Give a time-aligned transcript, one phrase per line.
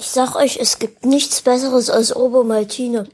[0.00, 3.06] Ich sag euch, es gibt nichts Besseres als Obermaltine.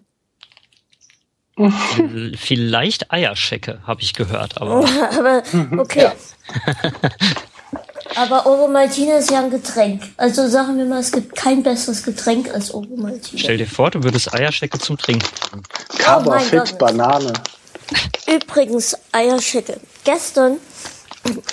[2.36, 4.88] Vielleicht Eierschecke, habe ich gehört, aber.
[5.18, 5.42] aber
[5.78, 6.12] okay.
[8.14, 10.04] aber Obermaltine ist ja ein Getränk.
[10.16, 13.41] Also sagen wir mal, es gibt kein besseres Getränk als Obermaltine.
[13.41, 15.27] Stell dir vor, du würdest Eierschecke zum Trinken.
[15.98, 17.32] Coverfit oh Banane.
[18.32, 19.80] Übrigens, Eierschecke.
[20.05, 20.59] Gestern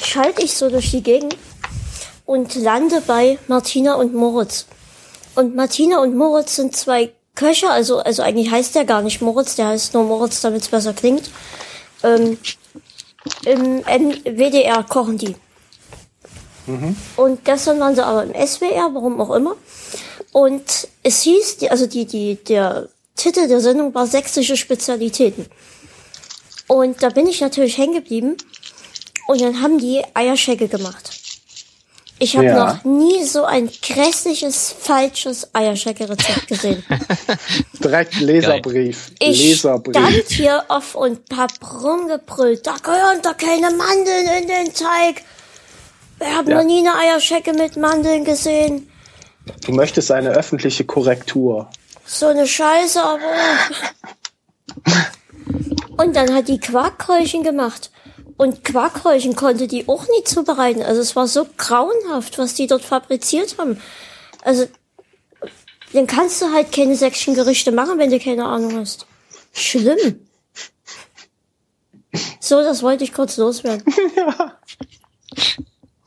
[0.04, 1.36] schalte ich so durch die Gegend
[2.28, 4.68] und lande bei Martina und Moritz.
[5.36, 9.56] Und Martina und Moritz sind zwei Köche, also, also eigentlich heißt der gar nicht Moritz,
[9.56, 11.30] der heißt nur Moritz, damit es besser klingt.
[12.04, 12.38] Ähm,
[13.46, 13.84] Im
[14.24, 15.36] WDR kochen die.
[16.68, 16.96] Mhm.
[17.18, 19.56] Und gestern waren sie aber im SWR, warum auch immer.
[20.32, 25.48] Und es hieß, die, also die, die, der Titel der Sendung war sächsische Spezialitäten.
[26.68, 28.38] Und da bin ich natürlich hängen geblieben.
[29.28, 31.13] Und dann haben die Eierschecke gemacht.
[32.24, 32.74] Ich habe ja.
[32.74, 36.82] noch nie so ein grässliches, falsches Eierschecke-Rezept gesehen.
[37.84, 39.12] Direkt Leserbrief.
[39.20, 39.98] Ich Leserbrief.
[39.98, 41.52] stand hier auf und hab
[41.84, 42.66] rumgebrüllt.
[42.66, 45.22] Da gehören doch keine Mandeln in den Teig.
[46.18, 46.60] Wir haben ja.
[46.60, 48.90] noch nie eine Eierschecke mit Mandeln gesehen.
[49.66, 51.68] Du möchtest eine öffentliche Korrektur.
[52.06, 53.20] So eine Scheiße, aber.
[55.98, 57.92] und dann hat die Quarkkeulchen gemacht.
[58.38, 60.82] Und Quarkhäulchen konnte die auch nie zubereiten.
[60.82, 63.80] Also es war so grauenhaft, was die dort fabriziert haben.
[64.44, 64.68] Also
[65.94, 69.06] dann kannst du halt keine sächsischen Gerichte machen, wenn du keine Ahnung hast.
[69.54, 70.20] Schlimm.
[72.40, 73.84] So, das wollte ich kurz loswerden.
[74.16, 74.58] Ja.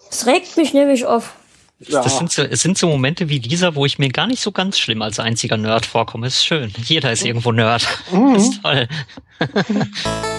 [0.08, 1.34] Es regt mich nämlich auf.
[1.80, 2.02] Ja.
[2.02, 4.52] Das sind so, es sind so Momente wie dieser, wo ich mir gar nicht so
[4.52, 6.28] ganz schlimm als einziger Nerd vorkomme.
[6.28, 6.72] Ist schön.
[6.84, 7.86] Jeder ist irgendwo Nerd.
[8.12, 8.34] Mhm.
[8.36, 8.88] Ist toll.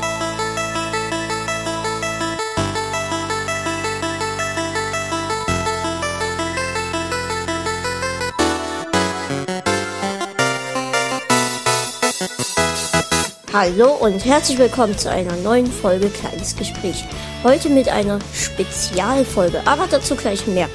[13.59, 17.03] Hallo und herzlich willkommen zu einer neuen Folge Kleines Gespräch.
[17.43, 20.69] Heute mit einer Spezialfolge, aber dazu gleich mehr.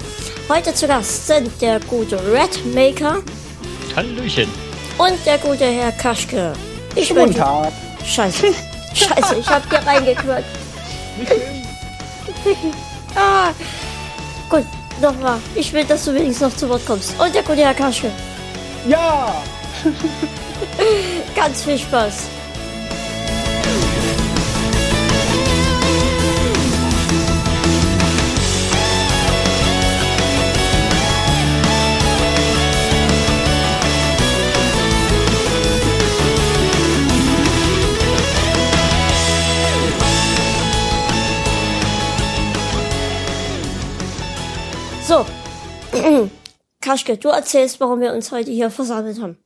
[0.49, 3.23] Heute zu Gast sind der gute Redmaker.
[3.95, 4.49] Hallöchen.
[4.99, 6.55] Und der gute Herr Kaschke.
[6.97, 7.35] Ich Guten bin.
[7.37, 7.73] Tag.
[8.05, 8.47] Scheiße.
[8.93, 10.45] Scheiße, ich hab hier reingequatscht.
[13.15, 13.51] ah.
[14.51, 14.67] Gut,
[15.01, 15.39] nochmal.
[15.55, 17.15] Ich will, dass du wenigstens noch zu Wort kommst.
[17.21, 18.11] Und der gute Herr Kaschke.
[18.89, 19.41] Ja!
[21.37, 22.42] Ganz viel Spaß.
[45.13, 45.27] So,
[46.81, 49.37] Kaschke, du erzählst, warum wir uns heute hier versammelt haben.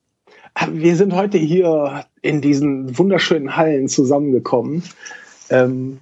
[0.71, 4.85] Wir sind heute hier in diesen wunderschönen Hallen zusammengekommen,
[5.51, 5.99] ähm,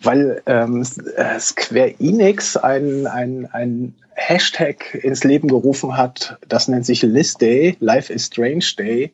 [0.00, 7.02] weil ähm, Square Enix ein, ein, ein Hashtag ins Leben gerufen hat, das nennt sich
[7.02, 9.12] List Day, Life is Strange Day.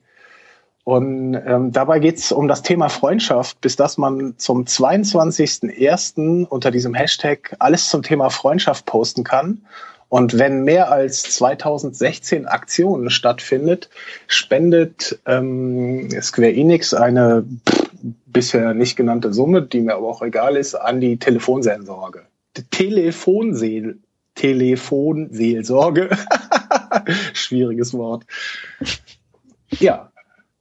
[0.85, 6.47] Und ähm, dabei geht es um das Thema Freundschaft, bis dass man zum 22.01.
[6.47, 9.63] unter diesem Hashtag alles zum Thema Freundschaft posten kann.
[10.09, 13.89] Und wenn mehr als 2016 Aktionen stattfindet,
[14.27, 17.91] spendet ähm, Square Enix eine pff,
[18.27, 22.25] bisher nicht genannte Summe, die mir aber auch egal ist, an die Telefonseelsorge.
[22.71, 23.99] Telefonseel
[24.35, 26.11] Telefonseelsorge.
[27.33, 28.25] Schwieriges Wort.
[29.79, 30.12] Ja,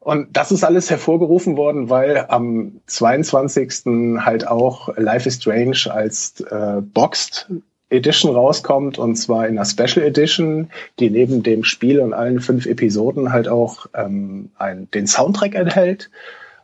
[0.01, 4.17] und das ist alles hervorgerufen worden, weil am 22.
[4.17, 7.47] halt auch Life is Strange als äh, Boxed
[7.91, 12.65] Edition rauskommt und zwar in einer Special Edition, die neben dem Spiel und allen fünf
[12.65, 16.09] Episoden halt auch ähm, ein, den Soundtrack enthält.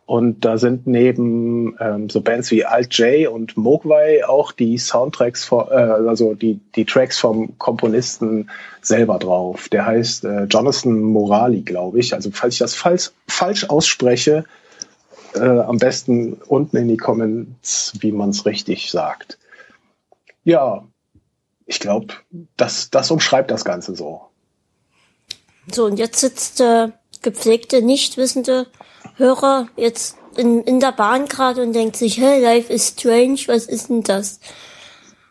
[0.08, 5.44] Und da sind neben ähm, so Bands wie Alt J und Mogwai auch die Soundtracks,
[5.44, 8.50] vor, äh, also die, die Tracks vom Komponisten
[8.82, 9.68] selber drauf.
[9.68, 12.14] Der heißt äh, Jonathan Morali, glaube ich.
[12.14, 14.46] Also falls ich das falsch, falsch ausspreche,
[15.36, 19.38] äh, am besten unten in die Comments, wie man es richtig sagt.
[20.46, 20.88] Ja,
[21.66, 22.14] ich glaube,
[22.56, 24.22] das, das umschreibt das Ganze so.
[25.70, 28.68] So, und jetzt sitzt der gepflegte, nicht wissende
[29.16, 33.66] Hörer jetzt in, in der Bahn gerade und denkt sich, hey, Life is strange, was
[33.66, 34.40] ist denn das?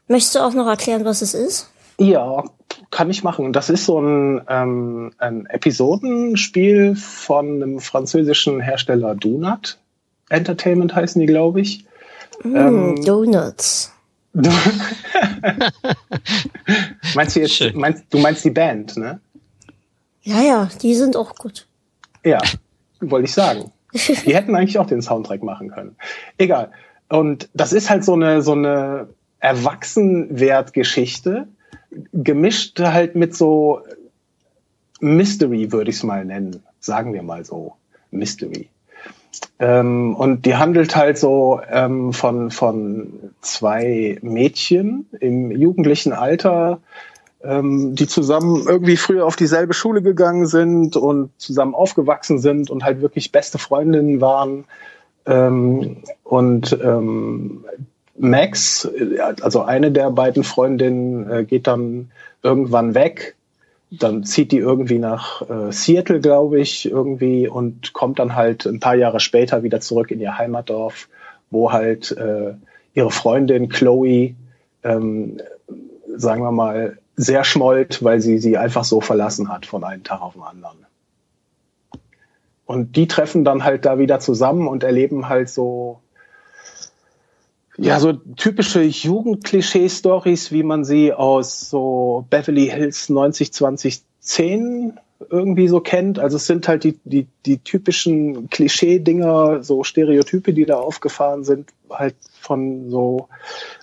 [0.08, 1.70] Möchtest du auch noch erklären, was es ist?
[1.98, 2.44] Ja,
[2.90, 3.52] kann ich machen.
[3.52, 9.78] Das ist so ein, ähm, ein Episodenspiel von einem französischen Hersteller Donut.
[10.28, 11.84] Entertainment heißen die, glaube ich.
[12.42, 13.92] Mm, ähm, Donuts.
[14.34, 14.50] Du
[17.14, 19.20] meinst du jetzt, meinst, du meinst die Band, ne?
[20.22, 21.66] Ja, ja, die sind auch gut.
[22.22, 22.40] Ja,
[23.00, 23.72] wollte ich sagen.
[23.92, 25.96] Die hätten eigentlich auch den Soundtrack machen können.
[26.38, 26.70] Egal.
[27.08, 29.08] Und das ist halt so eine, so eine
[29.40, 31.48] Erwachsenwertgeschichte,
[32.12, 33.80] gemischt halt mit so
[35.00, 36.62] Mystery, würde ich es mal nennen.
[36.80, 37.74] Sagen wir mal so.
[38.10, 38.68] Mystery.
[39.58, 46.80] Ähm, und die handelt halt so ähm, von, von zwei Mädchen im jugendlichen Alter,
[47.46, 52.84] ähm, die zusammen irgendwie früher auf dieselbe Schule gegangen sind und zusammen aufgewachsen sind und
[52.84, 54.64] halt wirklich beste Freundinnen waren.
[55.26, 57.64] Ähm, und ähm,
[58.18, 58.88] Max,
[59.42, 62.10] also eine der beiden Freundinnen, äh, geht dann
[62.42, 63.36] irgendwann weg.
[63.90, 68.80] Dann zieht die irgendwie nach äh, Seattle, glaube ich, irgendwie und kommt dann halt ein
[68.80, 71.08] paar Jahre später wieder zurück in ihr Heimatdorf,
[71.50, 72.54] wo halt äh,
[72.94, 74.34] ihre Freundin Chloe,
[74.82, 75.38] ähm,
[76.16, 80.20] sagen wir mal, sehr schmollt, weil sie sie einfach so verlassen hat von einem Tag
[80.20, 80.86] auf den anderen.
[82.66, 86.00] Und die treffen dann halt da wieder zusammen und erleben halt so
[87.78, 94.98] ja, so typische Jugendklischee-Stories, wie man sie aus so Beverly Hills 90 20 10
[95.30, 96.18] irgendwie so kennt.
[96.18, 101.70] Also es sind halt die, die, die typischen Klischee-Dinger, so Stereotype, die da aufgefahren sind,
[101.90, 103.28] halt von so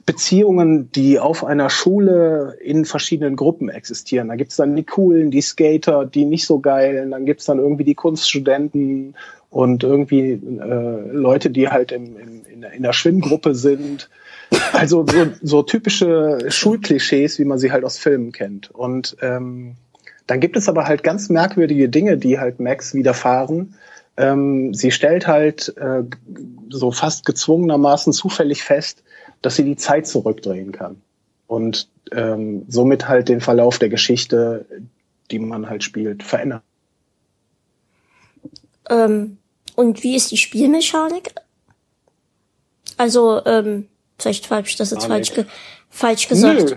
[0.06, 4.28] Beziehungen, die auf einer Schule in verschiedenen Gruppen existieren.
[4.28, 7.84] Da gibt's dann die coolen, die Skater, die nicht so geilen, dann gibt's dann irgendwie
[7.84, 9.16] die Kunststudenten
[9.50, 14.10] und irgendwie äh, Leute, die halt im, im, in, in der Schwimmgruppe sind.
[14.72, 18.72] Also so, so typische Schulklischees, wie man sie halt aus Filmen kennt.
[18.72, 19.76] Und ähm,
[20.28, 23.76] dann gibt es aber halt ganz merkwürdige Dinge, die halt Max widerfahren.
[24.16, 26.04] Ähm, sie stellt halt äh,
[26.70, 29.04] so fast gezwungenermaßen zufällig fest,
[29.42, 31.02] dass sie die Zeit zurückdrehen kann.
[31.48, 34.66] Und ähm, somit halt den Verlauf der Geschichte,
[35.32, 36.62] die man halt spielt, verändern.
[38.90, 39.38] Ähm,
[39.76, 41.34] und wie ist die Spielmechanik?
[42.98, 43.88] Also, ähm,
[44.18, 45.46] vielleicht habe ich das jetzt falsch, ge
[45.90, 46.70] falsch gesagt.
[46.70, 46.76] Nö.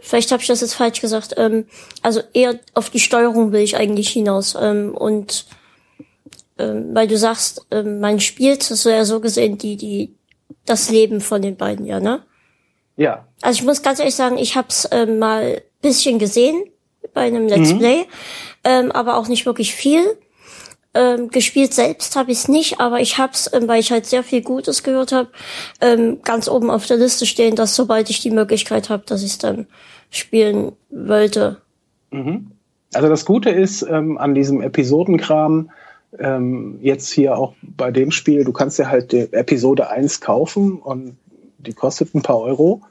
[0.00, 1.34] Vielleicht habe ich das jetzt falsch gesagt.
[1.36, 1.66] Ähm,
[2.02, 4.56] also eher auf die Steuerung will ich eigentlich hinaus.
[4.60, 5.46] Ähm, und
[6.58, 10.14] ähm, weil du sagst, ähm, man spielt, hast du ja so gesehen, die, die,
[10.66, 12.22] das Leben von den beiden, ja, ne?
[12.96, 13.26] Ja.
[13.42, 16.64] Also ich muss ganz ehrlich sagen, ich habe es ähm, mal bisschen gesehen
[17.14, 17.78] bei einem Let's mhm.
[17.78, 18.06] Play,
[18.64, 20.18] ähm, aber auch nicht wirklich viel.
[20.98, 24.04] Ähm, gespielt selbst habe ich es nicht, aber ich habe es, ähm, weil ich halt
[24.04, 25.28] sehr viel Gutes gehört habe,
[25.80, 29.30] ähm, ganz oben auf der Liste stehen, dass sobald ich die Möglichkeit habe, dass ich
[29.30, 29.68] es dann
[30.10, 31.58] spielen wollte.
[32.10, 32.50] Mhm.
[32.94, 35.70] Also das Gute ist ähm, an diesem Episodenkram,
[36.18, 40.80] ähm, jetzt hier auch bei dem Spiel, du kannst ja halt die Episode 1 kaufen
[40.80, 41.16] und
[41.58, 42.82] die kostet ein paar Euro.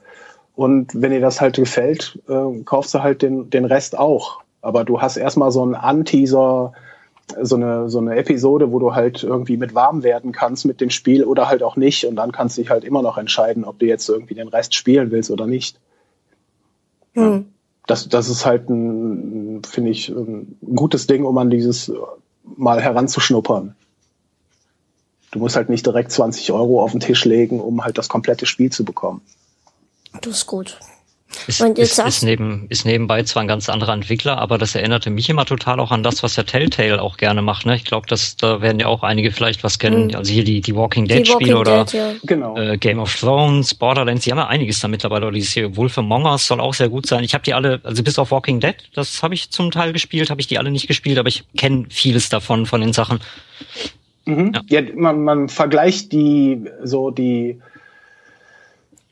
[0.54, 4.40] Und wenn dir das halt gefällt, äh, kaufst du halt den, den Rest auch.
[4.62, 6.72] Aber du hast erstmal so einen Anteaser,
[7.42, 10.90] so eine, so eine Episode, wo du halt irgendwie mit warm werden kannst mit dem
[10.90, 12.04] Spiel oder halt auch nicht.
[12.04, 14.74] Und dann kannst du dich halt immer noch entscheiden, ob du jetzt irgendwie den Rest
[14.74, 15.78] spielen willst oder nicht.
[17.14, 17.46] Hm.
[17.86, 21.92] Das, das ist halt ein, finde ich, ein gutes Ding, um an dieses
[22.44, 23.74] mal heranzuschnuppern.
[25.30, 28.46] Du musst halt nicht direkt 20 Euro auf den Tisch legen, um halt das komplette
[28.46, 29.20] Spiel zu bekommen.
[30.22, 30.78] Das ist gut.
[31.46, 35.28] Ist, ist, ist, neben, ist nebenbei zwar ein ganz anderer Entwickler, aber das erinnerte mich
[35.28, 37.66] immer total auch an das, was ja Telltale auch gerne macht.
[37.66, 37.76] Ne?
[37.76, 40.08] Ich glaube, dass da werden ja auch einige vielleicht was kennen.
[40.08, 40.14] Mhm.
[40.14, 42.12] Also hier die, die Walking Dead die Spiele oder Dead, ja.
[42.24, 42.56] genau.
[42.56, 45.26] äh, Game of Thrones, Borderlands, die haben ja einiges da mittlerweile.
[45.26, 47.22] Oder dieses hier Wolf Among Us soll auch sehr gut sein.
[47.24, 50.30] Ich habe die alle, also bis auf Walking Dead, das habe ich zum Teil gespielt,
[50.30, 53.20] habe ich die alle nicht gespielt, aber ich kenne vieles davon, von den Sachen.
[54.24, 54.52] Mhm.
[54.68, 57.60] Ja, ja man, man vergleicht die so die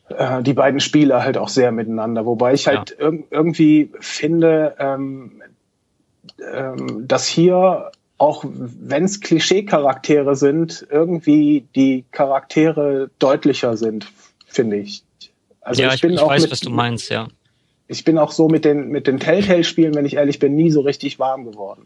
[0.08, 2.26] äh, die beiden Spieler halt auch sehr miteinander.
[2.26, 3.08] Wobei ich halt ja.
[3.08, 5.42] ir irgendwie finde, ähm,
[6.52, 14.06] ähm, dass hier auch wenn es Klischee-Charaktere sind, irgendwie die Charaktere deutlicher sind,
[14.46, 15.02] finde ich.
[15.60, 17.28] Also ja, ich, bin ich auch weiß, mit, was du meinst, ja.
[17.88, 20.80] Ich bin auch so mit den, mit den Telltale-Spielen, wenn ich ehrlich bin, nie so
[20.80, 21.84] richtig warm geworden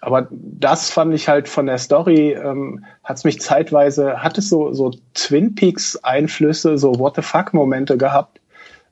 [0.00, 4.48] aber das fand ich halt von der Story, ähm, hat es mich zeitweise, hat es
[4.48, 8.40] so, so Twin Peaks Einflüsse, so What the fuck Momente gehabt,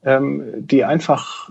[0.05, 1.51] ähm, die einfach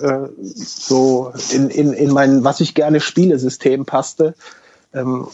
[0.00, 4.34] äh, so in, in, in mein, was ich gerne spiele, System passte,
[4.92, 5.28] ähm,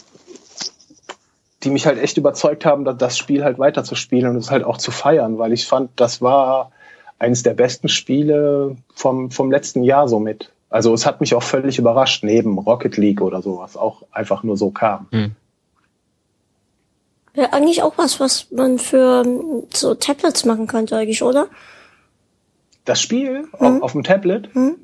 [1.63, 4.63] die mich halt echt überzeugt haben, das Spiel halt weiter zu spielen und es halt
[4.63, 6.71] auch zu feiern, weil ich fand, das war
[7.19, 10.51] eines der besten Spiele vom, vom letzten Jahr somit.
[10.69, 14.57] Also es hat mich auch völlig überrascht, neben Rocket League oder sowas, auch einfach nur
[14.57, 15.07] so kam.
[15.11, 15.31] Hm.
[17.33, 19.23] Ja, eigentlich auch was, was man für
[19.71, 21.47] so Tablets machen könnte eigentlich, oder?
[22.83, 23.77] Das Spiel hm.
[23.77, 24.53] auf, auf, dem Tablet?
[24.53, 24.75] Hm.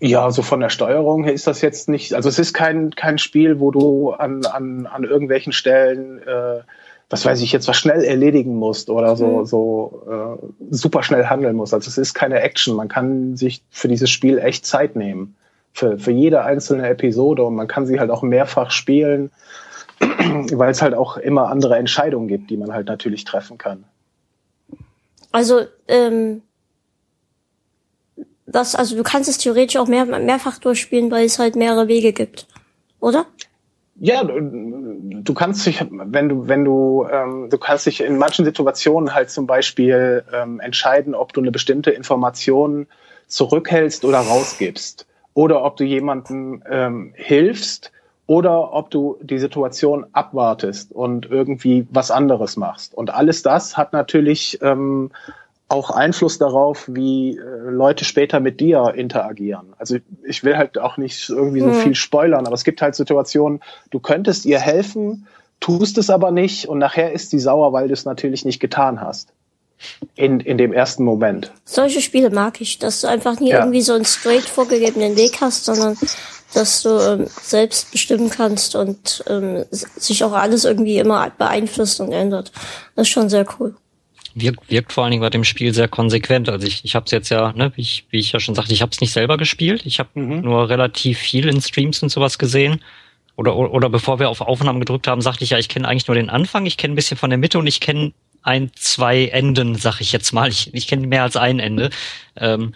[0.00, 3.18] Ja, so von der Steuerung her ist das jetzt nicht, also es ist kein, kein
[3.18, 6.60] Spiel, wo du an, an, an irgendwelchen Stellen, äh,
[7.08, 9.46] was weiß ich, jetzt was schnell erledigen musst oder so, mhm.
[9.46, 11.72] so äh, super schnell handeln musst.
[11.72, 12.74] Also es ist keine Action.
[12.74, 15.36] Man kann sich für dieses Spiel echt Zeit nehmen.
[15.72, 19.30] Für, für jede einzelne Episode und man kann sie halt auch mehrfach spielen,
[20.00, 23.84] weil es halt auch immer andere Entscheidungen gibt, die man halt natürlich treffen kann.
[25.32, 26.40] Also, ähm,
[28.46, 32.14] was, also du kannst es theoretisch auch mehr, mehrfach durchspielen, weil es halt mehrere Wege
[32.14, 32.46] gibt,
[32.98, 33.26] oder?
[33.98, 39.14] Ja, du kannst dich, wenn du, wenn du, ähm, du kannst dich in manchen Situationen
[39.14, 42.86] halt zum Beispiel ähm, entscheiden, ob du eine bestimmte Information
[43.26, 45.06] zurückhältst oder rausgibst.
[45.32, 47.92] Oder ob du jemandem ähm, hilfst
[48.26, 52.94] oder ob du die Situation abwartest und irgendwie was anderes machst.
[52.94, 55.10] Und alles das hat natürlich ähm,
[55.68, 59.74] auch Einfluss darauf, wie äh, Leute später mit dir interagieren.
[59.78, 61.74] Also ich will halt auch nicht irgendwie so mhm.
[61.74, 65.26] viel spoilern, aber es gibt halt Situationen, du könntest ihr helfen,
[65.58, 69.00] tust es aber nicht und nachher ist sie sauer, weil du es natürlich nicht getan
[69.00, 69.32] hast.
[70.14, 71.52] In, in dem ersten Moment.
[71.66, 73.58] Solche Spiele mag ich, dass du einfach nie ja.
[73.58, 75.98] irgendwie so einen straight vorgegebenen Weg hast, sondern
[76.54, 82.12] dass du ähm, selbst bestimmen kannst und ähm, sich auch alles irgendwie immer beeinflusst und
[82.12, 82.52] ändert.
[82.94, 83.74] Das ist schon sehr cool
[84.36, 86.48] wirkt, wirkt vor allen Dingen bei dem Spiel sehr konsequent.
[86.48, 88.72] Also ich, ich habe es jetzt ja, ne, wie ich, wie ich ja schon sagte,
[88.72, 89.84] ich habe es nicht selber gespielt.
[89.86, 90.42] Ich habe mhm.
[90.42, 92.80] nur relativ viel in Streams und sowas gesehen.
[93.34, 96.06] Oder, oder, oder bevor wir auf Aufnahmen gedrückt haben, sagte ich ja, ich kenne eigentlich
[96.06, 98.12] nur den Anfang, ich kenne ein bisschen von der Mitte und ich kenne
[98.42, 100.48] ein, zwei Enden, sag ich jetzt mal.
[100.48, 101.90] Ich, ich kenne mehr als ein Ende.
[102.36, 102.74] Ähm,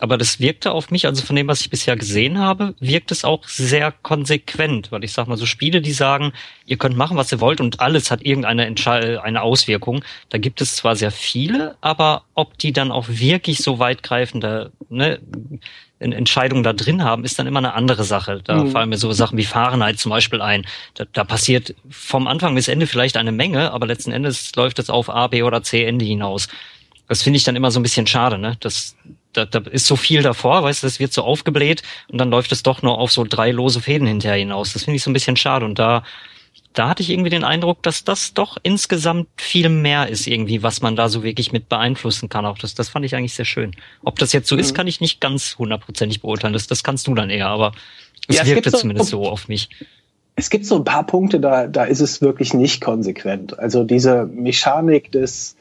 [0.00, 3.24] aber das wirkte auf mich, also von dem, was ich bisher gesehen habe, wirkt es
[3.24, 6.32] auch sehr konsequent, weil ich sag mal, so Spiele, die sagen,
[6.66, 10.60] ihr könnt machen, was ihr wollt und alles hat irgendeine Entschei eine Auswirkung, da gibt
[10.60, 15.18] es zwar sehr viele, aber ob die dann auch wirklich so weitgreifende ne,
[15.98, 18.40] Entscheidungen da drin haben, ist dann immer eine andere Sache.
[18.44, 18.70] Da mhm.
[18.70, 20.64] fallen mir so Sachen wie Fahrenheit zum Beispiel ein.
[20.94, 24.90] Da, da passiert vom Anfang bis Ende vielleicht eine Menge, aber letzten Endes läuft es
[24.90, 26.46] auf A, B oder C Ende hinaus.
[27.08, 28.56] Das finde ich dann immer so ein bisschen schade, ne?
[28.60, 28.94] Das,
[29.32, 32.52] da, da ist so viel davor, weißt du, das wird so aufgebläht und dann läuft
[32.52, 34.72] es doch nur auf so drei lose Fäden hinterher hinaus.
[34.72, 36.02] Das finde ich so ein bisschen schade und da,
[36.72, 40.80] da hatte ich irgendwie den Eindruck, dass das doch insgesamt viel mehr ist irgendwie, was
[40.80, 42.46] man da so wirklich mit beeinflussen kann.
[42.46, 43.72] Auch das, das fand ich eigentlich sehr schön.
[44.02, 44.60] Ob das jetzt so mhm.
[44.60, 46.52] ist, kann ich nicht ganz hundertprozentig beurteilen.
[46.52, 47.72] Das, das kannst du dann eher, aber
[48.28, 49.68] es ja, wirkte so, zumindest so auf mich.
[50.36, 53.58] Es gibt so ein paar Punkte, da, da ist es wirklich nicht konsequent.
[53.58, 55.56] Also diese Mechanik des,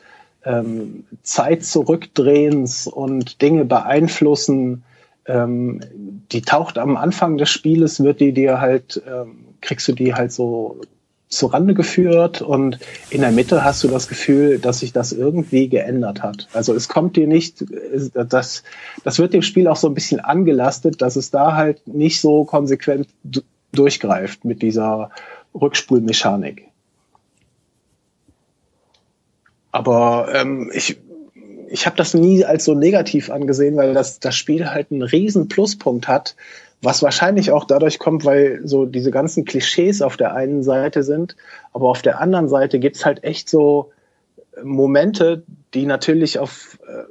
[0.48, 4.84] ähm, Zeit zurückdrehens und Dinge beeinflussen,
[5.26, 5.82] ähm,
[6.32, 10.32] die taucht am Anfang des Spieles, wird die dir halt, ähm, kriegst du die halt
[10.32, 10.80] so
[11.30, 15.68] zu Rande geführt und in der Mitte hast du das Gefühl, dass sich das irgendwie
[15.68, 16.48] geändert hat.
[16.54, 17.66] Also es kommt dir nicht,
[18.14, 18.64] das,
[19.04, 22.46] das wird dem Spiel auch so ein bisschen angelastet, dass es da halt nicht so
[22.46, 23.10] konsequent
[23.74, 25.12] durchgreift mit dieser
[25.54, 26.68] Rückspulmechanik.
[29.78, 30.98] Aber ähm, ich,
[31.70, 35.50] ich habe das nie als so negativ angesehen, weil das, das Spiel halt einen riesen
[35.50, 36.36] Pluspunkt hat,
[36.82, 41.36] was wahrscheinlich auch dadurch kommt, weil so diese ganzen Klischees auf der einen Seite sind,
[41.74, 43.92] aber auf der anderen Seite gibt's halt echt so
[44.64, 45.44] Momente,
[45.76, 47.04] die natürlich auf äh,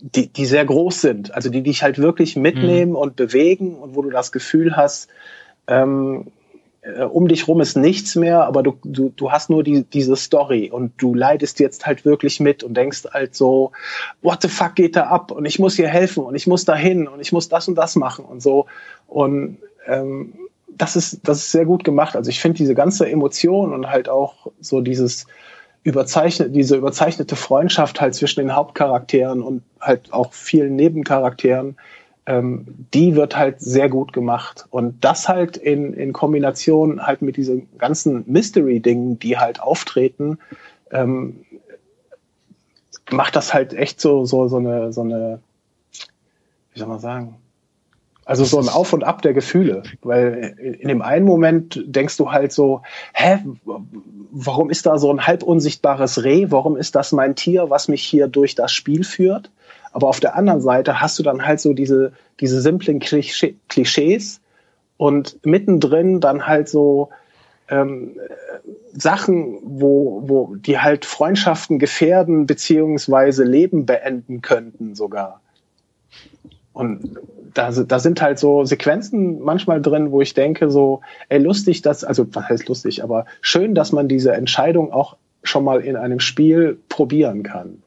[0.00, 2.96] die, die sehr groß sind, also die dich halt wirklich mitnehmen mhm.
[2.96, 5.10] und bewegen und wo du das Gefühl hast,
[5.66, 6.28] ähm,
[6.82, 10.16] äh, um dich rum ist nichts mehr, aber du, du, du hast nur die, diese
[10.16, 13.72] Story und du leidest jetzt halt wirklich mit und denkst halt so,
[14.20, 15.30] what the fuck geht da ab?
[15.30, 17.76] Und ich muss hier helfen und ich muss da hin und ich muss das und
[17.76, 18.66] das machen und so.
[19.06, 20.34] Und ähm,
[20.68, 22.16] das ist, das ist sehr gut gemacht.
[22.16, 25.26] Also ich finde diese ganze Emotion und halt auch so dieses
[25.84, 31.76] überzeichnet, diese überzeichnete Freundschaft halt zwischen den Hauptcharakteren und halt auch vielen Nebencharakteren,
[32.26, 34.66] ähm, die wird halt sehr gut gemacht.
[34.70, 40.38] Und das halt in, in Kombination halt mit diesen ganzen Mystery-Dingen, die halt auftreten,
[40.90, 41.44] ähm,
[43.10, 45.40] macht das halt echt so, so, so eine, so eine,
[46.72, 47.36] wie soll man sagen?
[48.24, 49.82] Also so ein Auf und Ab der Gefühle.
[50.02, 53.38] Weil in dem einen Moment denkst du halt so, hä,
[54.30, 56.46] warum ist da so ein halb unsichtbares Reh?
[56.50, 59.50] Warum ist das mein Tier, was mich hier durch das Spiel führt?
[59.92, 64.40] Aber auf der anderen Seite hast du dann halt so diese, diese simplen Klischees
[64.96, 67.10] und mittendrin dann halt so
[67.68, 68.16] ähm,
[68.92, 75.40] Sachen, wo, wo die halt Freundschaften gefährden beziehungsweise Leben beenden könnten sogar.
[76.72, 77.18] Und
[77.54, 82.02] da, da sind halt so Sequenzen manchmal drin, wo ich denke so, ey, lustig, dass,
[82.02, 86.20] also was heißt lustig, aber schön, dass man diese Entscheidung auch schon mal in einem
[86.20, 87.81] Spiel probieren kann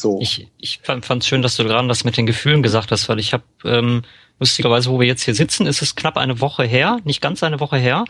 [0.00, 0.18] So.
[0.20, 3.18] Ich, ich fand es schön, dass du gerade das mit den Gefühlen gesagt hast, weil
[3.18, 4.02] ich habe ähm,
[4.38, 7.60] lustigerweise, wo wir jetzt hier sitzen, ist es knapp eine Woche her, nicht ganz eine
[7.60, 8.04] Woche her.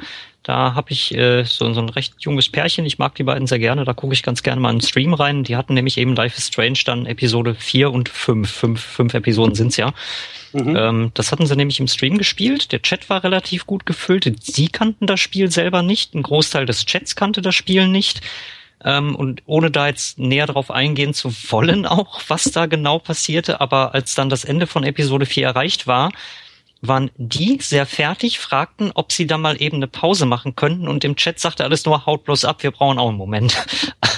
[0.44, 3.58] Da habe ich äh, so, so ein recht junges Pärchen, ich mag die beiden sehr
[3.58, 5.42] gerne, da gucke ich ganz gerne mal in den Stream rein.
[5.42, 8.50] Die hatten nämlich eben Life is Strange dann Episode 4 und 5.
[8.50, 9.92] Fünf, fünf Episoden sind's ja.
[10.52, 10.76] Mhm.
[10.76, 12.72] Ähm, das hatten sie nämlich im Stream gespielt.
[12.72, 14.32] Der Chat war relativ gut gefüllt.
[14.40, 16.14] Sie kannten das Spiel selber nicht.
[16.14, 18.20] Ein Großteil des Chats kannte das Spiel nicht.
[18.84, 23.60] Ähm, und ohne da jetzt näher drauf eingehen zu wollen, auch was da genau passierte,
[23.60, 26.10] aber als dann das Ende von Episode 4 erreicht war,
[26.82, 31.04] waren die sehr fertig, fragten, ob sie da mal eben eine Pause machen könnten und
[31.04, 33.56] im Chat sagte alles nur, haut bloß ab, wir brauchen auch einen Moment.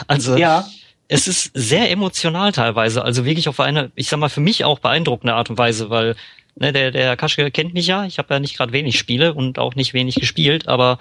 [0.08, 0.66] Also ja.
[1.08, 4.80] es ist sehr emotional teilweise, also wirklich auf eine, ich sag mal, für mich auch
[4.80, 6.16] beeindruckende Art und Weise, weil
[6.56, 9.58] ne, der, der Kaschke kennt mich ja, ich habe ja nicht gerade wenig Spiele und
[9.58, 10.98] auch nicht wenig gespielt, aber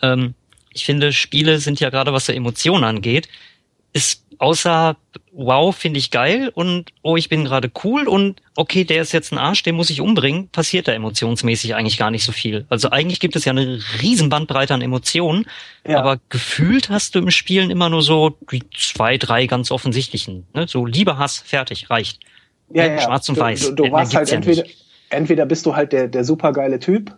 [0.00, 0.34] ähm,
[0.76, 3.28] ich finde, Spiele sind ja gerade, was so Emotionen angeht,
[3.92, 4.96] ist außer
[5.32, 9.32] wow, finde ich geil und oh, ich bin gerade cool und okay, der ist jetzt
[9.32, 12.66] ein Arsch, den muss ich umbringen, passiert da emotionsmäßig eigentlich gar nicht so viel.
[12.68, 15.46] Also eigentlich gibt es ja eine riesen Bandbreite an Emotionen,
[15.86, 15.98] ja.
[15.98, 20.46] aber gefühlt hast du im Spielen immer nur so die zwei, drei ganz offensichtlichen.
[20.52, 20.66] Ne?
[20.68, 22.20] So Liebe, Hass, fertig, reicht.
[22.70, 23.60] Ja, ja, Schwarz und Weiß.
[23.60, 24.64] Du, du, du warst halt entweder,
[25.08, 27.16] entweder bist du halt der, der supergeile Typ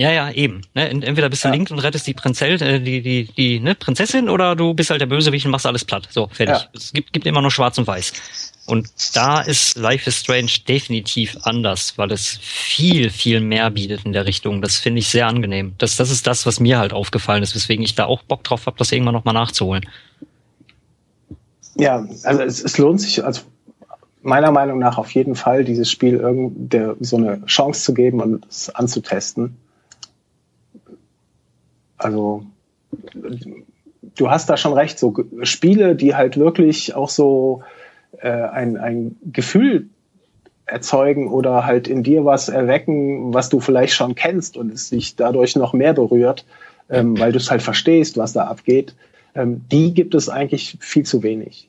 [0.00, 0.62] ja, ja, eben.
[0.72, 0.88] Ne?
[0.88, 1.52] Entweder bist du ja.
[1.52, 5.02] links und rettest die, Prinzell, äh, die, die, die ne, Prinzessin oder du bist halt
[5.02, 6.08] der Bösewicht und machst alles platt.
[6.10, 6.56] So, fertig.
[6.56, 6.68] Ja.
[6.72, 8.14] Es gibt, gibt immer nur schwarz und weiß.
[8.64, 14.14] Und da ist Life is Strange definitiv anders, weil es viel, viel mehr bietet in
[14.14, 14.62] der Richtung.
[14.62, 15.74] Das finde ich sehr angenehm.
[15.76, 18.64] Das, das ist das, was mir halt aufgefallen ist, weswegen ich da auch Bock drauf
[18.64, 19.84] habe, das irgendwann nochmal nachzuholen.
[21.76, 23.42] Ja, also es, es lohnt sich, also
[24.22, 28.22] meiner Meinung nach auf jeden Fall, dieses Spiel irgend der, so eine Chance zu geben
[28.22, 29.58] und es anzutesten.
[32.00, 32.44] Also
[34.16, 37.62] du hast da schon recht, so Spiele, die halt wirklich auch so
[38.18, 39.88] äh, ein, ein Gefühl
[40.66, 45.16] erzeugen oder halt in dir was erwecken, was du vielleicht schon kennst und es sich
[45.16, 46.44] dadurch noch mehr berührt,
[46.88, 48.94] ähm, weil du es halt verstehst, was da abgeht,
[49.34, 51.68] ähm, die gibt es eigentlich viel zu wenig.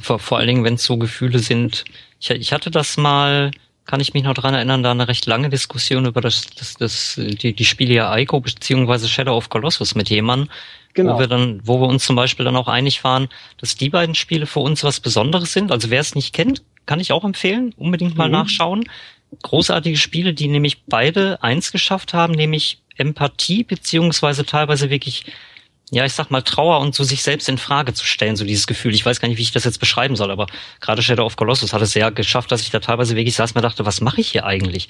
[0.00, 1.84] Vor, vor allen Dingen, wenn es so Gefühle sind.
[2.20, 3.50] Ich, ich hatte das mal
[3.88, 7.14] kann ich mich noch dran erinnern, da eine recht lange Diskussion über das, das, das
[7.16, 10.50] die, die Spiele ja Ico beziehungsweise Shadow of Colossus mit jemandem,
[10.92, 11.14] genau.
[11.14, 14.14] wo wir dann, wo wir uns zum Beispiel dann auch einig waren, dass die beiden
[14.14, 15.72] Spiele für uns was Besonderes sind.
[15.72, 18.32] Also wer es nicht kennt, kann ich auch empfehlen, unbedingt mal mhm.
[18.32, 18.84] nachschauen.
[19.42, 25.24] Großartige Spiele, die nämlich beide eins geschafft haben, nämlich Empathie beziehungsweise teilweise wirklich
[25.90, 28.66] ja, ich sag mal, Trauer und so sich selbst in Frage zu stellen, so dieses
[28.66, 28.94] Gefühl.
[28.94, 30.46] Ich weiß gar nicht, wie ich das jetzt beschreiben soll, aber
[30.80, 33.56] gerade Shadow of Colossus hat es sehr geschafft, dass ich da teilweise wirklich saß und
[33.56, 34.88] mir dachte, was mache ich hier eigentlich?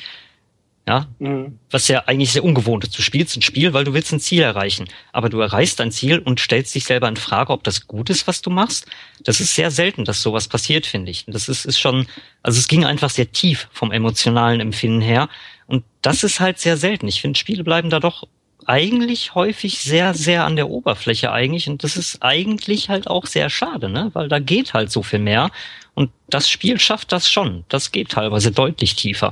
[0.88, 1.58] Ja, mhm.
[1.70, 2.96] was ja eigentlich sehr ungewohnt ist.
[2.96, 4.88] Du spielst ein Spiel, weil du willst ein Ziel erreichen.
[5.12, 8.26] Aber du erreichst dein Ziel und stellst dich selber in Frage, ob das gut ist,
[8.26, 8.86] was du machst.
[9.22, 11.26] Das ist sehr selten, dass sowas passiert, finde ich.
[11.26, 12.06] Das ist, ist schon,
[12.42, 15.28] also es ging einfach sehr tief vom emotionalen Empfinden her.
[15.66, 17.06] Und das ist halt sehr selten.
[17.06, 18.26] Ich finde, Spiele bleiben da doch
[18.68, 21.68] eigentlich häufig sehr, sehr an der Oberfläche eigentlich.
[21.68, 24.10] Und das ist eigentlich halt auch sehr schade, ne?
[24.12, 25.50] Weil da geht halt so viel mehr.
[25.94, 27.64] Und das Spiel schafft das schon.
[27.68, 29.30] Das geht teilweise deutlich tiefer.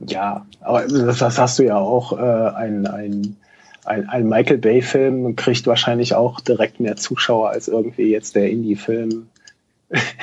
[0.00, 2.12] Ja, aber das, das hast du ja auch.
[2.12, 3.36] Äh, ein, ein,
[3.84, 9.28] ein, ein Michael Bay-Film kriegt wahrscheinlich auch direkt mehr Zuschauer als irgendwie jetzt der Indie-Film.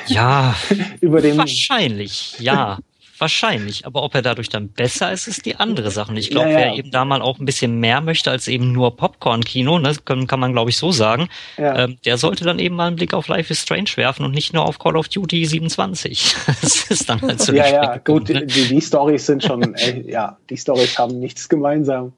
[0.06, 0.54] Ja,
[1.00, 2.78] über den wahrscheinlich, ja.
[3.18, 6.10] Wahrscheinlich, aber ob er dadurch dann besser ist, ist die andere Sache.
[6.10, 6.66] Und ich glaube, ja, ja.
[6.66, 10.26] wer eben da mal auch ein bisschen mehr möchte als eben nur Popcorn-Kino, ne, kann,
[10.26, 11.84] kann man glaube ich so sagen, ja.
[11.84, 14.52] ähm, der sollte dann eben mal einen Blick auf Life is Strange werfen und nicht
[14.52, 16.34] nur auf Call of Duty 27.
[16.60, 18.44] das ist dann halt so Ja, ja, gut, ne?
[18.44, 22.12] die, die Stories sind schon, ey, ja, die Stories haben nichts gemeinsam.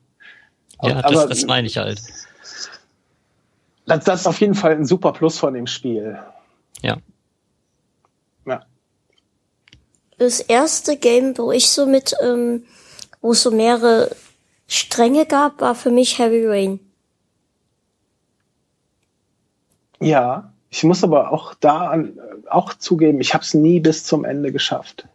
[0.82, 2.00] Ja, aber, das, das meine ich halt.
[3.86, 6.18] Das, das ist auf jeden Fall ein super Plus von dem Spiel.
[6.82, 6.98] Ja
[10.18, 12.64] das erste Game, wo ich so mit, ähm,
[13.20, 14.10] wo es so mehrere
[14.66, 16.80] Stränge gab, war für mich Heavy Rain.
[20.00, 24.24] Ja, ich muss aber auch da an, auch zugeben, ich habe es nie bis zum
[24.24, 25.08] Ende geschafft.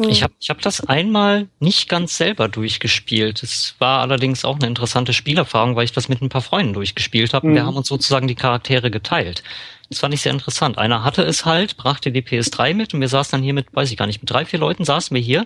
[0.00, 0.08] Hm.
[0.08, 3.42] Ich habe ich hab das einmal nicht ganz selber durchgespielt.
[3.42, 7.34] Es war allerdings auch eine interessante Spielerfahrung, weil ich das mit ein paar Freunden durchgespielt
[7.34, 7.48] habe.
[7.48, 7.54] Mhm.
[7.54, 9.42] Wir haben uns sozusagen die Charaktere geteilt.
[9.90, 10.78] Das fand ich sehr interessant.
[10.78, 13.90] Einer hatte es halt, brachte die PS3 mit und wir saßen dann hier mit, weiß
[13.90, 15.44] ich gar nicht, mit drei, vier Leuten saßen wir hier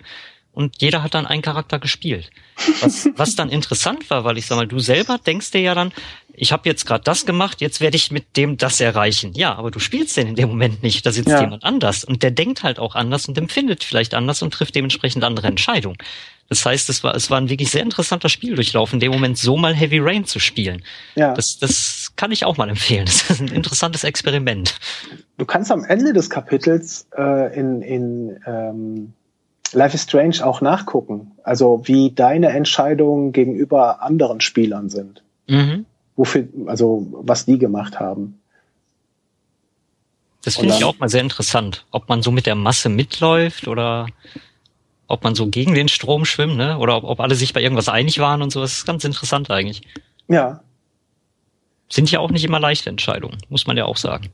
[0.53, 2.31] und jeder hat dann einen Charakter gespielt.
[2.81, 5.93] Was, was dann interessant war, weil ich sag mal, du selber denkst dir ja dann,
[6.37, 9.33] ich habe jetzt gerade das gemacht, jetzt werde ich mit dem das erreichen.
[9.35, 11.41] Ja, aber du spielst den in dem Moment nicht, da sitzt ja.
[11.41, 15.25] jemand anders und der denkt halt auch anders und empfindet vielleicht anders und trifft dementsprechend
[15.25, 15.97] andere Entscheidungen.
[16.49, 19.57] Das heißt, es war, es war ein wirklich sehr interessanter Spieldurchlauf, in dem Moment so
[19.57, 20.83] mal Heavy Rain zu spielen.
[21.15, 21.33] Ja.
[21.33, 23.07] Das, das kann ich auch mal empfehlen.
[23.07, 24.77] Das ist ein interessantes Experiment.
[25.39, 29.13] Du kannst am Ende des Kapitels äh, in, in ähm,
[29.73, 31.33] Life is Strange auch nachgucken.
[31.43, 35.23] Also wie deine Entscheidungen gegenüber anderen Spielern sind.
[35.49, 35.87] Mhm.
[36.17, 38.41] Wofür, also was die gemacht haben.
[40.45, 44.07] Das finde ich auch mal sehr interessant, ob man so mit der Masse mitläuft oder
[45.07, 46.79] ob man so gegen den Strom schwimmt, ne?
[46.79, 48.61] Oder ob, ob alle sich bei irgendwas einig waren und so.
[48.61, 49.83] Das ist ganz interessant eigentlich.
[50.29, 50.63] Ja.
[51.91, 54.31] Sind ja auch nicht immer leichte Entscheidungen, muss man ja auch sagen.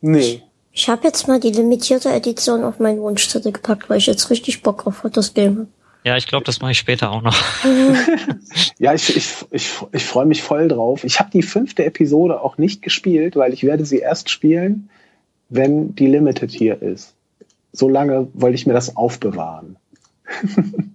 [0.00, 0.42] Nee.
[0.72, 4.62] Ich habe jetzt mal die limitierte Edition auf meinen Wunschzettel gepackt, weil ich jetzt richtig
[4.62, 5.68] Bock auf das Game habe.
[6.04, 7.36] Ja, ich glaube, das mache ich später auch noch.
[8.78, 11.04] ja, ich, ich, ich, ich freue mich voll drauf.
[11.04, 14.90] Ich habe die fünfte Episode auch nicht gespielt, weil ich werde sie erst spielen,
[15.48, 17.14] wenn die Limited hier ist.
[17.72, 19.76] So lange wollte ich mir das aufbewahren.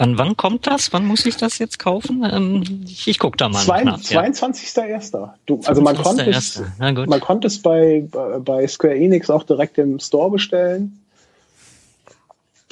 [0.00, 0.92] Wann, wann kommt das?
[0.92, 2.24] Wann muss ich das jetzt kaufen?
[2.30, 3.98] Ähm, ich, ich gucke da mal Zwei, nach.
[3.98, 5.30] 22.01.
[5.44, 8.04] Du, also man konnte es, man konnte es bei,
[8.44, 11.00] bei Square Enix auch direkt im Store bestellen.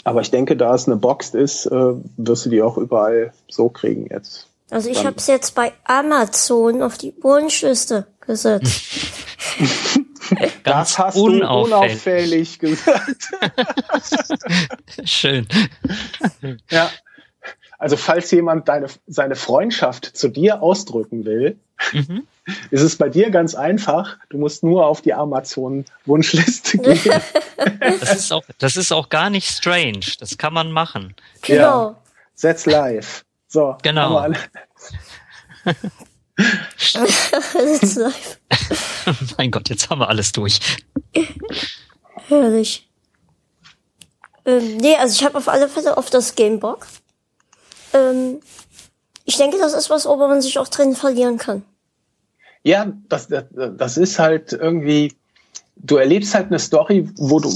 [0.07, 3.69] Aber ich denke, da es eine Box ist, äh, wirst du die auch überall so
[3.69, 4.47] kriegen jetzt.
[4.71, 8.83] Also ich habe es jetzt bei Amazon auf die Wunschliste gesetzt.
[10.62, 11.40] das hast unauffällig.
[11.40, 13.33] du unauffällig gesagt.
[15.05, 15.49] Schön.
[16.71, 16.88] Ja.
[17.77, 21.59] Also falls jemand deine, seine Freundschaft zu dir ausdrücken will,
[21.92, 22.29] mhm.
[22.71, 24.17] ist es bei dir ganz einfach.
[24.29, 27.23] Du musst nur auf die Amazon-Wunschliste gehen.
[27.81, 30.07] Das ist, auch, das ist auch gar nicht strange.
[30.19, 31.15] Das kann man machen.
[31.43, 31.91] Genau.
[31.91, 31.97] Ja,
[32.35, 33.25] setz live.
[33.49, 33.77] So.
[33.83, 34.29] Genau.
[36.77, 38.39] setz live.
[39.37, 40.61] mein Gott, jetzt haben wir alles durch.
[42.29, 42.89] Herrlich.
[44.45, 46.87] Ähm, nee, also ich habe auf alle Fälle auf das Game Bock.
[47.93, 48.41] Ähm,
[49.25, 51.65] ich denke, das ist was, wo man sich auch drin verlieren kann.
[52.66, 55.12] Ja, das, das, das ist halt irgendwie,
[55.76, 57.48] du erlebst halt eine Story, wo du,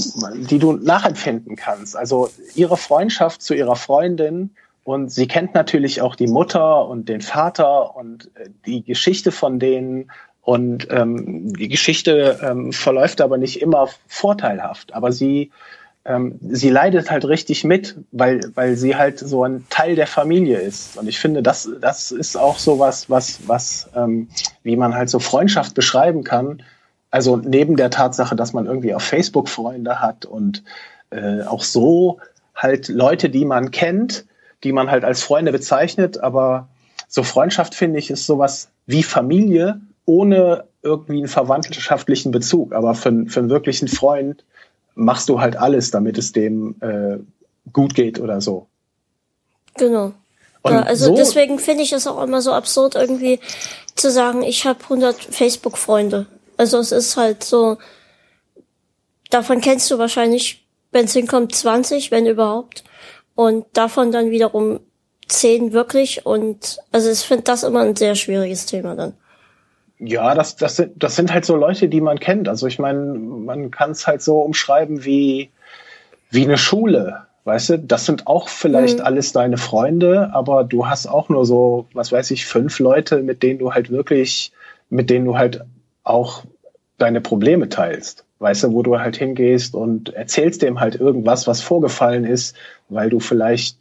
[0.49, 1.97] die du nachempfinden kannst.
[1.97, 4.51] Also ihre Freundschaft zu ihrer Freundin
[4.85, 9.59] und sie kennt natürlich auch die Mutter und den Vater und äh, die Geschichte von
[9.59, 10.09] denen
[10.43, 14.93] und ähm, die Geschichte ähm, verläuft aber nicht immer vorteilhaft.
[14.93, 15.51] Aber sie
[16.03, 20.59] ähm, sie leidet halt richtig mit, weil, weil sie halt so ein Teil der Familie
[20.59, 20.97] ist.
[20.97, 24.27] Und ich finde, das, das ist auch so was, was, was, ähm,
[24.63, 26.63] wie man halt so Freundschaft beschreiben kann.
[27.11, 30.63] Also neben der Tatsache, dass man irgendwie auf Facebook Freunde hat und
[31.11, 32.19] äh, auch so
[32.55, 34.25] halt Leute, die man kennt,
[34.63, 36.67] die man halt als Freunde bezeichnet, aber
[37.07, 42.73] so Freundschaft finde ich ist sowas wie Familie ohne irgendwie einen verwandtschaftlichen Bezug.
[42.73, 44.43] Aber für, für einen wirklichen Freund
[44.95, 47.17] machst du halt alles, damit es dem äh,
[47.71, 48.67] gut geht oder so.
[49.75, 50.13] Genau.
[50.65, 53.39] Ja, also so deswegen finde ich es auch immer so absurd, irgendwie
[53.95, 56.27] zu sagen, ich habe 100 Facebook-Freunde.
[56.57, 57.77] Also es ist halt so,
[59.31, 62.83] davon kennst du wahrscheinlich, wenn es hinkommt, 20, wenn überhaupt.
[63.33, 64.81] Und davon dann wiederum
[65.27, 66.25] 10 wirklich.
[66.25, 69.13] Und also ich finde das immer ein sehr schwieriges Thema dann.
[70.03, 72.49] Ja, das, das, sind, das sind halt so Leute, die man kennt.
[72.49, 75.51] Also ich meine, man kann es halt so umschreiben wie,
[76.31, 77.27] wie eine Schule.
[77.43, 79.05] Weißt du, das sind auch vielleicht mhm.
[79.05, 83.43] alles deine Freunde, aber du hast auch nur so, was weiß ich, fünf Leute, mit
[83.43, 84.51] denen du halt wirklich,
[84.89, 85.63] mit denen du halt
[86.03, 86.45] auch
[86.97, 88.25] deine Probleme teilst.
[88.39, 92.55] Weißt du, wo du halt hingehst und erzählst dem halt irgendwas, was vorgefallen ist,
[92.89, 93.77] weil du vielleicht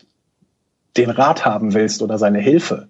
[0.99, 2.89] den Rat haben willst oder seine Hilfe.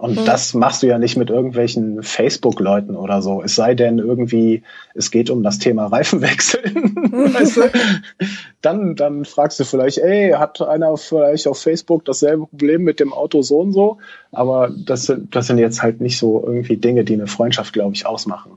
[0.00, 0.24] Und mhm.
[0.24, 3.42] das machst du ja nicht mit irgendwelchen Facebook-Leuten oder so.
[3.42, 4.62] Es sei denn irgendwie,
[4.94, 6.94] es geht um das Thema Reifenwechseln.
[7.34, 7.70] weißt du?
[8.62, 13.12] Dann, dann fragst du vielleicht, ey, hat einer vielleicht auf Facebook dasselbe Problem mit dem
[13.12, 13.98] Auto so und so?
[14.32, 17.94] Aber das sind, das sind jetzt halt nicht so irgendwie Dinge, die eine Freundschaft, glaube
[17.94, 18.52] ich, ausmachen.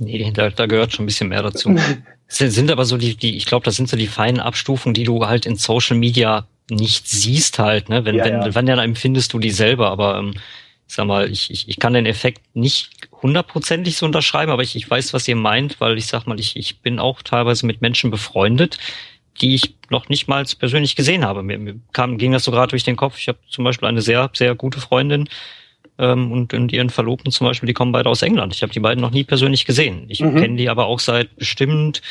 [0.00, 1.72] Nee, da, da gehört schon ein bisschen mehr dazu.
[2.26, 5.04] sind, sind aber so die, die, ich glaube, das sind so die feinen Abstufungen, die
[5.04, 8.04] du halt in Social Media nicht siehst halt, ne?
[8.04, 8.54] Wenn, ja, wenn, ja.
[8.54, 10.34] wenn dann empfindest du die selber, aber ähm,
[10.88, 12.90] ich sag mal, ich, ich, ich kann den Effekt nicht
[13.22, 16.56] hundertprozentig so unterschreiben, aber ich, ich weiß, was ihr meint, weil ich sag mal, ich,
[16.56, 18.78] ich bin auch teilweise mit Menschen befreundet,
[19.40, 21.42] die ich noch nicht mal persönlich gesehen habe.
[21.42, 23.18] Mir, mir kam, ging das so gerade durch den Kopf.
[23.18, 25.28] Ich habe zum Beispiel eine sehr, sehr gute Freundin
[25.98, 28.54] ähm, und, und ihren Verlobten zum Beispiel, die kommen beide aus England.
[28.54, 30.04] Ich habe die beiden noch nie persönlich gesehen.
[30.08, 30.36] Ich mhm.
[30.36, 32.02] kenne die aber auch seit bestimmt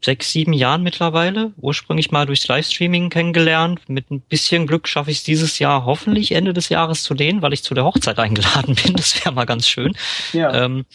[0.00, 1.52] sechs, sieben Jahren mittlerweile.
[1.56, 3.80] Ursprünglich mal durchs Livestreaming kennengelernt.
[3.88, 7.42] Mit ein bisschen Glück schaffe ich es dieses Jahr hoffentlich Ende des Jahres zu denen,
[7.42, 8.94] weil ich zu der Hochzeit eingeladen bin.
[8.94, 9.96] Das wäre mal ganz schön.
[10.32, 10.52] Ja.
[10.54, 10.86] Ähm,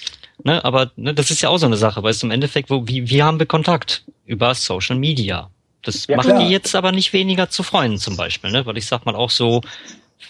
[0.44, 2.88] ne, aber ne, das ist ja auch so eine Sache, weil es im Endeffekt, wo,
[2.88, 4.04] wie, wie haben wir Kontakt?
[4.26, 5.50] Über Social Media.
[5.82, 6.40] Das ja, macht klar.
[6.40, 8.66] die jetzt aber nicht weniger zu Freunden zum Beispiel, ne?
[8.66, 9.62] Weil ich sag mal auch so,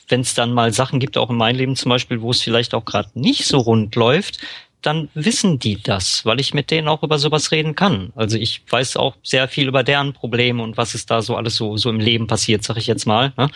[0.07, 2.73] wenn es dann mal Sachen gibt, auch in meinem Leben zum Beispiel, wo es vielleicht
[2.73, 4.39] auch gerade nicht so rund läuft,
[4.85, 8.11] dann wissen die das, weil ich mit denen auch über sowas reden kann.
[8.15, 11.55] Also ich weiß auch sehr viel über deren Probleme und was ist da so alles
[11.55, 13.33] so, so im Leben passiert, sag ich jetzt mal.
[13.37, 13.49] Ne?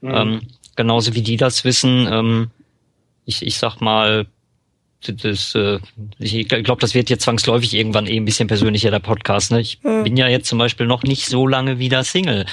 [0.00, 0.14] Mhm.
[0.14, 0.40] Ähm,
[0.76, 2.08] genauso wie die das wissen.
[2.10, 2.50] Ähm,
[3.26, 4.26] ich, ich sag mal,
[5.06, 5.78] das, äh,
[6.18, 9.52] ich glaube, das wird jetzt zwangsläufig irgendwann eh ein bisschen persönlicher, der Podcast.
[9.52, 9.60] Ne?
[9.60, 10.04] Ich mhm.
[10.04, 12.46] bin ja jetzt zum Beispiel noch nicht so lange wieder Single.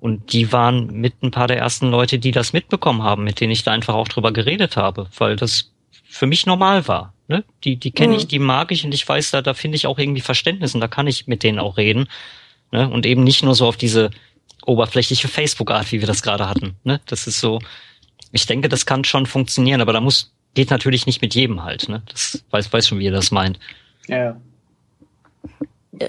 [0.00, 3.52] Und die waren mit ein paar der ersten Leute, die das mitbekommen haben, mit denen
[3.52, 5.72] ich da einfach auch drüber geredet habe, weil das
[6.04, 7.13] für mich normal war.
[7.26, 7.44] Ne?
[7.64, 8.18] Die, die kenne mhm.
[8.18, 10.80] ich, die mag ich und ich weiß, da, da finde ich auch irgendwie Verständnis und
[10.80, 12.08] da kann ich mit denen auch reden.
[12.70, 12.88] Ne?
[12.88, 14.10] Und eben nicht nur so auf diese
[14.66, 16.76] oberflächliche Facebook-Art, wie wir das gerade hatten.
[16.84, 17.00] Ne?
[17.06, 17.60] Das ist so,
[18.32, 21.88] ich denke, das kann schon funktionieren, aber da muss, geht natürlich nicht mit jedem halt.
[21.88, 22.02] Ne?
[22.10, 23.58] Das weiß, weiß schon, wie ihr das meint.
[24.06, 24.36] Ja.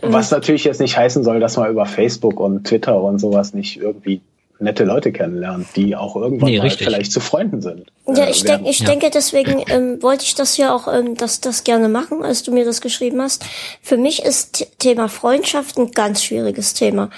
[0.01, 3.77] Was natürlich jetzt nicht heißen soll, dass man über Facebook und Twitter und sowas nicht
[3.77, 4.21] irgendwie
[4.59, 7.85] nette Leute kennenlernt, die auch irgendwann nee, mal vielleicht zu Freunden sind.
[8.07, 8.85] Ja, ich, denk, ich ja.
[8.85, 12.51] denke, deswegen ähm, wollte ich das ja auch ähm, das, das gerne machen, als du
[12.51, 13.45] mir das geschrieben hast.
[13.81, 17.09] Für mich ist Thema Freundschaft ein ganz schwieriges Thema.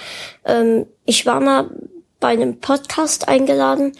[0.44, 1.70] Ähm, ich war mal
[2.20, 3.92] bei einem Podcast eingeladen,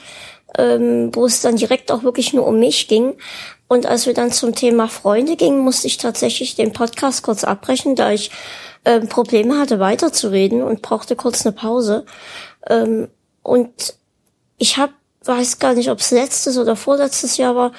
[0.56, 3.14] ähm, wo es dann direkt auch wirklich nur um mich ging.
[3.68, 7.94] Und als wir dann zum Thema Freunde gingen, musste ich tatsächlich den Podcast kurz abbrechen,
[7.94, 8.30] da ich
[8.84, 12.06] ähm, Probleme hatte, weiterzureden und brauchte kurz eine Pause.
[12.68, 13.08] Ähm,
[13.42, 13.96] und
[14.58, 14.92] ich habe,
[15.24, 17.72] weiß gar nicht, ob es letztes oder vorletztes Jahr war,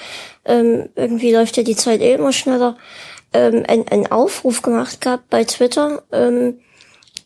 [0.45, 2.77] ähm, irgendwie läuft ja die Zeit eh immer schneller,
[3.33, 6.59] ähm, einen Aufruf gemacht gehabt bei Twitter, ähm,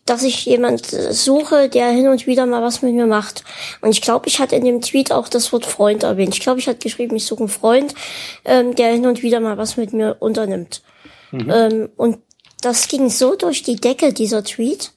[0.06, 3.42] dass ich jemand suche, der hin und wieder mal was mit mir macht.
[3.80, 6.34] Und ich glaube, ich hatte in dem Tweet auch das Wort Freund erwähnt.
[6.34, 7.94] Ich glaube, ich hatte geschrieben, ich suche einen Freund,
[8.44, 10.82] ähm, der hin und wieder mal was mit mir unternimmt.
[11.30, 11.50] Mhm.
[11.50, 12.18] Ähm, und
[12.60, 14.92] das ging so durch die Decke, dieser Tweet,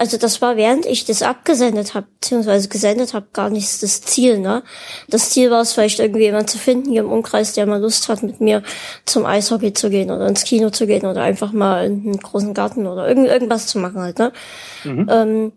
[0.00, 4.38] also das war während ich das abgesendet habe, beziehungsweise gesendet habe, gar nicht das Ziel.
[4.38, 4.62] Ne?
[5.08, 8.08] Das Ziel war es vielleicht irgendwie jemand zu finden hier im Umkreis, der mal Lust
[8.08, 8.62] hat, mit mir
[9.04, 12.54] zum Eishockey zu gehen oder ins Kino zu gehen oder einfach mal in einen großen
[12.54, 14.18] Garten oder irgend, irgendwas zu machen halt.
[14.18, 14.32] Ne?
[14.84, 15.06] Mhm.
[15.10, 15.52] Ähm,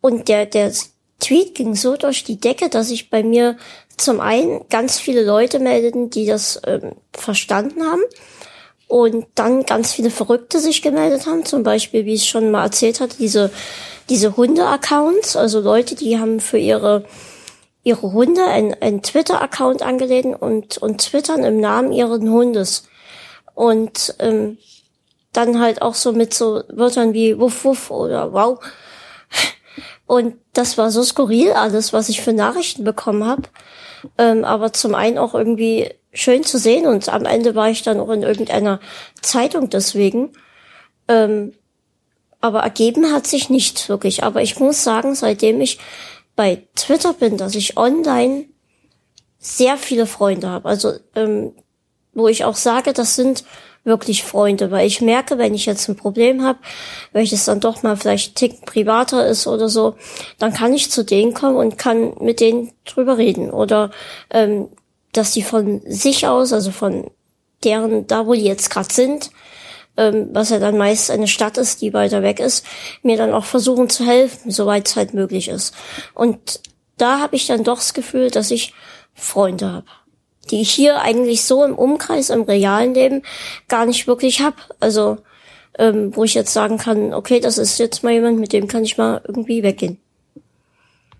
[0.00, 0.70] und der, der
[1.18, 3.56] Tweet ging so durch die Decke, dass ich bei mir
[3.96, 8.02] zum einen ganz viele Leute meldeten, die das ähm, verstanden haben
[8.90, 12.98] und dann ganz viele Verrückte sich gemeldet haben, zum Beispiel, wie ich schon mal erzählt
[12.98, 13.52] hatte, diese,
[14.08, 17.04] diese Hunde-Accounts, also Leute, die haben für ihre,
[17.84, 22.88] ihre Hunde einen, einen Twitter-Account angelegt und, und twittern im Namen ihres Hundes.
[23.54, 24.58] Und ähm,
[25.32, 28.58] dann halt auch so mit so Wörtern wie Wuff Wuff oder Wow.
[30.08, 33.42] Und das war so skurril alles, was ich für Nachrichten bekommen habe.
[34.18, 38.00] Ähm, aber zum einen auch irgendwie schön zu sehen und am Ende war ich dann
[38.00, 38.80] auch in irgendeiner
[39.22, 40.32] Zeitung deswegen.
[41.08, 41.52] Ähm,
[42.40, 44.24] aber ergeben hat sich nichts wirklich.
[44.24, 45.78] Aber ich muss sagen, seitdem ich
[46.36, 48.46] bei Twitter bin, dass ich online
[49.38, 50.68] sehr viele Freunde habe.
[50.68, 51.52] Also ähm,
[52.12, 53.44] wo ich auch sage, das sind
[53.84, 56.58] wirklich Freunde, weil ich merke, wenn ich jetzt ein Problem habe,
[57.12, 59.94] welches dann doch mal vielleicht tick privater ist oder so,
[60.38, 63.50] dann kann ich zu denen kommen und kann mit denen drüber reden.
[63.50, 63.90] Oder
[64.30, 64.68] ähm,
[65.12, 67.10] dass die von sich aus, also von
[67.64, 69.30] deren, da wo die jetzt gerade sind,
[69.96, 72.64] ähm, was ja dann meist eine Stadt ist, die weiter weg ist,
[73.02, 75.74] mir dann auch versuchen zu helfen, soweit es halt möglich ist.
[76.14, 76.60] Und
[76.96, 78.74] da habe ich dann doch das Gefühl, dass ich
[79.14, 79.86] Freunde habe,
[80.50, 83.22] die ich hier eigentlich so im Umkreis, im realen Leben
[83.68, 84.54] gar nicht wirklich hab.
[84.80, 85.18] Also
[85.78, 88.84] ähm, wo ich jetzt sagen kann, okay, das ist jetzt mal jemand, mit dem kann
[88.84, 89.98] ich mal irgendwie weggehen.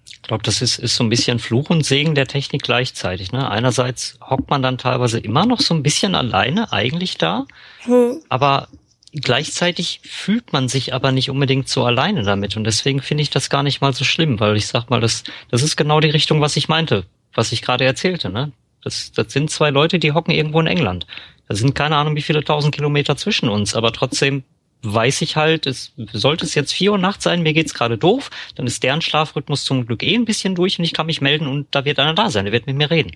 [0.07, 3.33] Ich glaube, das ist, ist so ein bisschen Fluch und Segen der Technik gleichzeitig.
[3.33, 3.51] Ne?
[3.51, 7.47] Einerseits hockt man dann teilweise immer noch so ein bisschen alleine eigentlich da,
[7.85, 8.21] hm.
[8.29, 8.69] aber
[9.13, 12.57] gleichzeitig fühlt man sich aber nicht unbedingt so alleine damit.
[12.57, 15.25] Und deswegen finde ich das gar nicht mal so schlimm, weil ich sag mal, das,
[15.51, 18.31] das ist genau die Richtung, was ich meinte, was ich gerade erzählte.
[18.31, 18.53] Ne?
[18.83, 21.07] Das, das sind zwei Leute, die hocken irgendwo in England.
[21.49, 24.45] Da sind keine Ahnung, wie viele tausend Kilometer zwischen uns, aber trotzdem
[24.83, 28.31] weiß ich halt, es sollte es jetzt vier Uhr nachts sein, mir geht's gerade doof,
[28.55, 31.47] dann ist deren Schlafrhythmus zum Glück eh ein bisschen durch und ich kann mich melden
[31.47, 33.13] und da wird einer da sein, der wird mit mir reden.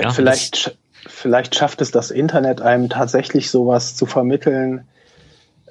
[0.00, 4.86] Ja, vielleicht, vielleicht schafft es das Internet einem tatsächlich sowas zu vermitteln,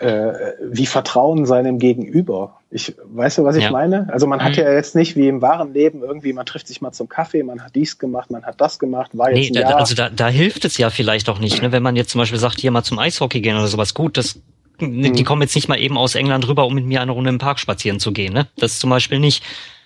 [0.02, 2.60] äh, wie Vertrauen seinem Gegenüber.
[2.70, 3.72] Ich weißt du, was ich ja.
[3.72, 4.08] meine?
[4.12, 4.64] Also man hat mhm.
[4.64, 7.64] ja jetzt nicht wie im wahren Leben irgendwie, man trifft sich mal zum Kaffee, man
[7.64, 10.66] hat dies gemacht, man hat das gemacht, war jetzt nee, da, also da, da hilft
[10.66, 11.72] es ja vielleicht auch nicht, ne?
[11.72, 13.94] wenn man jetzt zum Beispiel sagt, hier mal zum Eishockey gehen oder sowas.
[13.94, 14.40] Gut, das
[14.82, 15.14] Mhm.
[15.14, 17.38] Die kommen jetzt nicht mal eben aus England rüber, um mit mir eine Runde im
[17.38, 18.34] Park spazieren zu gehen.
[18.34, 18.48] Ne?
[18.58, 19.44] Das zum Beispiel nicht.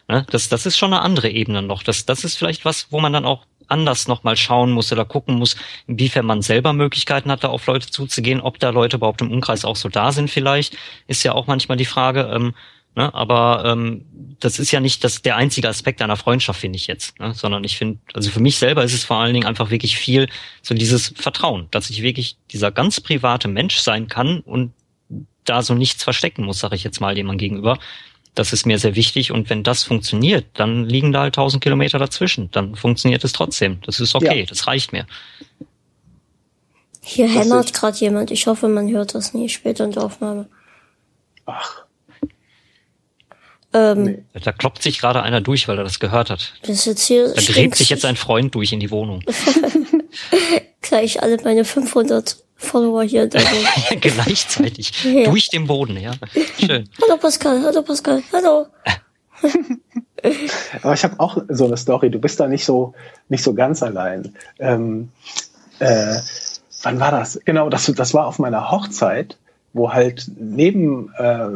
[0.08, 0.26] Ne?
[0.32, 1.84] Das, das ist schon eine andere Ebene noch.
[1.84, 5.36] Das, das ist vielleicht was, wo man dann auch anders nochmal schauen muss oder gucken
[5.36, 5.56] muss,
[5.88, 9.66] inwiefern man selber Möglichkeiten hat, da auf Leute zuzugehen, ob da Leute überhaupt im Umkreis
[9.66, 12.30] auch so da sind vielleicht, ist ja auch manchmal die Frage.
[12.34, 12.54] Ähm,
[12.96, 13.14] Ne?
[13.14, 14.06] Aber ähm,
[14.40, 17.20] das ist ja nicht das, der einzige Aspekt einer Freundschaft, finde ich jetzt.
[17.20, 17.34] Ne?
[17.34, 20.30] Sondern ich finde, also für mich selber ist es vor allen Dingen einfach wirklich viel
[20.62, 24.74] so dieses Vertrauen, dass ich wirklich dieser ganz private Mensch sein kann und
[25.44, 27.78] da so nichts verstecken muss, sage ich jetzt mal jemand gegenüber.
[28.36, 32.00] Das ist mir sehr wichtig und wenn das funktioniert, dann liegen da halt tausend Kilometer
[32.00, 32.52] dazwischen.
[32.52, 33.80] Dann funktioniert es trotzdem.
[33.86, 34.46] Das ist okay, ja.
[34.46, 35.08] das reicht mir.
[37.02, 38.32] Hier hämmert gerade jemand.
[38.32, 40.48] Ich hoffe, man hört das nie später in der Aufnahme.
[41.46, 41.86] Ach.
[43.74, 44.24] Ähm, nee.
[44.42, 46.54] Da kloppt sich gerade einer durch, weil er das gehört hat.
[46.62, 49.22] Das ist jetzt hier da dreht sich jetzt ein Freund durch in die Wohnung.
[50.82, 53.40] Gleich alle meine 500 Follower hier da
[54.02, 55.04] Gleichzeitig.
[55.04, 55.30] Ja.
[55.30, 56.12] Durch den Boden, ja.
[56.60, 56.90] Schön.
[57.02, 58.68] Hallo Pascal, hallo Pascal, hallo.
[60.82, 62.10] Aber ich habe auch so eine Story.
[62.10, 62.94] Du bist da nicht so
[63.30, 64.34] nicht so ganz allein.
[64.60, 65.10] Ähm,
[65.80, 66.16] äh,
[66.84, 67.40] wann war das?
[67.46, 69.38] Genau, das, das war auf meiner Hochzeit,
[69.74, 71.50] wo halt neben äh,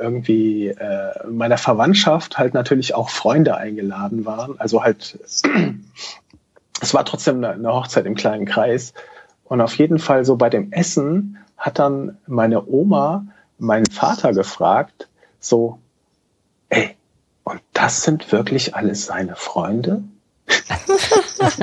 [0.00, 4.58] irgendwie äh, meiner Verwandtschaft halt natürlich auch Freunde eingeladen waren.
[4.58, 5.18] Also halt,
[6.80, 8.94] es war trotzdem eine, eine Hochzeit im kleinen Kreis.
[9.54, 15.08] Und auf jeden Fall so bei dem Essen hat dann meine Oma meinen Vater gefragt,
[15.38, 15.78] so,
[16.70, 16.96] ey,
[17.44, 20.02] und das sind wirklich alles seine Freunde?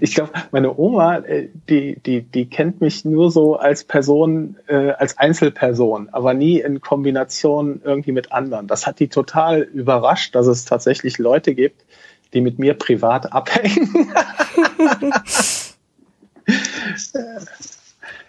[0.00, 4.90] ich glaube, meine Oma, äh, die, die, die kennt mich nur so als Person, äh,
[4.90, 8.66] als Einzelperson, aber nie in Kombination irgendwie mit anderen.
[8.66, 11.84] Das hat die total überrascht, dass es tatsächlich Leute gibt,
[12.34, 14.12] die mit mir privat abhängen.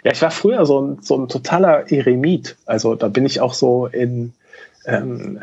[0.03, 2.57] ja, ich war früher so ein, so ein totaler Eremit.
[2.65, 4.33] Also da bin ich auch so in
[4.85, 5.41] ähm,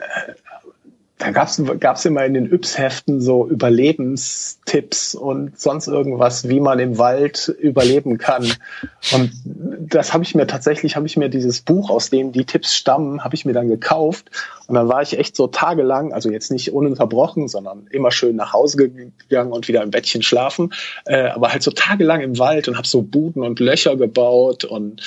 [1.19, 6.97] da gab's gab's immer in den Yps-Heften so Überlebenstipps und sonst irgendwas, wie man im
[6.97, 8.45] Wald überleben kann.
[9.13, 12.77] Und das habe ich mir tatsächlich, habe ich mir dieses Buch, aus dem die Tipps
[12.77, 14.31] stammen, habe ich mir dann gekauft.
[14.69, 18.53] Und dann war ich echt so tagelang, also jetzt nicht ununterbrochen, sondern immer schön nach
[18.53, 20.73] Hause gegangen und wieder im Bettchen schlafen,
[21.07, 25.03] äh, aber halt so tagelang im Wald und habe so Buden und Löcher gebaut und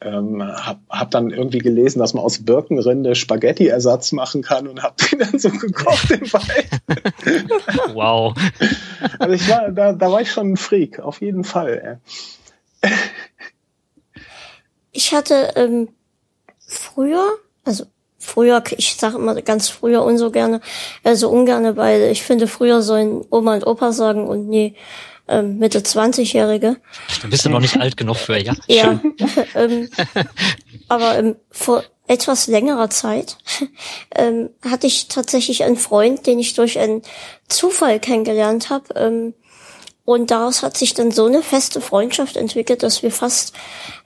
[0.00, 4.96] ähm, hab, hab dann irgendwie gelesen, dass man aus Birkenrinde Spaghetti-Ersatz machen kann und hab
[4.98, 6.68] den dann so gekocht im Wald.
[7.94, 8.34] wow.
[9.18, 12.00] Also ich war, da, da war ich schon ein Freak, auf jeden Fall.
[14.92, 15.88] Ich hatte ähm,
[16.58, 17.24] früher,
[17.64, 17.86] also
[18.18, 20.60] früher, ich sage immer ganz früher und so gerne,
[21.04, 24.74] also ungerne, weil ich finde, früher sollen Oma und Opa sagen und nee,
[25.28, 26.76] ähm, Mitte 20-Jährige.
[27.20, 28.54] Dann bist du noch nicht alt genug für, ja?
[28.68, 29.00] Ja.
[29.54, 29.88] ähm,
[30.88, 33.36] aber ähm, vor etwas längerer Zeit
[34.14, 37.02] ähm, hatte ich tatsächlich einen Freund, den ich durch einen
[37.48, 38.94] Zufall kennengelernt habe.
[38.94, 39.34] Ähm,
[40.04, 43.54] und daraus hat sich dann so eine feste Freundschaft entwickelt, dass wir fast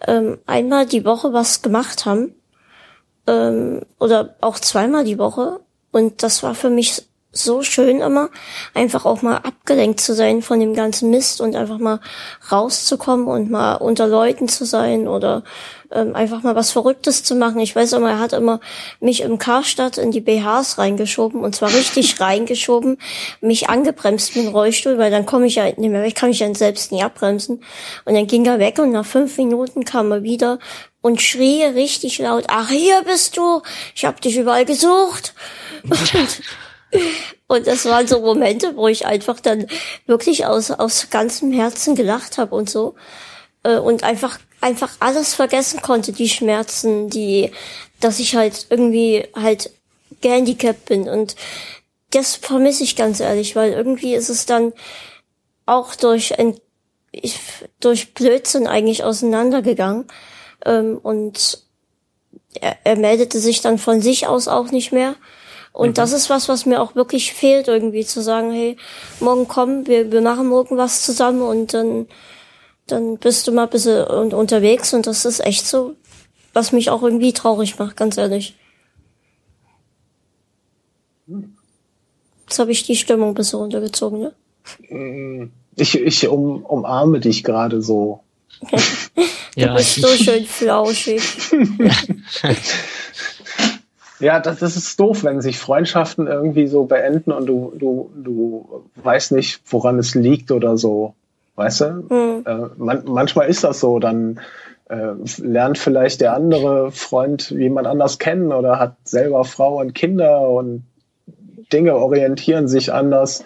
[0.07, 2.35] ähm, einmal die Woche was gemacht haben.
[3.27, 5.61] Ähm, oder auch zweimal die Woche.
[5.93, 7.03] Und das war für mich
[7.33, 8.29] so schön immer,
[8.75, 12.01] einfach auch mal abgelenkt zu sein von dem ganzen Mist und einfach mal
[12.51, 15.45] rauszukommen und mal unter Leuten zu sein oder
[15.93, 17.61] ähm, einfach mal was Verrücktes zu machen.
[17.61, 18.61] Ich weiß immer, er hat immer
[19.01, 22.99] mich im Karstadt in die BHs reingeschoben und zwar richtig reingeschoben,
[23.41, 26.39] mich angebremst mit dem Rollstuhl, weil dann komme ich ja nicht mehr weg, kann ich
[26.39, 27.63] dann selbst nie abbremsen.
[28.05, 30.59] Und dann ging er weg und nach fünf Minuten kam er wieder
[31.01, 33.63] und schrie richtig laut, ach hier bist du,
[33.95, 35.35] ich hab dich überall gesucht.
[35.83, 36.43] Und
[37.47, 39.67] und das waren so Momente, wo ich einfach dann
[40.07, 42.95] wirklich aus, aus ganzem Herzen gelacht habe und so.
[43.63, 47.53] Äh, und einfach, einfach alles vergessen konnte, die Schmerzen, die,
[48.01, 49.71] dass ich halt irgendwie halt
[50.21, 51.09] gehandicapt bin.
[51.09, 51.37] Und
[52.11, 54.73] das vermisse ich ganz ehrlich, weil irgendwie ist es dann
[55.67, 56.59] auch durch ein,
[57.13, 57.39] ich,
[57.81, 60.07] durch Blödsinn eigentlich auseinandergegangen.
[60.65, 61.65] Ähm, und
[62.61, 65.15] er, er meldete sich dann von sich aus auch nicht mehr.
[65.73, 65.95] Und mhm.
[65.95, 68.77] das ist was, was mir auch wirklich fehlt, irgendwie zu sagen, hey,
[69.21, 72.07] morgen komm, wir, wir machen morgen was zusammen und dann,
[72.87, 75.95] dann bist du mal ein bisschen unterwegs und das ist echt so,
[76.53, 78.57] was mich auch irgendwie traurig macht, ganz ehrlich.
[82.47, 84.33] Jetzt habe ich die Stimmung ein bisschen runtergezogen, ne?
[84.89, 88.25] Mm, ich, ich um, umarme dich gerade so.
[88.71, 88.79] du
[89.55, 91.23] ja, bist so schön flauschig.
[94.21, 98.85] Ja, das, das ist doof, wenn sich Freundschaften irgendwie so beenden und du, du, du
[98.97, 101.15] weißt nicht, woran es liegt oder so.
[101.57, 101.87] Weißt du?
[102.09, 102.45] Mhm.
[102.47, 104.41] Äh, man, manchmal ist das so, dann
[104.89, 110.49] äh, lernt vielleicht der andere Freund jemand anders kennen oder hat selber Frau und Kinder
[110.49, 110.85] und
[111.73, 113.45] Dinge orientieren sich anders.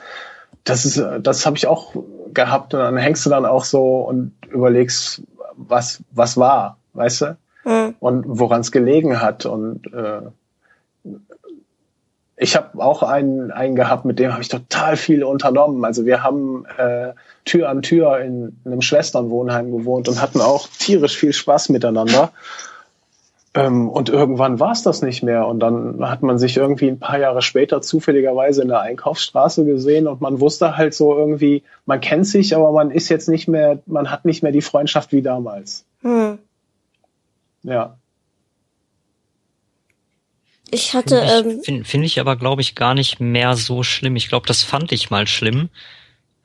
[0.65, 1.95] Das ist, das habe ich auch
[2.33, 5.23] gehabt und dann hängst du dann auch so und überlegst,
[5.57, 7.37] was, was war, weißt du?
[7.65, 7.95] Mhm.
[8.01, 10.23] Und woran es gelegen hat und äh,
[12.37, 15.85] ich habe auch einen, einen gehabt, mit dem habe ich total viel unternommen.
[15.85, 17.13] Also wir haben äh,
[17.45, 22.33] Tür an Tür in, in einem Schwesternwohnheim gewohnt und hatten auch tierisch viel Spaß miteinander.
[23.55, 25.47] Ähm, und irgendwann war es das nicht mehr.
[25.47, 30.09] Und dann hat man sich irgendwie ein paar Jahre später zufälligerweise in der Einkaufsstraße gesehen
[30.09, 33.79] und man wusste halt so irgendwie, man kennt sich, aber man ist jetzt nicht mehr,
[33.87, 35.85] man hat nicht mehr die Freundschaft wie damals.
[36.03, 36.39] Hm.
[37.63, 37.97] Ja.
[40.75, 41.21] Ich hatte.
[41.21, 44.17] Finde ich, ähm, find, find ich aber, glaube ich, gar nicht mehr so schlimm.
[44.17, 45.69] Ich glaube, das fand ich mal schlimm.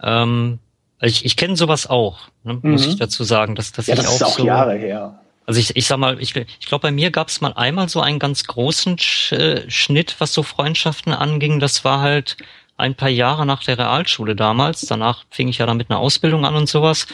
[0.02, 0.60] Ähm,
[1.02, 2.92] ich ich kenne sowas auch, ne, muss mhm.
[2.92, 3.56] ich dazu sagen.
[3.56, 5.20] Dass, dass ja, ich das auch ist auch so, Jahre her.
[5.46, 8.02] Also ich, ich sag mal, ich, ich glaube, bei mir gab es mal einmal so
[8.02, 8.98] einen ganz großen
[9.32, 11.60] äh, Schnitt, was so Freundschaften anging.
[11.60, 12.38] Das war halt
[12.78, 14.82] ein paar Jahre nach der Realschule damals.
[14.82, 17.08] Danach fing ich ja dann mit einer Ausbildung an und sowas.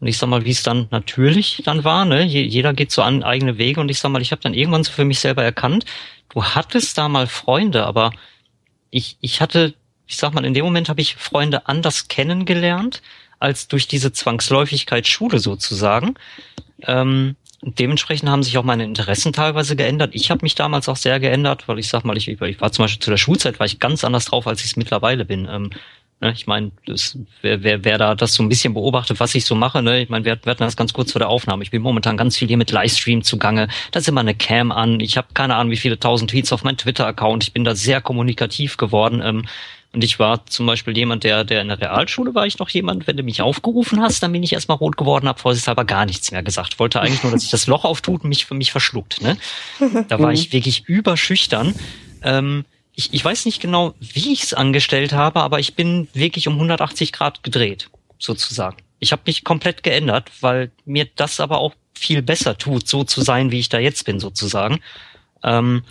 [0.00, 2.24] Und ich sag mal, wie es dann natürlich dann war, ne?
[2.24, 4.90] Jeder geht so an eigene Wege und ich sag mal, ich habe dann irgendwann so
[4.90, 5.84] für mich selber erkannt,
[6.32, 8.12] du hattest da mal Freunde, aber
[8.90, 9.74] ich, ich hatte,
[10.06, 13.02] ich sag mal, in dem Moment habe ich Freunde anders kennengelernt,
[13.38, 16.14] als durch diese Zwangsläufigkeit Schule sozusagen.
[16.82, 20.14] Ähm, dementsprechend haben sich auch meine Interessen teilweise geändert.
[20.14, 22.84] Ich habe mich damals auch sehr geändert, weil ich sag mal, ich, ich war zum
[22.84, 25.48] Beispiel zu der Schulzeit war ich ganz anders drauf, als ich es mittlerweile bin.
[25.50, 25.70] Ähm?
[26.22, 26.70] Ich meine,
[27.40, 30.02] wer, wer, wer da das so ein bisschen beobachtet, was ich so mache, ne?
[30.02, 31.64] ich meine, wir, wir hatten das ganz kurz vor der Aufnahme.
[31.64, 33.66] Ich bin momentan ganz viel hier mit Livestream zugange.
[33.90, 35.00] Da ist immer eine Cam an.
[35.00, 37.42] Ich habe keine Ahnung, wie viele tausend Tweets auf meinem Twitter-Account.
[37.42, 39.20] Ich bin da sehr kommunikativ geworden.
[39.24, 39.46] Ähm,
[39.92, 43.06] und ich war zum Beispiel jemand, der, der in der Realschule war ich noch jemand,
[43.06, 46.30] wenn du mich aufgerufen hast, dann bin ich erstmal rot geworden, habe vorsichtshalber gar nichts
[46.30, 46.78] mehr gesagt.
[46.78, 49.20] Wollte eigentlich nur, dass ich das Loch auftut und mich für mich verschluckt.
[49.20, 49.36] Ne?
[50.08, 51.74] Da war ich wirklich überschüchtern.
[52.22, 52.64] Ähm,
[52.94, 56.54] ich, ich weiß nicht genau, wie ich es angestellt habe, aber ich bin wirklich um
[56.54, 57.88] 180 Grad gedreht,
[58.18, 58.76] sozusagen.
[58.98, 63.22] Ich habe mich komplett geändert, weil mir das aber auch viel besser tut, so zu
[63.22, 64.80] sein, wie ich da jetzt bin, sozusagen.
[65.42, 65.82] Ähm,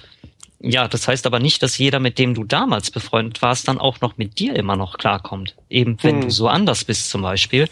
[0.60, 4.00] ja, das heißt aber nicht, dass jeder, mit dem du damals befreundet warst, dann auch
[4.02, 5.56] noch mit dir immer noch klarkommt.
[5.70, 6.22] Eben wenn hm.
[6.22, 7.68] du so anders bist zum Beispiel.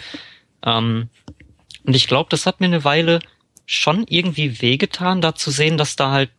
[0.65, 1.09] Ähm,
[1.83, 3.19] und ich glaube, das hat mir eine Weile
[3.65, 6.31] schon irgendwie wehgetan, da zu sehen, dass da halt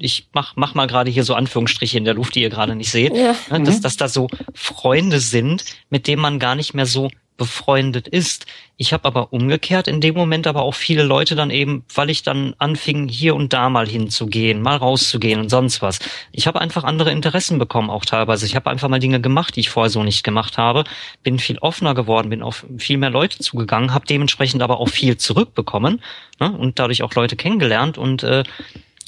[0.00, 2.90] ich mach, mach mal gerade hier so Anführungsstriche in der Luft, die ihr gerade nicht
[2.90, 3.34] seht, ja.
[3.50, 3.82] ne, dass, mhm.
[3.82, 8.44] dass da so Freunde sind, mit denen man gar nicht mehr so befreundet ist.
[8.76, 12.22] Ich habe aber umgekehrt in dem Moment aber auch viele Leute dann eben, weil ich
[12.22, 16.00] dann anfing, hier und da mal hinzugehen, mal rauszugehen und sonst was.
[16.32, 18.44] Ich habe einfach andere Interessen bekommen, auch teilweise.
[18.44, 20.84] Ich habe einfach mal Dinge gemacht, die ich vorher so nicht gemacht habe,
[21.22, 25.16] bin viel offener geworden, bin auf viel mehr Leute zugegangen, habe dementsprechend aber auch viel
[25.16, 26.02] zurückbekommen
[26.40, 28.44] ne, und dadurch auch Leute kennengelernt und äh,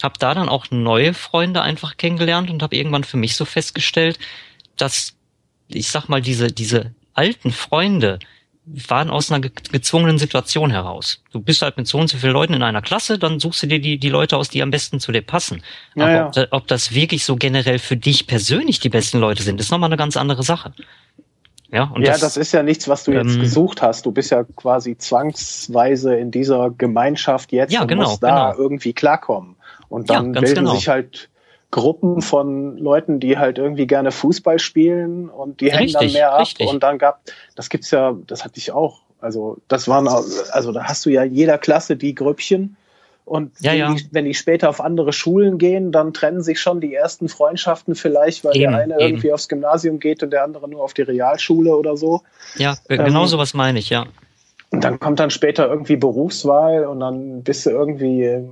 [0.03, 4.19] habe da dann auch neue Freunde einfach kennengelernt und habe irgendwann für mich so festgestellt,
[4.77, 5.15] dass
[5.69, 8.19] ich sag mal diese diese alten Freunde
[8.65, 11.21] waren aus einer gezwungenen Situation heraus.
[11.33, 13.67] Du bist halt mit so und so vielen Leuten in einer Klasse, dann suchst du
[13.67, 15.63] dir die, die Leute aus, die am besten zu dir passen.
[15.97, 16.27] Ja, Aber ja.
[16.29, 19.89] Ob, ob, das wirklich so generell für dich persönlich die besten Leute sind, ist nochmal
[19.89, 20.73] eine ganz andere Sache.
[21.73, 24.07] Ja, und ja das, das, ist ja nichts, was du jetzt ähm, gesucht hast.
[24.07, 28.63] Du bist ja quasi zwangsweise in dieser Gemeinschaft jetzt ja, und genau, musst da genau.
[28.63, 29.57] irgendwie klarkommen.
[29.93, 30.75] Und dann ja, bilden genau.
[30.75, 31.29] sich halt
[31.71, 36.41] Gruppen von Leuten, die halt irgendwie gerne Fußball spielen und die hängen dann mehr ab.
[36.41, 36.67] Richtig.
[36.67, 37.21] Und dann gab,
[37.57, 39.03] das gibt's ja, das hatte ich auch.
[39.21, 42.77] Also das waren, also da hast du ja jeder Klasse die Grüppchen.
[43.27, 43.93] Und ja, ja.
[43.93, 47.95] Die, wenn die später auf andere Schulen gehen, dann trennen sich schon die ersten Freundschaften
[47.95, 49.01] vielleicht, weil eben, der eine eben.
[49.03, 52.23] irgendwie aufs Gymnasium geht und der andere nur auf die Realschule oder so.
[52.57, 54.07] Ja, genau ähm, sowas meine ich, ja.
[54.71, 58.43] Und dann kommt dann später irgendwie Berufswahl und dann bist du irgendwie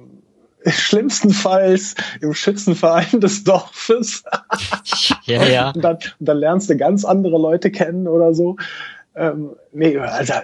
[0.66, 4.24] schlimmstenfalls im Schützenverein des Dorfes.
[5.24, 5.70] ja, ja.
[5.74, 8.56] Und dann, und dann lernst du ganz andere Leute kennen oder so.
[9.14, 10.34] Ähm, nee, also,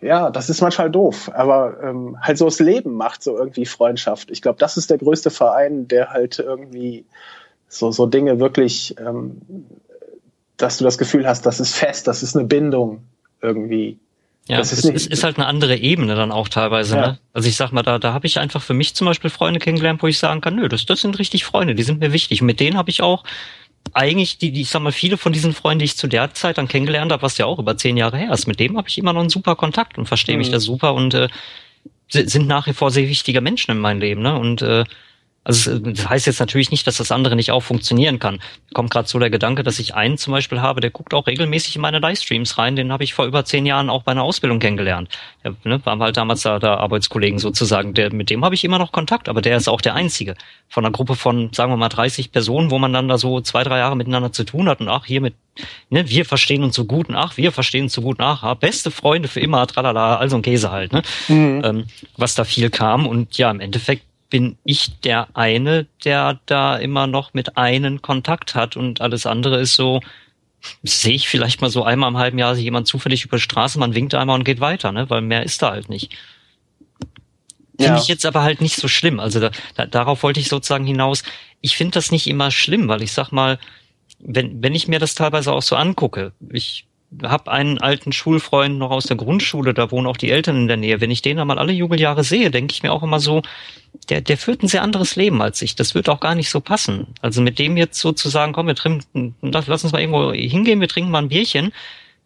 [0.00, 4.30] ja, das ist manchmal doof, aber ähm, halt so das Leben macht so irgendwie Freundschaft.
[4.30, 7.04] Ich glaube, das ist der größte Verein, der halt irgendwie
[7.68, 9.40] so, so Dinge wirklich, ähm,
[10.56, 13.02] dass du das Gefühl hast, das ist fest, das ist eine Bindung
[13.40, 13.98] irgendwie.
[14.48, 16.96] Ja, das ist, ist, ist halt eine andere Ebene dann auch teilweise.
[16.96, 17.06] Ja.
[17.08, 17.18] Ne?
[17.34, 20.02] Also ich sag mal, da, da habe ich einfach für mich zum Beispiel Freunde kennengelernt,
[20.02, 22.40] wo ich sagen kann, nö, das, das sind richtig Freunde, die sind mir wichtig.
[22.40, 23.24] Und mit denen habe ich auch
[23.92, 26.58] eigentlich, die, die, ich sag mal, viele von diesen Freunden, die ich zu der Zeit
[26.58, 28.98] dann kennengelernt habe, was ja auch über zehn Jahre her ist, mit dem habe ich
[28.98, 30.38] immer noch einen super Kontakt und verstehe mhm.
[30.38, 31.28] mich da super und äh,
[32.08, 34.22] sind nach wie vor sehr wichtige Menschen in meinem Leben.
[34.22, 34.34] Ne?
[34.34, 34.84] Und äh,
[35.48, 38.38] also das heißt jetzt natürlich nicht, dass das andere nicht auch funktionieren kann.
[38.74, 41.74] Kommt gerade so der Gedanke, dass ich einen zum Beispiel habe, der guckt auch regelmäßig
[41.76, 42.76] in meine Livestreams rein.
[42.76, 45.08] Den habe ich vor über zehn Jahren auch bei einer Ausbildung kennengelernt.
[45.42, 47.94] Der, ne, waren halt damals da, da Arbeitskollegen sozusagen.
[47.94, 50.34] Der, mit dem habe ich immer noch Kontakt, aber der ist auch der einzige
[50.68, 53.64] von einer Gruppe von, sagen wir mal, 30 Personen, wo man dann da so zwei,
[53.64, 55.34] drei Jahre miteinander zu tun hat und ach, hier mit,
[55.88, 58.56] ne, wir verstehen uns so gut und ach, wir verstehen uns so gut nach, ach,
[58.56, 61.02] beste Freunde für immer, tralala, also ein Käse halt, ne?
[61.28, 61.62] Mhm.
[61.64, 61.84] Ähm,
[62.18, 67.06] was da viel kam und ja, im Endeffekt bin ich der eine, der da immer
[67.06, 70.00] noch mit einen Kontakt hat und alles andere ist so,
[70.82, 73.94] sehe ich vielleicht mal so einmal im halben Jahr jemand zufällig über die Straße, man
[73.94, 75.08] winkt einmal und geht weiter, ne?
[75.08, 76.16] Weil mehr ist da halt nicht.
[77.78, 77.98] Finde ja.
[77.98, 79.20] ich jetzt aber halt nicht so schlimm.
[79.20, 81.22] Also da, da, darauf wollte ich sozusagen hinaus.
[81.60, 83.58] Ich finde das nicht immer schlimm, weil ich sag mal,
[84.18, 86.87] wenn, wenn ich mir das teilweise auch so angucke, ich
[87.22, 90.76] habe einen alten Schulfreund noch aus der Grundschule, da wohnen auch die Eltern in der
[90.76, 91.00] Nähe.
[91.00, 93.42] Wenn ich den einmal alle Jubeljahre sehe, denke ich mir auch immer so,
[94.10, 95.74] der, der führt ein sehr anderes Leben als ich.
[95.74, 97.06] Das wird auch gar nicht so passen.
[97.22, 101.10] Also mit dem jetzt sozusagen, komm, wir trinken, lass uns mal irgendwo hingehen, wir trinken
[101.10, 101.72] mal ein Bierchen.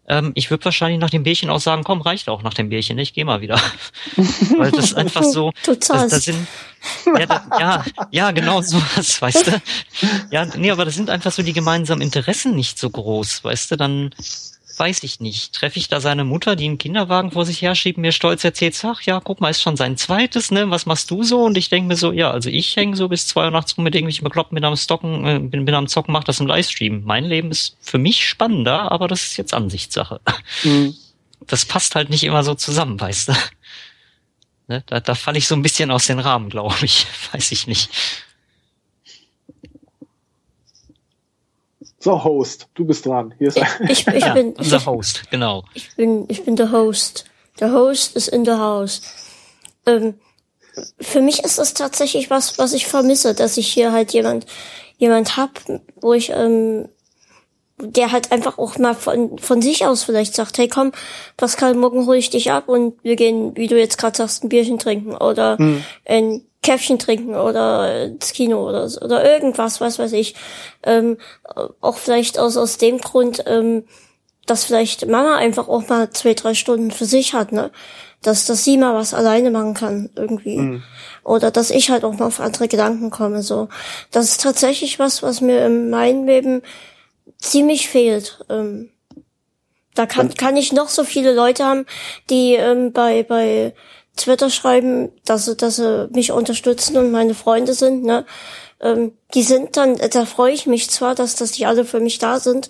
[0.05, 2.97] Ähm, ich würde wahrscheinlich nach dem Bierchen auch sagen, komm, reicht auch nach dem Bierchen,
[2.97, 3.59] ich gehe mal wieder.
[4.57, 5.51] Weil das ist einfach so.
[5.65, 6.47] Das, das sind,
[7.05, 9.61] ja, das, ja, ja, genau sowas, weißt du.
[10.29, 13.77] Ja, nee, aber das sind einfach so die gemeinsamen Interessen nicht so groß, weißt du,
[13.77, 14.13] dann
[14.77, 15.53] weiß ich nicht.
[15.53, 19.01] Treffe ich da seine Mutter, die einen Kinderwagen vor sich herschiebt, mir stolz erzählt, ach
[19.01, 20.69] ja, guck mal, ist schon sein zweites, ne?
[20.69, 21.43] Was machst du so?
[21.43, 23.83] Und ich denke mir so, ja, also ich hänge so bis zwei Uhr nachts rum
[23.83, 27.03] mit irgendwelchen Bekloppten, bin am Stocken, äh, bin, bin am Zocken, mach das im Livestream.
[27.03, 30.21] Mein Leben ist für mich spannender, aber das ist jetzt Ansichtssache.
[30.63, 30.95] Mhm.
[31.47, 33.33] Das passt halt nicht immer so zusammen, weißt du?
[34.67, 34.83] Ne?
[34.85, 37.05] Da, da falle ich so ein bisschen aus den Rahmen, glaube ich.
[37.33, 37.89] Weiß ich nicht.
[42.03, 43.33] So, Host, du bist dran.
[43.37, 45.63] Hier ist ich, ich, ja, bin unser ich, Host, genau.
[45.73, 47.23] Ich bin, ich bin der Host.
[47.61, 49.01] Der Host ist in the house.
[49.85, 50.15] Ähm,
[50.99, 54.45] für mich ist das tatsächlich was, was ich vermisse, dass ich hier halt jemand,
[54.97, 55.61] jemand hab,
[56.01, 56.89] wo ich, ähm,
[57.77, 60.91] der halt einfach auch mal von, von sich aus vielleicht sagt, hey komm,
[61.37, 64.49] Pascal, morgen hole ich dich ab und wir gehen, wie du jetzt gerade sagst, ein
[64.49, 65.83] Bierchen trinken oder hm.
[66.05, 70.35] ein Käffchen trinken oder ins Kino oder so, oder irgendwas, was weiß ich.
[70.83, 71.17] Ähm,
[71.81, 73.83] auch vielleicht aus, aus dem Grund, ähm,
[74.45, 77.71] dass vielleicht Mama einfach auch mal zwei, drei Stunden für sich hat, ne?
[78.21, 80.57] Dass, dass sie mal was alleine machen kann, irgendwie.
[80.57, 80.83] Mhm.
[81.25, 83.67] Oder dass ich halt auch mal auf andere Gedanken komme, so.
[84.11, 86.61] Das ist tatsächlich was, was mir in meinem Leben
[87.43, 88.39] ziemlich fehlt.
[88.49, 88.89] Ähm,
[89.95, 91.85] da kann, kann ich noch so viele Leute haben,
[92.29, 93.73] die ähm, bei, bei
[94.15, 98.25] Twitter schreiben, dass sie, dass sie mich unterstützen und meine Freunde sind, ne?
[98.79, 102.19] Ähm, die sind dann, da freue ich mich zwar, dass, dass die alle für mich
[102.19, 102.69] da sind,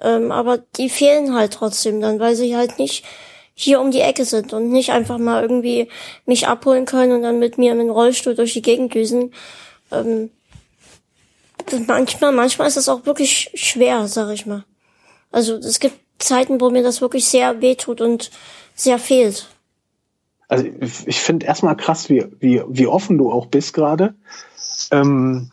[0.00, 3.04] ähm, aber die fehlen halt trotzdem dann, weil sie halt nicht
[3.54, 5.88] hier um die Ecke sind und nicht einfach mal irgendwie
[6.26, 9.32] mich abholen können und dann mit mir im Rollstuhl durch die Gegend düsen.
[9.92, 10.30] Ähm,
[11.86, 14.64] manchmal, manchmal ist es auch wirklich schwer, sag ich mal.
[15.30, 18.30] Also es gibt Zeiten, wo mir das wirklich sehr wehtut und
[18.74, 19.48] sehr fehlt
[20.52, 24.14] also ich, ich finde erstmal krass, wie, wie, wie offen du auch bist gerade.
[24.90, 25.50] Ähm,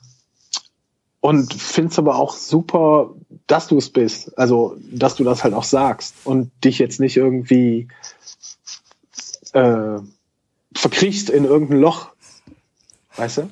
[1.21, 3.15] und finde es aber auch super,
[3.47, 4.37] dass du es bist.
[4.37, 7.87] Also, dass du das halt auch sagst und dich jetzt nicht irgendwie
[9.53, 9.99] äh,
[10.75, 12.09] verkriechst in irgendein Loch.
[13.15, 13.49] Weißt du?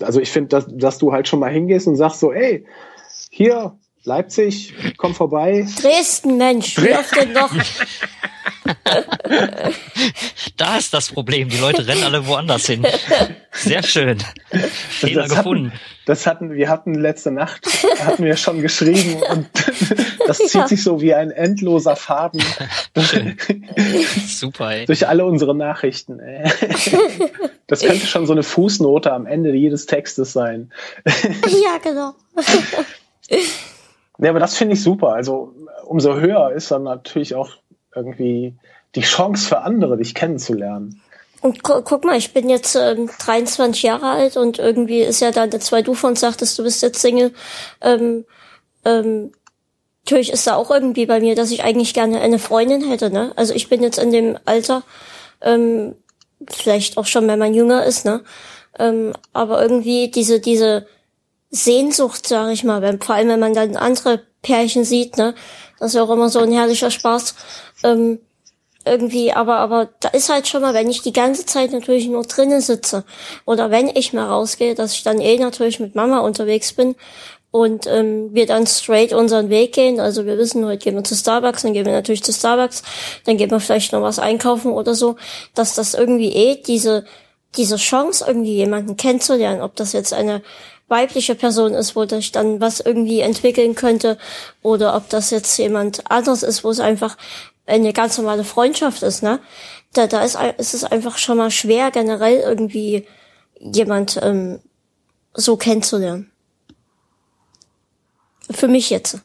[0.00, 2.64] Also ich finde, dass, dass du halt schon mal hingehst und sagst so, ey,
[3.30, 5.66] hier, Leipzig, komm vorbei.
[5.80, 7.52] Dresden, Mensch, wie oft denn noch?
[10.56, 11.48] da ist das Problem.
[11.48, 12.86] Die Leute rennen alle woanders hin.
[13.52, 14.18] Sehr schön.
[14.50, 15.68] Fehler das gefunden.
[15.68, 17.66] Hatten, das hatten wir hatten letzte Nacht
[18.00, 19.48] hatten wir schon geschrieben und
[20.26, 20.68] das zieht ja.
[20.68, 22.42] sich so wie ein endloser Faden
[24.26, 24.70] Super.
[24.70, 24.86] Ey.
[24.86, 26.20] durch alle unsere Nachrichten.
[27.66, 30.72] Das könnte schon so eine Fußnote am Ende jedes Textes sein.
[31.48, 32.14] Ja, genau.
[34.18, 35.12] Ja, aber das finde ich super.
[35.12, 35.54] Also
[35.84, 37.50] umso höher ist dann natürlich auch
[37.94, 38.56] irgendwie
[38.94, 41.00] die Chance für andere, dich kennenzulernen.
[41.40, 45.30] Und gu guck mal, ich bin jetzt ähm, 23 Jahre alt und irgendwie ist ja
[45.30, 47.32] da, weil du von sagtest, du bist jetzt Single,
[47.80, 48.24] ähm,
[48.84, 49.32] ähm,
[50.04, 53.32] natürlich ist da auch irgendwie bei mir, dass ich eigentlich gerne eine Freundin hätte, ne?
[53.36, 54.82] Also ich bin jetzt in dem Alter,
[55.40, 55.94] ähm,
[56.48, 58.22] vielleicht auch schon, wenn man jünger ist, ne?
[58.78, 60.86] Ähm, aber irgendwie diese, diese
[61.50, 65.34] Sehnsucht, sag ich mal, wenn, vor allem wenn man dann andere Pärchen sieht, ne?
[65.78, 67.34] Das ist ja auch immer so ein herrlicher Spaß.
[67.84, 68.18] Ähm,
[68.90, 72.24] irgendwie, aber, aber da ist halt schon mal, wenn ich die ganze Zeit natürlich nur
[72.24, 73.04] drinnen sitze
[73.44, 76.94] oder wenn ich mal rausgehe, dass ich dann eh natürlich mit Mama unterwegs bin
[77.50, 80.00] und ähm, wir dann straight unseren Weg gehen.
[80.00, 82.82] Also wir wissen, heute gehen wir zu Starbucks, dann gehen wir natürlich zu Starbucks,
[83.24, 85.16] dann gehen wir vielleicht noch was einkaufen oder so,
[85.54, 87.04] dass das irgendwie eh diese,
[87.56, 90.42] diese Chance irgendwie jemanden kennenzulernen, ob das jetzt eine
[90.88, 94.18] weibliche Person ist, wo sich dann was irgendwie entwickeln könnte,
[94.62, 97.16] oder ob das jetzt jemand anders ist, wo es einfach
[97.68, 99.40] eine ganz normale Freundschaft ist, ne?
[99.92, 103.06] Da, da ist, ist es einfach schon mal schwer, generell irgendwie
[103.58, 104.60] jemand ähm,
[105.34, 106.30] so kennenzulernen.
[108.50, 109.20] Für mich jetzt.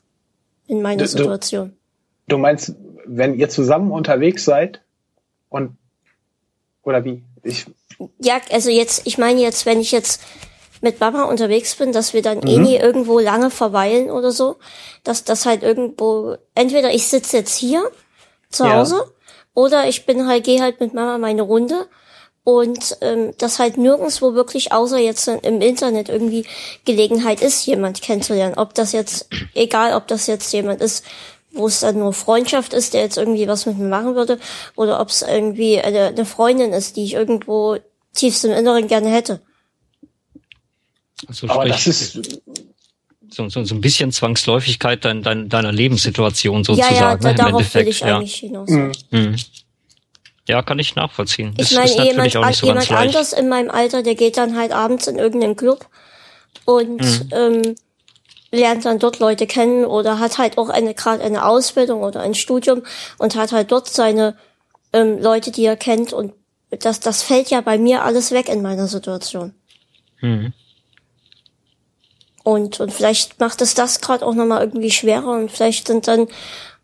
[0.68, 1.76] In meiner du, Situation.
[2.28, 2.76] Du meinst,
[3.06, 4.82] wenn ihr zusammen unterwegs seid
[5.50, 5.78] und
[6.84, 7.24] oder wie?
[7.44, 7.66] Ich
[8.20, 10.22] Ja, also jetzt, ich meine jetzt, wenn ich jetzt
[10.82, 12.48] mit Mama unterwegs bin, dass wir dann mhm.
[12.48, 14.58] eh nie irgendwo lange verweilen oder so,
[15.04, 17.89] dass das halt irgendwo, entweder ich sitze jetzt hier
[18.54, 19.12] zu Hause ja.
[19.54, 21.88] oder ich bin halt, gehe halt mit Mama meine Runde
[22.43, 26.45] und ähm, das halt nirgendswo wirklich außer jetzt im Internet irgendwie
[26.86, 28.56] Gelegenheit ist, jemand kennenzulernen.
[28.58, 31.06] Ob das jetzt, egal ob das jetzt jemand ist,
[31.51, 34.39] wo es dann nur Freundschaft ist, der jetzt irgendwie was mit mir machen würde,
[34.76, 37.78] oder ob es irgendwie eine, eine Freundin ist, die ich irgendwo
[38.14, 39.41] tiefst im Inneren gerne hätte.
[41.28, 42.41] Also Aber das ist
[43.34, 46.96] so, so, so ein bisschen Zwangsläufigkeit dein, dein, deiner Lebenssituation sozusagen.
[46.96, 48.18] Ja, ja, da, ne, darauf will ich ja.
[48.18, 48.70] eigentlich hinaus.
[48.70, 48.92] Mhm.
[49.12, 49.36] Mhm.
[50.48, 51.54] Ja, kann ich nachvollziehen.
[51.58, 55.18] Ich meine, jemand, so jemand anders in meinem Alter, der geht dann halt abends in
[55.18, 55.88] irgendeinen Club
[56.66, 57.30] und mhm.
[57.32, 57.76] ähm,
[58.52, 62.36] lernt dann dort Leute kennen oder hat halt auch eine gerade eine Ausbildung oder ein
[62.36, 62.84] Studium
[63.18, 64.36] und hat halt dort seine
[64.92, 66.34] ähm, Leute, die er kennt und
[66.70, 69.54] das das fällt ja bei mir alles weg in meiner Situation.
[70.22, 70.54] Mhm.
[72.44, 76.28] Und und vielleicht macht es das gerade auch nochmal irgendwie schwerer und vielleicht sind dann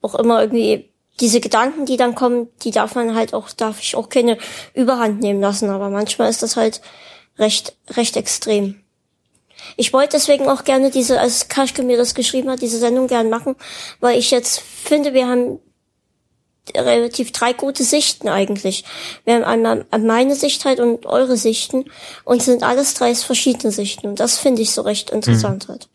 [0.01, 0.89] auch immer irgendwie
[1.19, 4.37] diese Gedanken, die dann kommen, die darf man halt auch, darf ich auch keine
[4.73, 5.69] Überhand nehmen lassen.
[5.69, 6.81] Aber manchmal ist das halt
[7.37, 8.81] recht, recht extrem.
[9.75, 13.29] Ich wollte deswegen auch gerne diese, als Kaschke mir das geschrieben hat, diese Sendung gern
[13.29, 13.55] machen,
[13.99, 15.59] weil ich jetzt finde, wir haben
[16.75, 18.83] relativ drei gute Sichten eigentlich.
[19.25, 21.85] Wir haben einmal meine Sicht halt und eure Sichten
[22.23, 25.73] und sind alles drei verschiedene Sichten und das finde ich so recht interessant mhm.
[25.73, 25.89] halt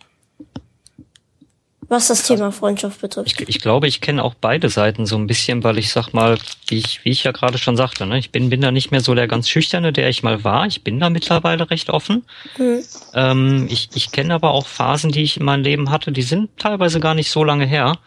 [1.88, 3.40] was das Thema Freundschaft betrifft.
[3.40, 6.38] Ich, ich glaube, ich kenne auch beide Seiten so ein bisschen, weil ich sag mal,
[6.68, 9.00] wie ich, wie ich ja gerade schon sagte, ne, ich bin, bin da nicht mehr
[9.00, 10.66] so der ganz schüchterne, der ich mal war.
[10.66, 12.24] Ich bin da mittlerweile recht offen.
[12.58, 12.82] Mhm.
[13.14, 16.50] Ähm, ich ich kenne aber auch Phasen, die ich in meinem Leben hatte, die sind
[16.58, 17.98] teilweise gar nicht so lange her.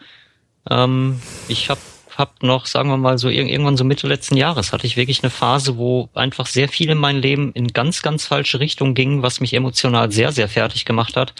[0.70, 1.80] Ähm, ich habe
[2.18, 5.30] hab noch, sagen wir mal, so irgendwann so Mitte letzten Jahres hatte ich wirklich eine
[5.30, 9.40] Phase, wo einfach sehr viel in meinem Leben in ganz, ganz falsche Richtung ging, was
[9.40, 11.32] mich emotional sehr, sehr fertig gemacht hat.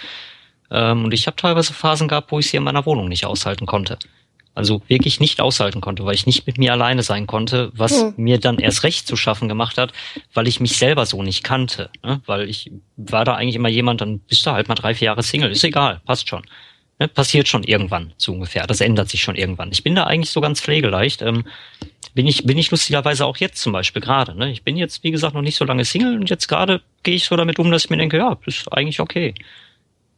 [0.71, 3.67] Ähm, und ich habe teilweise Phasen gehabt, wo ich sie in meiner Wohnung nicht aushalten
[3.67, 3.99] konnte.
[4.55, 8.15] Also wirklich nicht aushalten konnte, weil ich nicht mit mir alleine sein konnte, was hm.
[8.17, 9.93] mir dann erst recht zu schaffen gemacht hat,
[10.33, 11.91] weil ich mich selber so nicht kannte.
[12.05, 12.21] Ne?
[12.27, 15.23] Weil ich war da eigentlich immer jemand, dann bist du halt mal drei, vier Jahre
[15.25, 16.43] Single, ist egal, passt schon.
[16.99, 17.09] Ne?
[17.09, 18.67] Passiert schon irgendwann, so ungefähr.
[18.67, 19.71] Das ändert sich schon irgendwann.
[19.73, 21.23] Ich bin da eigentlich so ganz pflegeleicht.
[21.23, 21.45] Ähm,
[22.15, 24.37] bin ich, bin ich lustigerweise auch jetzt zum Beispiel gerade.
[24.37, 24.51] Ne?
[24.51, 27.25] Ich bin jetzt, wie gesagt, noch nicht so lange Single und jetzt gerade gehe ich
[27.25, 29.35] so damit um, dass ich mir denke, ja, ist eigentlich okay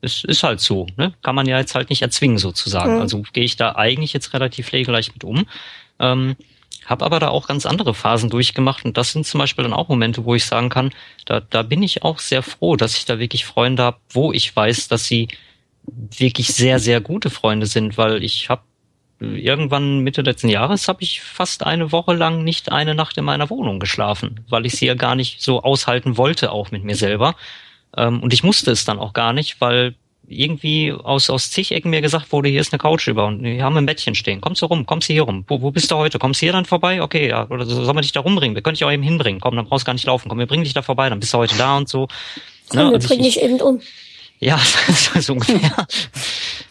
[0.02, 1.12] es ist halt so, ne?
[1.22, 2.94] Kann man ja jetzt halt nicht erzwingen sozusagen.
[2.94, 3.00] Mhm.
[3.00, 5.46] Also gehe ich da eigentlich jetzt relativ pflegeleicht mit um.
[5.98, 6.36] Ähm,
[6.86, 9.88] habe aber da auch ganz andere Phasen durchgemacht und das sind zum Beispiel dann auch
[9.88, 10.92] Momente, wo ich sagen kann,
[11.24, 14.54] da, da bin ich auch sehr froh, dass ich da wirklich Freunde habe, wo ich
[14.54, 15.28] weiß, dass sie
[16.16, 18.62] wirklich sehr, sehr gute Freunde sind, weil ich habe
[19.20, 23.51] irgendwann Mitte letzten Jahres habe ich fast eine Woche lang nicht eine Nacht in meiner
[23.51, 27.36] Wohnung geschlafen, weil ich sie ja gar nicht so aushalten wollte, auch mit mir selber.
[27.97, 29.95] Ähm, und ich musste es dann auch gar nicht, weil
[30.26, 33.62] irgendwie aus, aus zig Ecken mir gesagt wurde, hier ist eine Couch über und wir
[33.64, 34.41] haben ein Bettchen stehen.
[34.41, 34.86] Kommst du rum?
[34.86, 35.45] Kommst du hier rum?
[35.49, 36.18] Wo, wo bist du heute?
[36.18, 37.03] Kommst du hier dann vorbei?
[37.03, 37.49] Okay, ja.
[37.51, 38.55] Oder sollen wir dich da rumbringen?
[38.55, 39.41] Wir können dich auch eben hinbringen.
[39.41, 40.28] Komm, dann brauchst du gar nicht laufen.
[40.28, 41.09] Komm, wir bringen dich da vorbei.
[41.09, 42.07] Dann bist du heute da und so.
[42.68, 42.91] Komm, ne?
[42.91, 43.80] wir also bringen dich eben um.
[44.41, 44.59] Ja,
[45.20, 45.86] so ungefähr.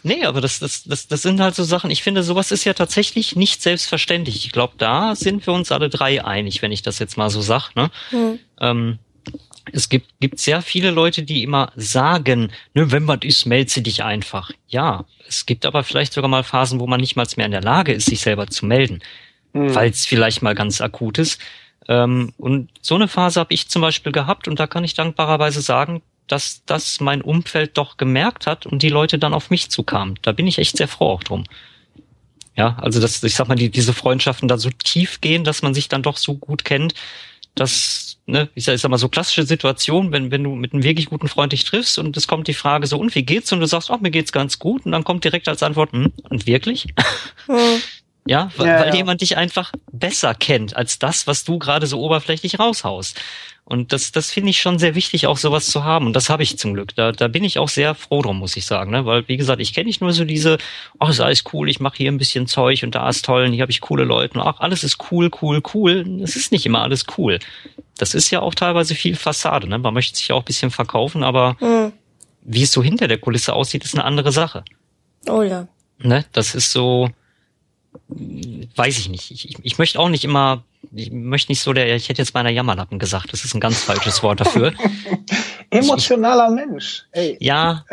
[0.01, 2.73] nee, aber das, das, das, das sind halt so Sachen, ich finde, sowas ist ja
[2.73, 4.43] tatsächlich nicht selbstverständlich.
[4.43, 7.41] Ich glaube, da sind wir uns alle drei einig, wenn ich das jetzt mal so
[7.41, 7.75] sag.
[7.75, 7.91] Ne?
[8.09, 8.39] Hm.
[8.59, 8.99] Ähm,
[9.71, 14.03] es gibt, gibt sehr viele Leute, die immer sagen, ne, wenn man ist, melde dich
[14.03, 14.51] einfach.
[14.67, 17.61] Ja, es gibt aber vielleicht sogar mal Phasen, wo man nicht mal mehr in der
[17.61, 19.01] Lage ist, sich selber zu melden,
[19.53, 19.75] mhm.
[19.75, 21.39] weil es vielleicht mal ganz akut ist.
[21.87, 25.61] Ähm, und so eine Phase habe ich zum Beispiel gehabt und da kann ich dankbarerweise
[25.61, 26.01] sagen,
[26.31, 30.17] dass das mein Umfeld doch gemerkt hat und die Leute dann auf mich zukamen.
[30.21, 31.43] Da bin ich echt sehr froh auch drum.
[32.55, 35.73] Ja, also dass, ich sag mal, die, diese Freundschaften da so tief gehen, dass man
[35.73, 36.93] sich dann doch so gut kennt,
[37.55, 40.83] dass, ne, ich sag, ich sag mal, so klassische Situation, wenn, wenn du mit einem
[40.83, 43.51] wirklich guten Freund dich triffst und es kommt die Frage so, und wie geht's?
[43.51, 44.85] Und du sagst, ach, mir geht's ganz gut.
[44.85, 46.87] Und dann kommt direkt als Antwort, hm, und wirklich?
[47.47, 47.81] Hm.
[48.27, 48.85] Ja, weil, ja, ja.
[48.85, 53.19] weil jemand dich einfach besser kennt als das, was du gerade so oberflächlich raushaust.
[53.69, 56.07] Und das, das finde ich schon sehr wichtig, auch sowas zu haben.
[56.07, 56.95] Und das habe ich zum Glück.
[56.95, 58.89] Da, da bin ich auch sehr froh drum, muss ich sagen.
[58.89, 59.05] Ne?
[59.05, 60.57] Weil, wie gesagt, ich kenne nicht nur so diese,
[60.97, 63.53] ach, ist alles cool, ich mache hier ein bisschen Zeug und da ist toll und
[63.53, 64.39] hier habe ich coole Leute.
[64.39, 66.19] Und ach, alles ist cool, cool, cool.
[66.23, 67.37] Es ist nicht immer alles cool.
[67.95, 69.67] Das ist ja auch teilweise viel Fassade.
[69.69, 69.77] Ne?
[69.77, 71.91] Man möchte sich ja auch ein bisschen verkaufen, aber mhm.
[72.41, 74.63] wie es so hinter der Kulisse aussieht, ist eine andere Sache.
[75.27, 75.67] Oh ja.
[75.99, 76.25] Ne?
[76.31, 77.11] Das ist so,
[78.07, 79.31] weiß ich nicht.
[79.31, 80.63] Ich, ich, ich möchte auch nicht immer
[80.93, 83.83] ich möchte nicht so der, ich hätte jetzt meiner Jammerlappen gesagt, das ist ein ganz
[83.83, 84.73] falsches Wort dafür.
[85.69, 87.03] Emotionaler Mensch.
[87.11, 87.37] Ey.
[87.39, 87.85] Ja,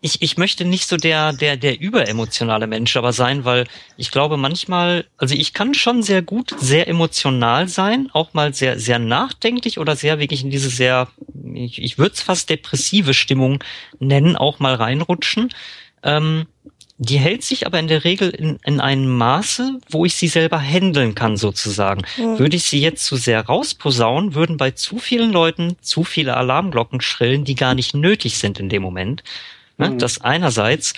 [0.00, 3.66] ich, ich möchte nicht so der, der, der überemotionale Mensch aber sein, weil
[3.96, 8.78] ich glaube manchmal, also ich kann schon sehr gut, sehr emotional sein, auch mal sehr,
[8.78, 11.08] sehr nachdenklich oder sehr wirklich in diese sehr,
[11.54, 13.64] ich, ich würde es fast depressive Stimmung
[13.98, 15.50] nennen, auch mal reinrutschen.
[16.02, 16.46] Ähm,
[17.04, 20.58] die hält sich aber in der Regel in, in einem Maße, wo ich sie selber
[20.58, 22.02] handeln kann, sozusagen.
[22.16, 22.38] Mhm.
[22.38, 27.00] Würde ich sie jetzt zu sehr rausposaunen, würden bei zu vielen Leuten zu viele Alarmglocken
[27.00, 29.22] schrillen, die gar nicht nötig sind in dem Moment.
[29.78, 29.90] Ne?
[29.90, 29.98] Mhm.
[29.98, 30.94] Das einerseits,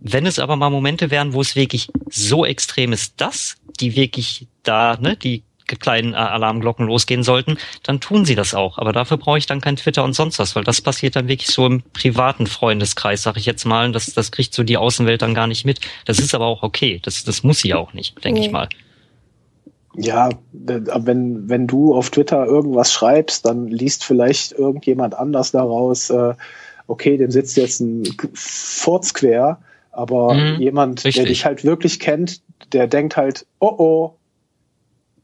[0.00, 4.46] wenn es aber mal Momente wären, wo es wirklich so extrem ist, dass die wirklich
[4.62, 5.42] da, ne, die
[5.76, 8.78] kleinen äh, Alarmglocken losgehen sollten, dann tun sie das auch.
[8.78, 11.48] Aber dafür brauche ich dann kein Twitter und sonst was, weil das passiert dann wirklich
[11.48, 13.86] so im privaten Freundeskreis, sag ich jetzt mal.
[13.86, 15.80] Und das, das kriegt so die Außenwelt dann gar nicht mit.
[16.04, 17.00] Das ist aber auch okay.
[17.02, 18.46] Das, das muss sie auch nicht, denke nee.
[18.46, 18.68] ich mal.
[19.94, 26.34] Ja, wenn, wenn du auf Twitter irgendwas schreibst, dann liest vielleicht irgendjemand anders daraus, äh,
[26.86, 29.58] okay, dem sitzt jetzt ein Furz quer,
[29.90, 31.16] aber mhm, jemand, richtig.
[31.16, 32.40] der dich halt wirklich kennt,
[32.72, 34.14] der denkt halt, oh oh,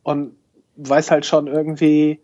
[0.02, 0.32] und
[0.78, 2.20] weiß halt schon irgendwie,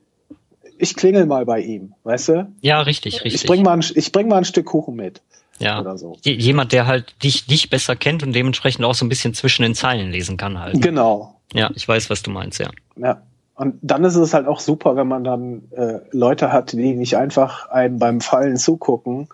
[0.78, 2.52] ich klingel mal bei ihm, weißt du?
[2.60, 3.42] Ja, richtig, richtig.
[3.42, 5.22] Ich bring mal ein, ich bring mal ein Stück Kuchen mit.
[5.58, 5.80] Ja.
[5.80, 6.16] Oder so.
[6.22, 9.74] Jemand, der halt dich, dich besser kennt und dementsprechend auch so ein bisschen zwischen den
[9.74, 10.80] Zeilen lesen kann halt.
[10.82, 11.36] Genau.
[11.52, 12.70] Ja, ich weiß, was du meinst, ja.
[12.96, 13.22] Ja.
[13.56, 17.16] Und dann ist es halt auch super, wenn man dann äh, Leute hat, die nicht
[17.16, 19.28] einfach einem beim Fallen zugucken,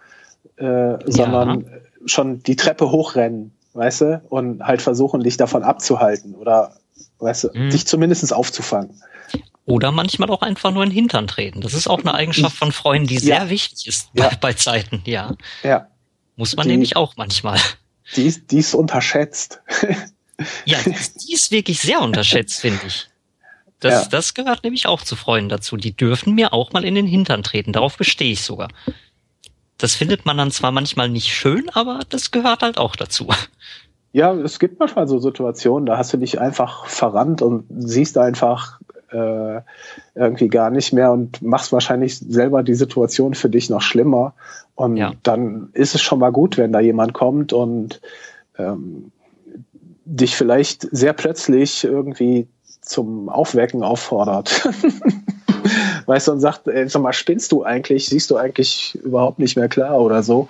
[0.57, 1.67] äh, sondern ja.
[2.05, 6.75] schon die Treppe hochrennen, weißt du, und halt versuchen, dich davon abzuhalten oder
[7.21, 7.71] weißt du, mhm.
[7.71, 9.03] dich zumindest aufzufangen.
[9.67, 11.61] Oder manchmal auch einfach nur in den Hintern treten.
[11.61, 13.51] Das ist auch eine Eigenschaft von Freunden, die sehr ja.
[13.51, 14.29] wichtig ist ja.
[14.29, 15.37] bei, bei, Zeiten, ja.
[15.63, 15.87] Ja.
[16.37, 17.61] Muss man die, nämlich auch manchmal.
[18.17, 19.61] Die ist, die ist unterschätzt.
[20.65, 23.07] ja, die ist, wirklich sehr unterschätzt, finde ich.
[23.79, 24.09] Das, ja.
[24.09, 25.77] das gehört nämlich auch zu Freunden dazu.
[25.77, 27.73] Die dürfen mir auch mal in den Hintern treten.
[27.73, 28.69] Darauf bestehe ich sogar.
[29.79, 33.29] Das findet man dann zwar manchmal nicht schön, aber das gehört halt auch dazu.
[34.13, 38.81] Ja, es gibt manchmal so Situationen, da hast du dich einfach verrannt und siehst einfach
[39.13, 39.61] äh,
[40.15, 44.35] irgendwie gar nicht mehr und machst wahrscheinlich selber die Situation für dich noch schlimmer.
[44.75, 45.13] Und ja.
[45.23, 48.01] dann ist es schon mal gut, wenn da jemand kommt und
[48.59, 49.13] ähm,
[50.05, 52.49] dich vielleicht sehr plötzlich irgendwie
[52.81, 54.69] zum Aufwecken auffordert.
[56.07, 58.09] weißt du, und sagt, ey, sag mal, spinnst du eigentlich?
[58.09, 60.49] Siehst du eigentlich überhaupt nicht mehr klar oder so?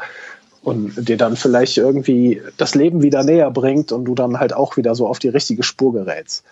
[0.63, 4.77] Und dir dann vielleicht irgendwie das Leben wieder näher bringt und du dann halt auch
[4.77, 6.45] wieder so auf die richtige Spur gerätst.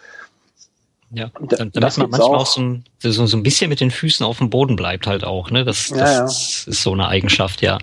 [1.11, 4.38] Ja, damit man manchmal auch, so, ein, so, so ein bisschen mit den Füßen auf
[4.38, 5.64] dem Boden bleibt halt auch, ne?
[5.64, 6.24] Das, das ja, ja.
[6.24, 7.78] ist so eine Eigenschaft, ja.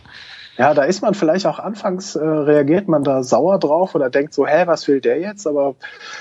[0.57, 4.33] Ja, da ist man vielleicht auch anfangs äh, reagiert man da sauer drauf oder denkt
[4.33, 5.45] so, hä, was will der jetzt?
[5.47, 5.75] Aber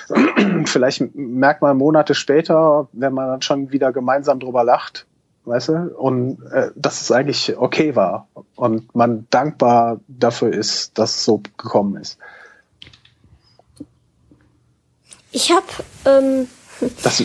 [0.64, 5.06] vielleicht merkt man Monate später, wenn man dann schon wieder gemeinsam drüber lacht,
[5.44, 5.94] weißt du?
[5.96, 11.42] Und äh, dass es eigentlich okay war und man dankbar dafür ist, dass es so
[11.56, 12.18] gekommen ist.
[15.30, 15.66] Ich habe,
[16.04, 16.48] ähm,
[17.02, 17.24] das,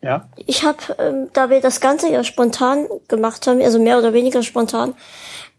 [0.00, 0.28] ja?
[0.36, 4.42] Ich habe, ähm, da wir das Ganze ja spontan gemacht haben, also mehr oder weniger
[4.42, 4.94] spontan,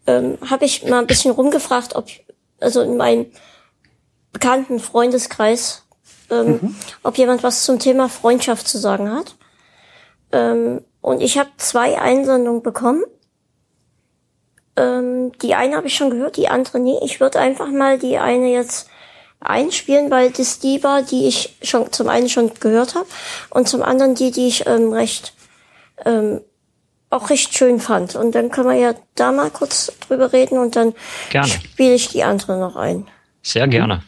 [0.06, 2.08] ähm, habe ich mal ein bisschen rumgefragt, ob,
[2.60, 3.26] also in meinem
[4.32, 5.84] bekannten Freundeskreis,
[6.30, 6.76] ähm, mhm.
[7.02, 9.36] ob jemand was zum Thema Freundschaft zu sagen hat.
[10.32, 13.04] Ähm, und ich habe zwei Einsendungen bekommen.
[14.74, 16.96] Ähm, die eine habe ich schon gehört, die andere nie.
[17.02, 18.88] Ich würde einfach mal die eine jetzt
[19.38, 23.04] einspielen, weil das die war, die ich schon zum einen schon gehört habe
[23.50, 25.34] und zum anderen die, die ich ähm, recht
[26.06, 26.40] ähm,
[27.10, 28.16] auch recht schön fand.
[28.16, 30.94] Und dann können wir ja da mal kurz drüber reden und dann
[31.44, 33.06] spiele ich die andere noch ein.
[33.42, 34.02] Sehr gerne.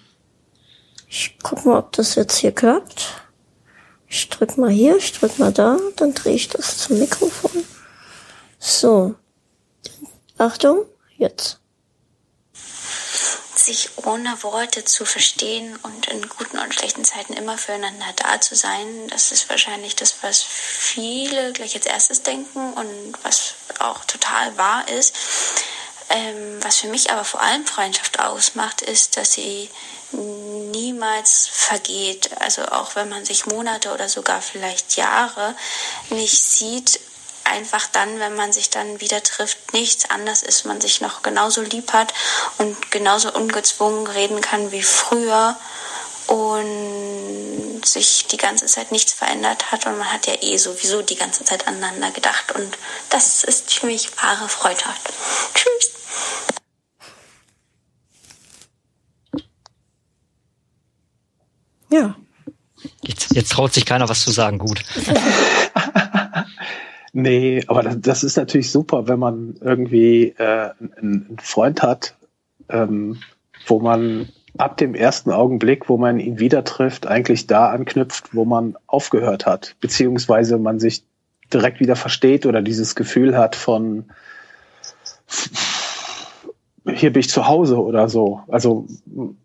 [1.10, 3.25] Ich guck mal, ob das jetzt hier klappt.
[4.08, 7.64] Ich drück mal hier, ich drück mal da, dann drehe ich das zum Mikrofon.
[8.58, 9.14] So.
[10.38, 10.84] Achtung,
[11.16, 11.58] jetzt.
[13.54, 18.54] Sich ohne Worte zu verstehen und in guten und schlechten Zeiten immer füreinander da zu
[18.54, 24.56] sein, das ist wahrscheinlich das, was viele gleich als erstes denken und was auch total
[24.56, 25.14] wahr ist.
[26.10, 29.68] Ähm, was für mich aber vor allem Freundschaft ausmacht, ist, dass sie
[30.16, 32.30] niemals vergeht.
[32.40, 35.54] Also auch wenn man sich Monate oder sogar vielleicht Jahre
[36.10, 37.00] nicht sieht,
[37.44, 41.62] einfach dann, wenn man sich dann wieder trifft, nichts anders ist, man sich noch genauso
[41.62, 42.12] lieb hat
[42.58, 45.56] und genauso ungezwungen reden kann wie früher
[46.26, 51.14] und sich die ganze Zeit nichts verändert hat und man hat ja eh sowieso die
[51.14, 52.76] ganze Zeit aneinander gedacht und
[53.10, 55.02] das ist für mich wahre Freundschaft.
[55.54, 55.85] Tschüss.
[61.96, 62.16] Ja.
[63.02, 64.82] Jetzt, jetzt traut sich keiner was zu sagen, gut.
[67.12, 72.14] nee, aber das, das, ist natürlich super, wenn man irgendwie äh, einen Freund hat,
[72.68, 73.18] ähm,
[73.66, 74.28] wo man
[74.58, 79.46] ab dem ersten Augenblick, wo man ihn wieder trifft, eigentlich da anknüpft, wo man aufgehört
[79.46, 81.04] hat, beziehungsweise man sich
[81.52, 84.04] direkt wieder versteht oder dieses Gefühl hat von
[86.94, 88.40] hier bin ich zu Hause oder so.
[88.48, 88.86] Also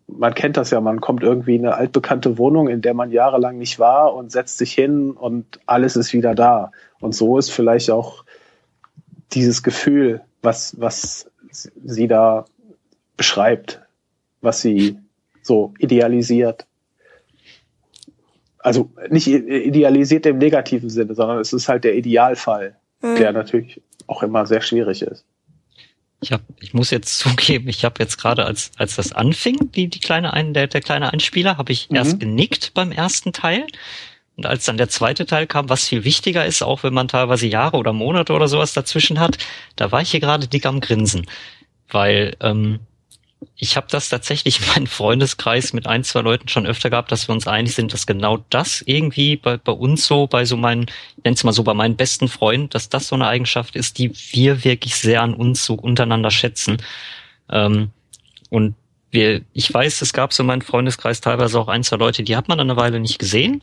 [0.06, 3.58] man kennt das ja, man kommt irgendwie in eine altbekannte Wohnung, in der man jahrelang
[3.58, 6.70] nicht war und setzt sich hin und alles ist wieder da.
[7.00, 8.24] Und so ist vielleicht auch
[9.32, 12.44] dieses Gefühl, was, was sie da
[13.16, 13.80] beschreibt,
[14.40, 14.98] was sie
[15.42, 16.66] so idealisiert.
[18.58, 23.16] Also nicht idealisiert im negativen Sinne, sondern es ist halt der Idealfall, mhm.
[23.16, 25.24] der natürlich auch immer sehr schwierig ist.
[26.22, 29.88] Ich hab, ich muss jetzt zugeben, ich habe jetzt gerade als als das anfing, die
[29.88, 31.96] die kleine ein der der kleine Einspieler, habe ich mhm.
[31.96, 33.66] erst genickt beim ersten Teil
[34.36, 37.46] und als dann der zweite Teil kam, was viel wichtiger ist, auch wenn man teilweise
[37.46, 39.38] Jahre oder Monate oder sowas dazwischen hat,
[39.76, 41.26] da war ich hier gerade dick am Grinsen,
[41.88, 42.80] weil ähm,
[43.56, 47.28] ich habe das tatsächlich in meinem Freundeskreis mit ein, zwei Leuten schon öfter gehabt, dass
[47.28, 50.86] wir uns einig sind, dass genau das irgendwie bei, bei uns so, bei so meinen,
[51.22, 54.12] ich es mal so, bei meinen besten Freunden, dass das so eine Eigenschaft ist, die
[54.32, 56.78] wir wirklich sehr an uns so untereinander schätzen.
[57.50, 57.90] Ähm,
[58.50, 58.74] und
[59.10, 62.36] wir, ich weiß, es gab so in meinem Freundeskreis teilweise auch ein, zwei Leute, die
[62.36, 63.62] hat man dann eine Weile nicht gesehen.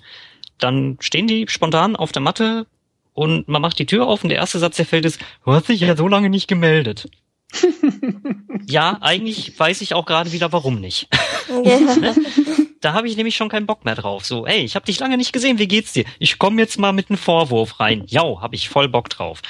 [0.58, 2.68] Dann stehen die spontan auf der Matte
[3.14, 5.70] und man macht die Tür auf und der erste Satz, der fällt ist, du hast
[5.70, 7.10] dich ja so lange nicht gemeldet
[8.68, 11.08] ja, eigentlich weiß ich auch gerade wieder, warum nicht.
[12.82, 14.26] Da habe ich nämlich schon keinen Bock mehr drauf.
[14.26, 16.06] So, ey, ich habe dich lange nicht gesehen, wie geht's dir?
[16.18, 18.04] Ich komme jetzt mal mit einem Vorwurf rein.
[18.08, 19.42] Ja, habe ich voll Bock drauf.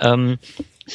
[0.00, 0.38] Ähm,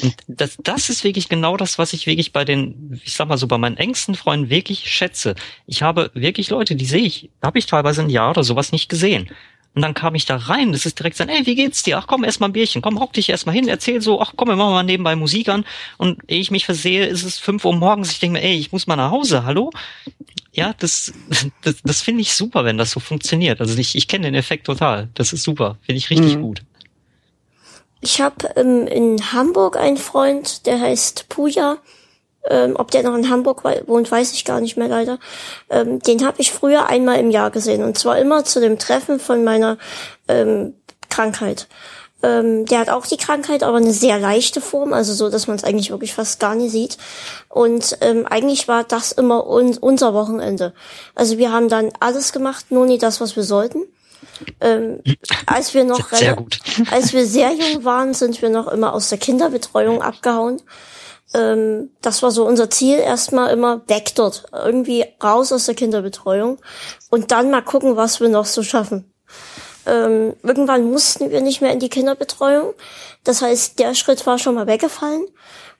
[0.01, 3.37] und das, das ist wirklich genau das, was ich wirklich bei den, ich sag mal
[3.37, 5.35] so, bei meinen engsten Freunden wirklich schätze.
[5.67, 8.89] Ich habe wirklich Leute, die sehe ich, habe ich teilweise ein Jahr oder sowas nicht
[8.89, 9.29] gesehen.
[9.75, 11.97] Und dann kam ich da rein, das ist direkt so, ey, wie geht's dir?
[11.97, 14.33] Ach komm, erst mal ein Bierchen, komm, hock dich erst mal hin, erzähl so, ach
[14.35, 15.65] komm, wir machen mal nebenbei Musik an.
[15.97, 18.71] Und ehe ich mich versehe, ist es fünf Uhr morgens, ich denke mir, ey, ich
[18.71, 19.71] muss mal nach Hause, hallo?
[20.51, 21.11] Ja, das,
[21.63, 23.59] das, das finde ich super, wenn das so funktioniert.
[23.61, 25.09] Also ich, ich kenne den Effekt total.
[25.15, 26.41] Das ist super, finde ich richtig mhm.
[26.41, 26.61] gut.
[28.01, 31.77] Ich habe ähm, in Hamburg einen Freund, der heißt Puja.
[32.49, 35.19] Ähm, ob der noch in Hamburg wohnt, weiß ich gar nicht mehr leider.
[35.69, 39.19] Ähm, den habe ich früher einmal im Jahr gesehen und zwar immer zu dem Treffen
[39.19, 39.77] von meiner
[40.27, 40.73] ähm,
[41.09, 41.67] Krankheit.
[42.21, 45.57] Ähm, der hat auch die Krankheit, aber eine sehr leichte Form, also so, dass man
[45.57, 46.97] es eigentlich wirklich fast gar nicht sieht.
[47.49, 50.73] Und ähm, eigentlich war das immer un unser Wochenende.
[51.15, 53.83] Also wir haben dann alles gemacht, nur nie das, was wir sollten.
[54.61, 55.01] Ähm,
[55.45, 56.59] als wir noch sehr gut.
[56.91, 60.61] als wir sehr jung waren, sind wir noch immer aus der Kinderbetreuung abgehauen
[61.33, 66.59] ähm, das war so unser Ziel, erstmal immer weg dort, irgendwie raus aus der Kinderbetreuung
[67.09, 69.11] und dann mal gucken, was wir noch so schaffen.
[69.85, 72.73] Ähm, irgendwann mussten wir nicht mehr in die Kinderbetreuung.
[73.23, 75.27] Das heißt, der Schritt war schon mal weggefallen.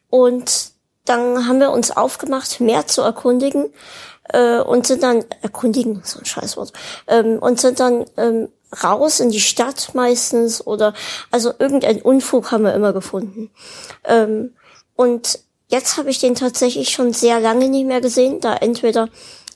[0.10, 0.72] Und
[1.06, 3.74] dann haben wir uns aufgemacht, mehr zu erkundigen
[4.30, 6.72] äh, und sind dann erkundigen, so ein Scheißwort,
[7.08, 8.50] ähm, und sind dann ähm,
[8.84, 10.94] raus in die Stadt meistens oder
[11.30, 13.52] also irgendein Unfug haben wir immer gefunden.
[14.06, 14.54] Ähm,
[14.96, 15.40] und
[15.70, 19.10] jetzt habe ich den tatsächlich schon sehr lange nicht mehr gesehen, da entweder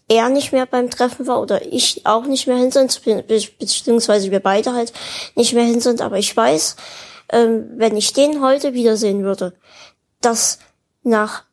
[0.10, 4.40] er nicht mehr beim Treffen war oder ich auch nicht mehr hin sind, beziehungsweise wir
[4.40, 4.94] beide halt
[5.36, 6.02] nicht mehr hin sind.
[6.02, 6.78] Aber ich weiß,
[7.30, 9.54] ähm, wenn ich den heute wiedersehen würde,
[10.22, 10.60] dass
[11.04, 11.44] nach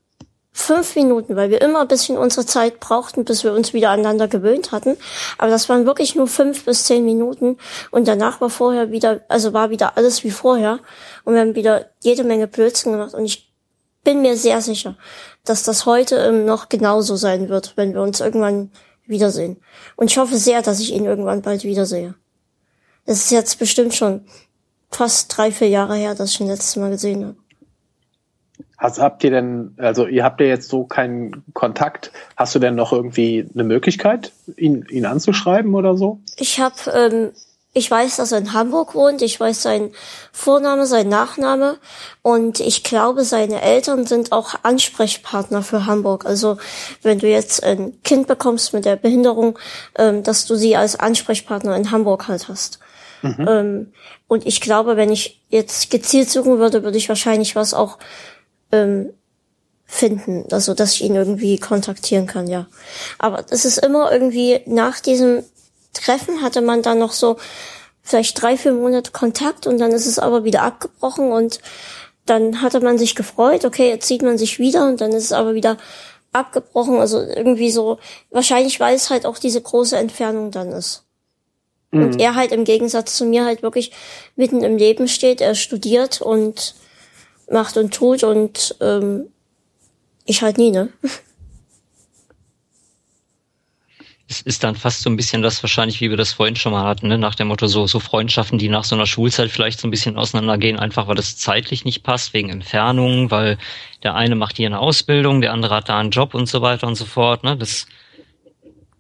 [0.53, 4.29] fünf Minuten, weil wir immer ein bisschen unsere Zeit brauchten, bis wir uns wieder aneinander
[4.29, 4.97] gewöhnt hatten.
[5.37, 7.59] Aber das waren wirklich nur fünf bis zehn Minuten
[7.91, 10.79] und danach war vorher wieder, also war wieder alles wie vorher
[11.25, 13.53] und wir haben wieder jede Menge Blödsinn gemacht und ich
[14.05, 14.97] bin mir sehr sicher,
[15.45, 18.71] dass das heute ähm, noch genauso sein wird, wenn wir uns irgendwann
[19.07, 19.57] wiedersehen.
[19.97, 22.15] Und ich hoffe sehr, dass ich ihn irgendwann bald wiedersehe.
[23.07, 24.25] Es ist jetzt bestimmt schon
[24.91, 27.37] fast drei, vier Jahre her, dass ich ihn letztes Mal gesehen habe.
[28.79, 32.75] Hast, habt ihr denn, also ihr habt ja jetzt so keinen Kontakt, hast du denn
[32.75, 36.21] noch irgendwie eine Möglichkeit, ihn, ihn anzuschreiben oder so?
[36.37, 37.33] Ich habe ähm,
[37.77, 39.21] ich weiß, dass er in Hamburg wohnt.
[39.21, 39.91] Ich weiß sein
[40.33, 41.77] Vorname, sein Nachname.
[42.23, 46.25] Und ich glaube, seine Eltern sind auch Ansprechpartner für Hamburg.
[46.25, 46.57] Also
[47.03, 49.59] wenn du jetzt ein Kind bekommst mit der Behinderung,
[49.99, 52.79] ähm, dass du sie als Ansprechpartner in Hamburg halt hast.
[53.23, 53.47] Mhm.
[53.49, 53.93] Ähm,
[54.29, 57.99] und ich glaube, wenn ich jetzt gezielt suchen würde, würde ich wahrscheinlich was auch
[58.71, 59.11] ähm,
[59.85, 60.45] finden.
[60.53, 62.67] Also dass ich ihn irgendwie kontaktieren kann, ja.
[63.19, 65.43] Aber das ist immer irgendwie nach diesem
[65.95, 67.37] Treffen hatte man dann noch so
[68.03, 71.61] vielleicht drei, vier Monate Kontakt und dann ist es aber wieder abgebrochen und
[72.27, 75.33] dann hatte man sich gefreut, okay, jetzt sieht man sich wieder und dann ist es
[75.33, 75.77] aber wieder
[76.33, 76.99] abgebrochen.
[76.99, 77.99] Also irgendwie so,
[78.31, 81.05] wahrscheinlich weil es halt auch diese große Entfernung dann ist.
[81.91, 82.03] Mhm.
[82.03, 83.93] Und er halt im Gegensatz zu mir halt wirklich
[84.37, 86.75] mitten im Leben steht, er studiert und
[87.51, 89.29] macht und tut und ähm,
[90.25, 90.89] ich halt nie, ne?
[94.29, 96.85] es ist dann fast so ein bisschen das wahrscheinlich, wie wir das vorhin schon mal
[96.85, 97.19] hatten, ne?
[97.19, 100.17] nach dem Motto so, so Freundschaften, die nach so einer Schulzeit vielleicht so ein bisschen
[100.17, 103.59] auseinandergehen, einfach weil das zeitlich nicht passt, wegen Entfernung, weil
[104.03, 106.87] der eine macht hier eine Ausbildung, der andere hat da einen Job und so weiter
[106.87, 107.45] und so fort.
[107.45, 107.57] Ne?
[107.57, 107.87] Das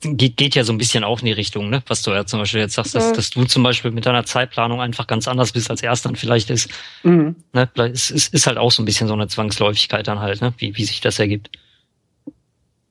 [0.03, 1.83] geht, geht ja so ein bisschen auch in die Richtung, ne?
[1.87, 4.83] was du ja zum Beispiel jetzt sagst, dass, dass du zum Beispiel mit deiner Zeitplanung
[4.83, 6.69] einfach ganz anders bist, als er es dann vielleicht ist.
[7.03, 7.37] Mhm.
[7.55, 7.69] Ne?
[7.77, 10.53] Es ist, ist halt auch so ein bisschen so eine Zwangsläufigkeit dann halt, ne?
[10.59, 11.51] wie, wie sich das ergibt.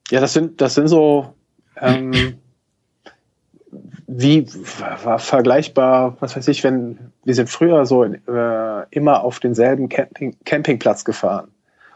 [0.09, 1.35] Ja, das sind, das sind so
[1.83, 2.37] ähm,
[4.07, 4.45] wie
[5.03, 10.35] war vergleichbar, was weiß ich, wenn wir sind früher so äh, immer auf denselben Camping,
[10.45, 11.49] Campingplatz gefahren.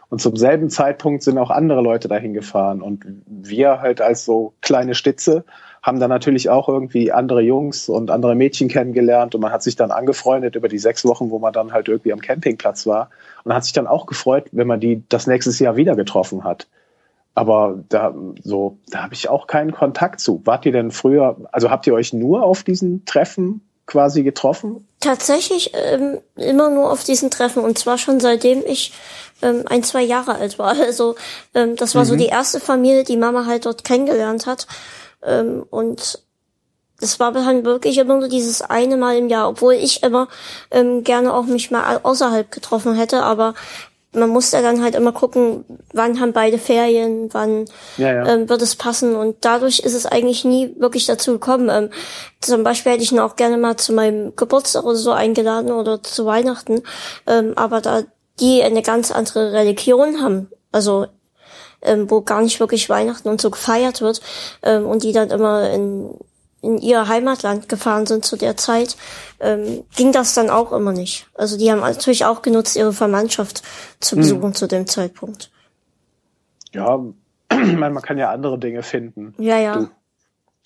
[0.10, 2.82] Und zum selben Zeitpunkt sind auch andere Leute dahin gefahren.
[2.82, 5.44] Und wir halt als so kleine Stitze
[5.82, 9.76] haben dann natürlich auch irgendwie andere Jungs und andere Mädchen kennengelernt und man hat sich
[9.76, 13.10] dann angefreundet über die sechs Wochen, wo man dann halt irgendwie am Campingplatz war
[13.44, 16.68] und hat sich dann auch gefreut, wenn man die das nächste Jahr wieder getroffen hat.
[17.38, 20.42] Aber da so, da habe ich auch keinen Kontakt zu.
[20.46, 24.88] Wart ihr denn früher, also habt ihr euch nur auf diesen Treffen quasi getroffen?
[25.02, 28.92] Tatsächlich ähm, immer nur auf diesen Treffen und zwar schon seitdem ich
[29.44, 30.76] ähm, ein, zwei Jahre alt war.
[30.80, 31.16] Also
[31.54, 32.08] ähm, das war mhm.
[32.08, 34.66] so die erste Familie, die Mama halt dort kennengelernt hat.
[35.22, 36.24] Ähm, und
[37.00, 40.28] das war dann wirklich immer nur dieses eine Mal im Jahr, obwohl ich immer
[40.72, 43.54] ähm, gerne auch mich mal außerhalb getroffen hätte, aber
[44.18, 47.66] man muss ja dann halt immer gucken, wann haben beide Ferien, wann
[47.98, 48.28] ja, ja.
[48.28, 49.16] Ähm, wird es passen.
[49.16, 51.70] Und dadurch ist es eigentlich nie wirklich dazu gekommen.
[51.70, 51.90] Ähm,
[52.42, 56.04] zum Beispiel hätte ich ihn auch gerne mal zu meinem Geburtstag oder so eingeladen oder
[56.04, 56.84] zu Weihnachten.
[57.26, 58.04] Ähm, aber da
[58.40, 61.08] die eine ganz andere Religion haben, also
[61.82, 64.22] ähm, wo gar nicht wirklich Weihnachten und so gefeiert wird
[64.64, 66.10] ähm, und die dann immer in
[66.62, 68.98] in ihr Heimatland gefahren sind zu der Zeit,
[69.40, 71.28] ähm, ging das dann auch immer nicht.
[71.36, 73.62] Also die haben natürlich auch genutzt, ihre Verwandtschaft
[74.00, 74.22] zu hm.
[74.22, 74.54] besuchen hm.
[74.56, 75.52] zu dem Zeitpunkt.
[76.74, 77.00] Ja,
[77.52, 79.34] man, man kann ja andere Dinge finden.
[79.38, 79.76] Ja, ja.
[79.78, 79.90] Du,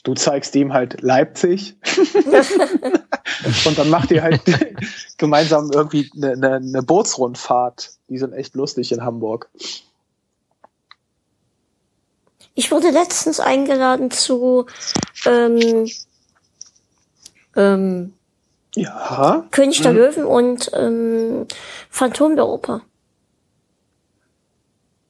[0.03, 1.75] du zeigst ihm halt Leipzig
[3.65, 4.41] und dann macht ihr halt
[5.17, 7.91] gemeinsam irgendwie eine, eine, eine Bootsrundfahrt.
[8.09, 9.49] Die sind echt lustig in Hamburg.
[12.53, 14.65] Ich wurde letztens eingeladen zu
[15.25, 15.87] ähm,
[17.55, 18.13] ähm,
[18.75, 19.45] ja.
[19.51, 19.97] König der mhm.
[19.97, 21.47] Löwen und ähm,
[21.89, 22.81] Phantom der Oper.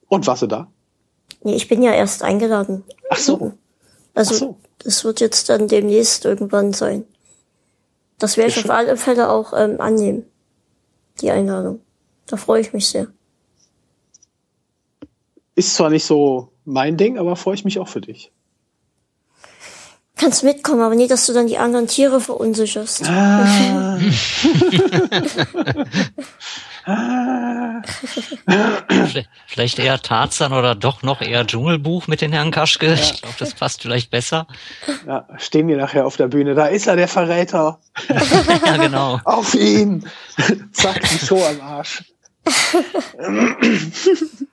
[0.08, 0.68] Und warst du da?
[1.42, 2.84] Nee, ich bin ja erst eingeladen.
[3.10, 3.52] Ach so.
[4.14, 4.56] Also, Ach so.
[4.78, 7.04] das wird jetzt dann demnächst irgendwann sein.
[8.18, 10.24] Das werde ich auf alle Fälle auch ähm, annehmen.
[11.20, 11.80] Die Einladung.
[12.26, 13.08] Da freue ich mich sehr.
[15.54, 18.32] Ist zwar nicht so mein Ding, aber freue ich mich auch für dich.
[20.16, 23.08] Kannst mitkommen, aber nie, dass du dann die anderen Tiere verunsicherst.
[23.08, 23.98] Ah.
[29.46, 32.88] vielleicht eher Tarzan oder doch noch eher Dschungelbuch mit den Herrn Kaschke.
[32.88, 32.94] Ja.
[32.94, 34.48] Ich glaube, das passt vielleicht besser.
[35.06, 36.54] Ja, stehen wir nachher auf der Bühne.
[36.54, 37.80] Da ist er, der Verräter.
[38.66, 39.20] ja, genau.
[39.24, 40.08] Auf ihn.
[40.72, 42.04] Zack, die Show am Arsch.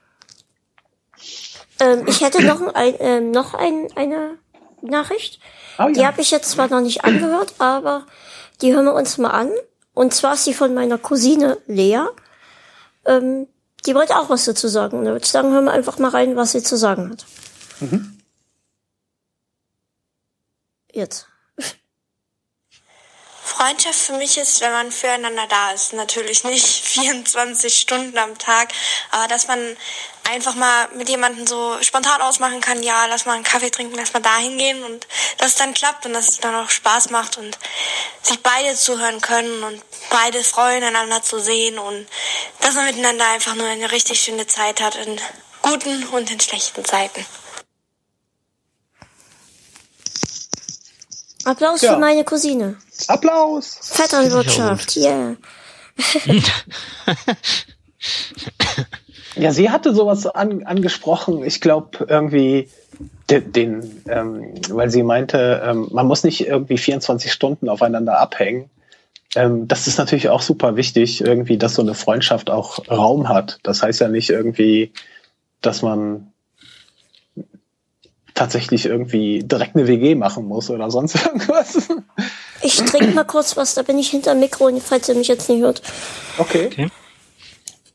[1.80, 4.38] Ähm, ich hätte noch, ein, ähm, noch ein, eine
[4.82, 5.40] Nachricht.
[5.78, 5.92] Oh, ja.
[5.92, 8.06] Die habe ich jetzt zwar noch nicht angehört, aber
[8.60, 9.50] die hören wir uns mal an.
[9.94, 12.02] Und zwar ist sie von meiner Cousine Lea.
[13.06, 13.48] Ähm,
[13.86, 14.98] die wollte auch was dazu sagen.
[14.98, 17.24] Und da würde ich sagen, hören wir einfach mal rein, was sie zu sagen hat.
[17.80, 18.18] Mhm.
[20.92, 21.29] Jetzt.
[23.60, 25.92] Freundschaft für mich ist, wenn man füreinander da ist.
[25.92, 28.72] Natürlich nicht 24 Stunden am Tag,
[29.10, 29.76] aber dass man
[30.30, 34.14] einfach mal mit jemandem so spontan ausmachen kann, ja, lass mal einen Kaffee trinken, lass
[34.14, 35.06] mal da hingehen und
[35.36, 37.58] dass es dann klappt und dass es dann auch Spaß macht und
[38.22, 42.08] sich beide zuhören können und beide freuen, einander zu sehen und
[42.60, 45.20] dass man miteinander einfach nur eine richtig schöne Zeit hat in
[45.60, 47.26] guten und in schlechten Zeiten.
[51.50, 51.94] Applaus ja.
[51.94, 52.76] für meine Cousine.
[53.08, 53.78] Applaus!
[53.82, 55.34] Vetternwirtschaft, yeah.
[59.34, 61.42] ja, sie hatte sowas an, angesprochen.
[61.44, 62.68] Ich glaube irgendwie
[63.28, 68.70] den, den ähm, weil sie meinte, ähm, man muss nicht irgendwie 24 Stunden aufeinander abhängen.
[69.34, 73.58] Ähm, das ist natürlich auch super wichtig, irgendwie, dass so eine Freundschaft auch Raum hat.
[73.64, 74.92] Das heißt ja nicht irgendwie,
[75.62, 76.29] dass man
[78.40, 81.90] tatsächlich irgendwie direkt eine WG machen muss oder sonst irgendwas.
[82.62, 85.50] Ich trinke mal kurz was, da bin ich hinter dem Mikro, falls ihr mich jetzt
[85.50, 85.82] nicht hört.
[86.38, 86.68] Okay.
[86.72, 86.88] okay.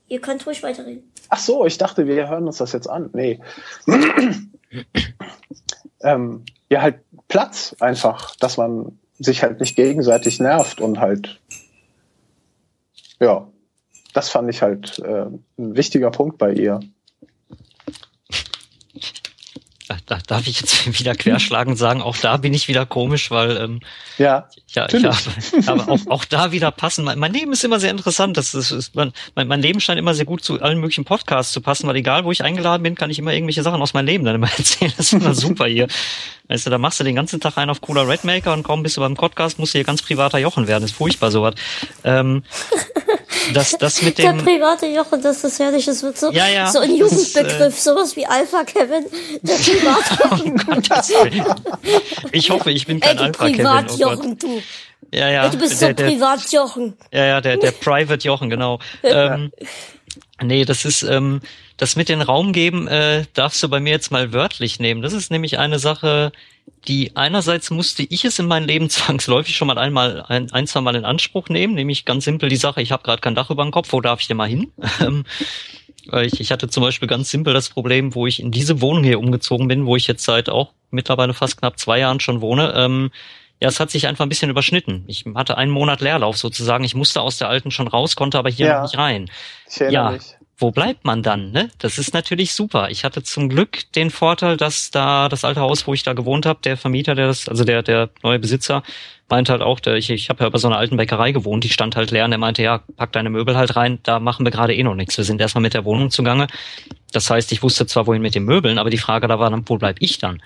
[0.08, 1.12] Ihr könnt ruhig weiterreden.
[1.30, 3.10] Ach so, ich dachte, wir hören uns das jetzt an.
[3.14, 3.42] Nee.
[6.04, 11.42] ähm, ja, halt Platz einfach, dass man sich halt nicht gegenseitig nervt und halt,
[13.20, 13.48] ja,
[14.14, 15.26] das fand ich halt äh,
[15.58, 16.82] ein wichtiger Punkt bei ihr.
[20.06, 23.80] Da darf ich jetzt wieder querschlagen sagen, auch da bin ich wieder komisch, weil ähm,
[24.18, 25.18] ja, ja ich habe,
[25.66, 27.06] aber auch, auch da wieder passen.
[27.06, 28.38] Mein, mein Leben ist immer sehr interessant.
[28.38, 31.54] Das ist, ist mein, mein, mein Leben scheint immer sehr gut zu allen möglichen Podcasts
[31.54, 34.06] zu passen, weil egal wo ich eingeladen bin, kann ich immer irgendwelche Sachen aus meinem
[34.06, 34.94] Leben dann immer erzählen.
[34.96, 35.88] Das ist immer super hier.
[36.48, 38.98] Weißt du, da machst du den ganzen Tag einen auf cooler Redmaker und kaum bist
[38.98, 40.82] du beim Podcast, musst du hier ganz privater Jochen werden.
[40.82, 41.56] Das ist furchtbar sowas.
[42.04, 42.44] Ähm,
[43.54, 44.38] das, das mit dem.
[44.38, 45.86] Der private Jochen, das ist herrlich.
[45.86, 49.06] Das wird so, ja, ja, so ein Jugendbegriff, ist, äh, sowas wie Alpha Kevin.
[49.42, 50.64] Der private Jochen.
[50.70, 53.58] oh ich hoffe, ich bin kein Ey, Alpha Kevin.
[53.58, 54.62] Privat oh Jochen, du.
[55.14, 55.46] Ja, ja.
[55.46, 56.98] Ey, du bist der, so privat Jochen.
[57.12, 58.80] Ja, ja, der, der Private Jochen, genau.
[59.04, 59.52] ähm,
[60.42, 61.42] nee, das ist, ähm,
[61.78, 65.02] das mit den Raum geben, äh, darfst du bei mir jetzt mal wörtlich nehmen.
[65.02, 66.32] Das ist nämlich eine Sache,
[66.88, 70.82] die einerseits musste ich es in meinem Leben zwangsläufig schon mal einmal ein, ein zwei
[70.82, 73.64] Mal in Anspruch nehmen, nämlich ganz simpel die Sache, ich habe gerade kein Dach über
[73.64, 74.72] dem Kopf, wo darf ich denn mal hin?
[75.02, 75.26] Ähm,
[76.22, 79.20] ich, ich hatte zum Beispiel ganz simpel das Problem, wo ich in diese Wohnung hier
[79.20, 82.74] umgezogen bin, wo ich jetzt seit auch mittlerweile fast knapp zwei Jahren schon wohne.
[82.76, 83.12] Ähm,
[83.60, 85.04] ja, es hat sich einfach ein bisschen überschnitten.
[85.08, 86.84] Ich hatte einen Monat Leerlauf sozusagen.
[86.84, 89.30] Ich musste aus der alten schon raus, konnte aber hier ja, noch nicht rein.
[89.68, 91.52] Ich ja, mich wo bleibt man dann?
[91.52, 91.70] Ne?
[91.80, 92.90] Das ist natürlich super.
[92.90, 96.46] Ich hatte zum Glück den Vorteil, dass da das alte Haus, wo ich da gewohnt
[96.46, 98.82] habe, der Vermieter, der das, also der der neue Besitzer,
[99.30, 101.70] meinte halt auch, der, ich, ich habe ja bei so einer alten Bäckerei gewohnt, die
[101.70, 104.52] stand halt leer und der meinte, ja, pack deine Möbel halt rein, da machen wir
[104.52, 105.18] gerade eh noch nichts.
[105.18, 106.48] Wir sind erstmal mit der Wohnung zugange.
[107.12, 109.68] Das heißt, ich wusste zwar wohin mit den Möbeln, aber die Frage da war dann,
[109.68, 110.42] wo bleib ich dann?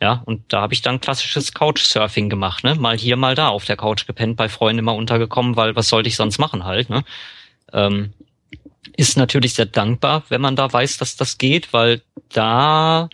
[0.00, 2.74] Ja, und da habe ich dann klassisches Couchsurfing gemacht, ne?
[2.76, 6.08] Mal hier, mal da auf der Couch gepennt, bei Freunden immer untergekommen, weil was sollte
[6.08, 7.04] ich sonst machen halt, ne?
[7.74, 8.14] Ähm,
[8.96, 13.08] ist natürlich sehr dankbar, wenn man da weiß, dass das geht, weil da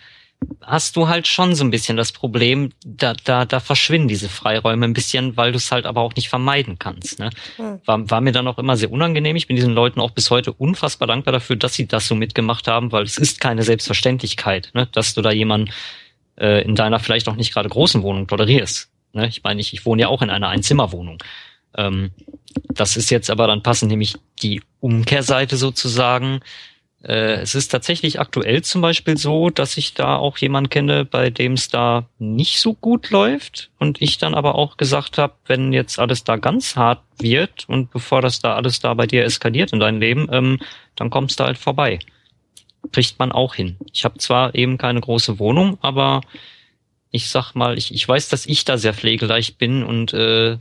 [0.61, 4.85] hast du halt schon so ein bisschen das Problem, da, da, da verschwinden diese Freiräume
[4.85, 7.19] ein bisschen, weil du es halt aber auch nicht vermeiden kannst.
[7.19, 7.31] Ne?
[7.55, 7.81] Hm.
[7.85, 9.35] War, war mir dann auch immer sehr unangenehm.
[9.35, 12.67] Ich bin diesen Leuten auch bis heute unfassbar dankbar dafür, dass sie das so mitgemacht
[12.67, 14.87] haben, weil es ist keine Selbstverständlichkeit, ne?
[14.91, 15.71] dass du da jemanden
[16.39, 18.89] äh, in deiner vielleicht auch nicht gerade großen Wohnung tolerierst.
[19.13, 19.27] Ne?
[19.27, 21.17] Ich meine, ich, ich wohne ja auch in einer Einzimmerwohnung.
[21.77, 22.11] Ähm,
[22.73, 26.41] das ist jetzt aber dann passend, nämlich die Umkehrseite sozusagen.
[27.03, 31.29] Äh, es ist tatsächlich aktuell zum Beispiel so, dass ich da auch jemanden kenne, bei
[31.29, 35.73] dem es da nicht so gut läuft und ich dann aber auch gesagt habe, wenn
[35.73, 39.73] jetzt alles da ganz hart wird und bevor das da alles da bei dir eskaliert
[39.73, 40.59] in deinem Leben, ähm,
[40.95, 41.99] dann kommst du halt vorbei.
[42.91, 43.77] Kriegt man auch hin.
[43.93, 46.21] Ich habe zwar eben keine große Wohnung, aber
[47.11, 50.57] ich sag mal, ich, ich weiß, dass ich da sehr pflegeleicht bin und äh,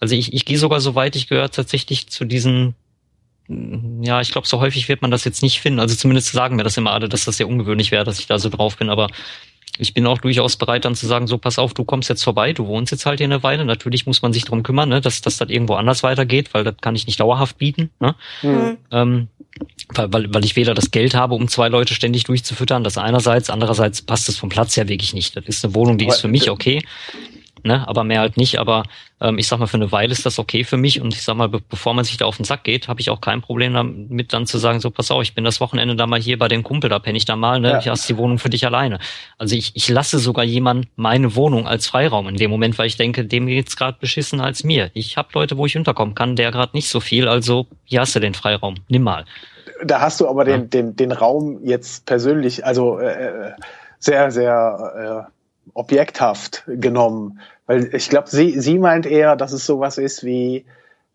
[0.00, 2.74] also ich, ich gehe sogar so weit, ich gehöre tatsächlich zu diesen,
[3.48, 5.78] ja, ich glaube, so häufig wird man das jetzt nicht finden.
[5.78, 8.38] Also zumindest sagen mir das immer alle, dass das sehr ungewöhnlich wäre, dass ich da
[8.38, 9.08] so drauf bin, aber
[9.78, 12.52] ich bin auch durchaus bereit, dann zu sagen, so pass auf, du kommst jetzt vorbei,
[12.52, 13.64] du wohnst jetzt halt hier eine Weile.
[13.64, 16.76] Natürlich muss man sich drum kümmern, ne, dass, dass das irgendwo anders weitergeht, weil das
[16.80, 17.90] kann ich nicht dauerhaft bieten.
[18.00, 18.14] Ne?
[18.42, 18.76] Mhm.
[18.90, 19.28] Ähm,
[19.94, 23.48] weil, weil, weil ich weder das Geld habe, um zwei Leute ständig durchzufüttern, das einerseits,
[23.48, 25.36] andererseits passt es vom Platz her wirklich nicht.
[25.36, 26.82] Das ist eine Wohnung, die ist für mich okay
[27.64, 28.58] ne, aber mehr halt nicht.
[28.58, 28.84] Aber
[29.20, 31.36] ähm, ich sag mal, für eine Weile ist das okay für mich und ich sag
[31.36, 33.74] mal, be bevor man sich da auf den Sack geht, habe ich auch kein Problem
[33.74, 36.48] damit, dann zu sagen, so pass auf, ich bin das Wochenende da mal hier bei
[36.48, 37.78] dem Kumpel, da penne ich da mal, ne, ja.
[37.78, 38.98] ich hast die Wohnung für dich alleine.
[39.38, 42.96] Also ich, ich lasse sogar jemand meine Wohnung als Freiraum in dem Moment, weil ich
[42.96, 44.90] denke, dem geht's gerade beschissen als mir.
[44.94, 48.14] Ich habe Leute, wo ich unterkommen kann, der gerade nicht so viel, also hier hast
[48.14, 49.24] du den Freiraum, nimm mal.
[49.84, 50.66] Da hast du aber den, ja.
[50.66, 53.52] den, den Raum jetzt persönlich, also äh, äh
[54.00, 55.39] sehr, sehr äh,
[55.74, 57.40] objekthaft genommen.
[57.66, 60.66] Weil ich glaube, sie, sie meint eher, dass es sowas ist wie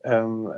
[0.04, 0.52] ähm,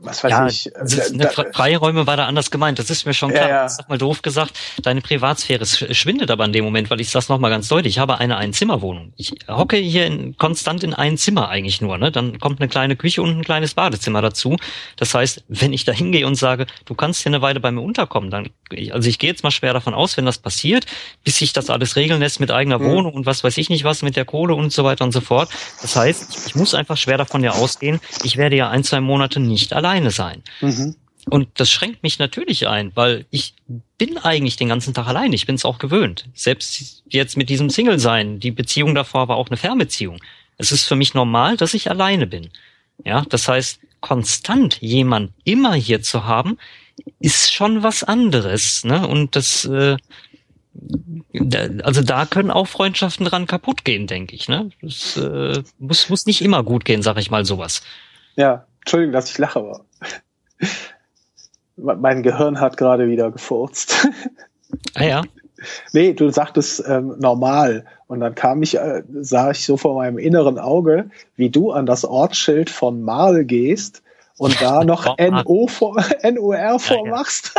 [0.00, 0.66] was weiß ja, ich.
[0.66, 2.78] Ist, ne, Freiräume war da anders gemeint.
[2.78, 3.48] Das ist mir schon klar.
[3.48, 3.68] Ja, ja.
[3.68, 7.50] Sag mal doof gesagt, deine Privatsphäre schwindet aber in dem Moment, weil ich das nochmal
[7.50, 7.94] ganz deutlich.
[7.94, 9.12] Ich habe eine Einzimmerwohnung.
[9.16, 11.98] Ich hocke hier in, konstant in ein Zimmer eigentlich nur.
[11.98, 12.10] Ne?
[12.10, 14.56] Dann kommt eine kleine Küche und ein kleines Badezimmer dazu.
[14.96, 17.80] Das heißt, wenn ich da hingehe und sage, du kannst hier eine Weile bei mir
[17.80, 18.50] unterkommen, dann,
[18.90, 20.86] also ich gehe jetzt mal schwer davon aus, wenn das passiert,
[21.24, 22.84] bis sich das alles regeln lässt mit eigener mhm.
[22.84, 25.20] Wohnung und was weiß ich nicht was mit der Kohle und so weiter und so
[25.20, 25.48] fort.
[25.82, 29.40] Das heißt, ich muss einfach schwer davon ja ausgehen, ich werde ja ein, zwei Monate
[29.40, 30.42] nicht allein alleine sein.
[30.60, 30.96] Mhm.
[31.30, 33.54] Und das schränkt mich natürlich ein, weil ich
[33.96, 35.32] bin eigentlich den ganzen Tag allein.
[35.32, 36.26] Ich bin es auch gewöhnt.
[36.34, 38.40] Selbst jetzt mit diesem Single-Sein.
[38.40, 40.18] Die Beziehung davor war auch eine Fernbeziehung.
[40.58, 42.50] Es ist für mich normal, dass ich alleine bin.
[43.04, 46.58] Ja, das heißt, konstant jemand immer hier zu haben,
[47.20, 48.84] ist schon was anderes.
[48.84, 49.06] Ne?
[49.08, 49.96] Und das, äh,
[51.82, 54.48] also da können auch Freundschaften dran kaputt gehen, denke ich.
[54.48, 54.70] Ne?
[54.82, 57.82] Das äh, muss, muss nicht immer gut gehen, sag ich mal sowas.
[58.36, 59.84] Ja, Entschuldigung, dass ich lache, aber
[61.76, 64.08] mein Gehirn hat gerade wieder gefurzt.
[64.94, 65.22] Ah ja.
[65.92, 67.86] Nee, du sagtest ähm, normal.
[68.06, 71.86] Und dann kam ich, äh, sah ich so vor meinem inneren Auge, wie du an
[71.86, 74.02] das Ortsschild von Marl gehst
[74.36, 77.54] und da noch NO vor, NOR vormachst.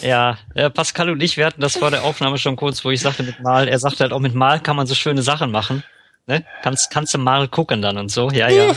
[0.00, 3.00] Ja, ja, Pascal und ich, wir hatten das vor der Aufnahme schon kurz, wo ich
[3.00, 5.84] sagte mit Mal, er sagte halt auch mit Mal kann man so schöne Sachen machen.
[6.26, 6.44] Ne?
[6.62, 8.30] Kannst, kannst du mal gucken dann und so.
[8.30, 8.74] Ja, ja.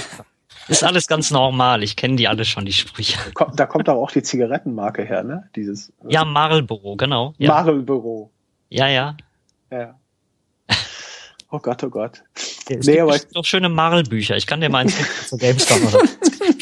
[0.68, 1.84] Ist alles ganz normal.
[1.84, 3.18] Ich kenne die alle schon, die Sprüche.
[3.56, 5.50] Da kommt aber auch die Zigarettenmarke her, ne?
[5.56, 5.94] Dieses.
[6.08, 7.34] Ja, Marlboro, genau.
[7.38, 7.50] Ja.
[7.50, 8.32] Marlboro.
[8.70, 9.16] Ja, ja.
[9.72, 9.96] Ja.
[11.52, 12.24] Oh Gott, oh Gott.
[12.68, 14.36] Ja, es nee, gibt aber doch schöne Marlbücher.
[14.36, 14.96] Ich kann dir mal eins
[15.30, 16.04] zu GameStop oder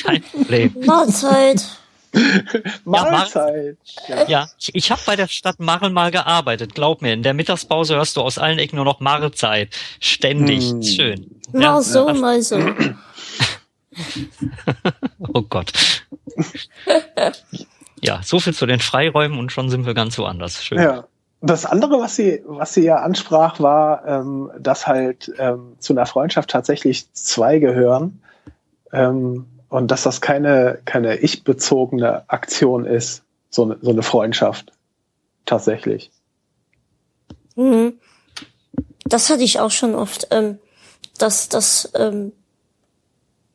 [0.03, 0.75] Kein Problem.
[0.85, 1.63] Mahlzeit.
[2.84, 3.77] Mahlzeit.
[4.07, 4.49] Ja, ja.
[4.59, 6.75] ich, ich habe bei der Stadt Marl mal gearbeitet.
[6.75, 9.69] Glaub mir, in der Mittagspause hörst du aus allen Ecken nur noch Mahlzeit.
[9.99, 10.69] Ständig.
[10.69, 10.84] Hm.
[10.84, 11.41] Schön.
[11.51, 11.81] Mal ja.
[11.81, 12.59] so, mal so.
[15.34, 15.72] oh Gott.
[18.02, 20.64] ja, so viel zu den Freiräumen und schon sind wir ganz woanders.
[20.64, 20.80] Schön.
[20.80, 21.06] Ja.
[21.45, 26.06] Das andere, was sie, was sie ja ansprach, war, ähm, dass halt ähm, zu einer
[26.06, 28.22] Freundschaft tatsächlich zwei gehören
[28.94, 34.72] ähm, und dass das keine, keine ich-bezogene Aktion ist, so eine, so eine Freundschaft.
[35.45, 36.11] Tatsächlich.
[37.56, 37.99] Mhm.
[39.03, 40.60] Das hatte ich auch schon oft, ähm,
[41.18, 42.32] dass, dass ähm,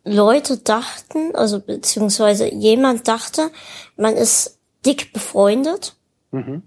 [0.09, 3.51] Leute dachten, also beziehungsweise jemand dachte,
[3.97, 5.97] man ist dick befreundet,
[6.30, 6.62] mhm.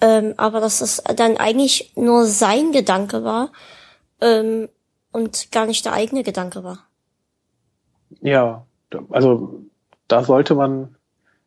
[0.00, 3.52] ähm, aber dass es dann eigentlich nur sein Gedanke war
[4.20, 4.68] ähm,
[5.12, 6.86] und gar nicht der eigene Gedanke war.
[8.20, 8.66] Ja,
[9.10, 9.60] also
[10.08, 10.96] da sollte man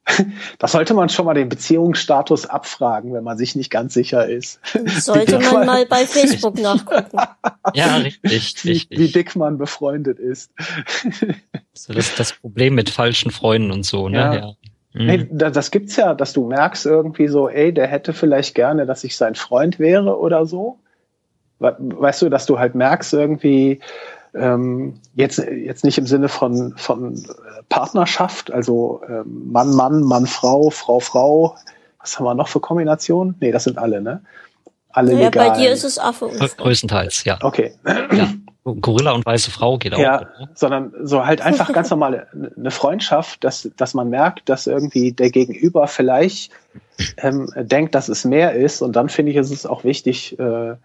[0.59, 4.59] da sollte man schon mal den Beziehungsstatus abfragen, wenn man sich nicht ganz sicher ist.
[4.99, 7.17] Sollte man mal bei Facebook nachgucken.
[7.73, 8.88] Ja, richtig, richtig.
[8.89, 10.51] Wie, wie dick man befreundet ist.
[11.73, 14.17] So das, das Problem mit falschen Freunden und so, ne?
[14.17, 14.34] Ja.
[14.34, 14.53] ja.
[14.93, 15.09] Mhm.
[15.09, 19.03] Hey, das gibt's ja, dass du merkst irgendwie so, ey, der hätte vielleicht gerne, dass
[19.03, 20.79] ich sein Freund wäre oder so.
[21.59, 23.79] Weißt du, dass du halt merkst irgendwie,
[24.34, 30.28] ähm, jetzt, jetzt nicht im Sinne von, von äh, Partnerschaft, also ähm, Mann, Mann, Mann,
[30.28, 31.56] Frau, Frau, Frau.
[31.99, 33.36] Was haben wir noch für Kombinationen?
[33.40, 34.22] Nee, das sind alle, ne?
[34.90, 35.49] Alle ja, legal.
[35.49, 36.64] bei dir ist es Affe und Frau.
[36.64, 37.38] Größtenteils, ja.
[37.41, 37.74] Okay.
[37.86, 38.30] Ja.
[38.82, 39.99] Gorilla und weiße Frau geht auch.
[39.99, 42.28] Ja, sondern so halt einfach ganz normale
[42.58, 46.52] eine Freundschaft, dass, dass man merkt, dass irgendwie der Gegenüber vielleicht
[47.18, 48.82] ähm, denkt, dass es mehr ist.
[48.82, 50.76] Und dann finde ich, ist es auch wichtig, äh,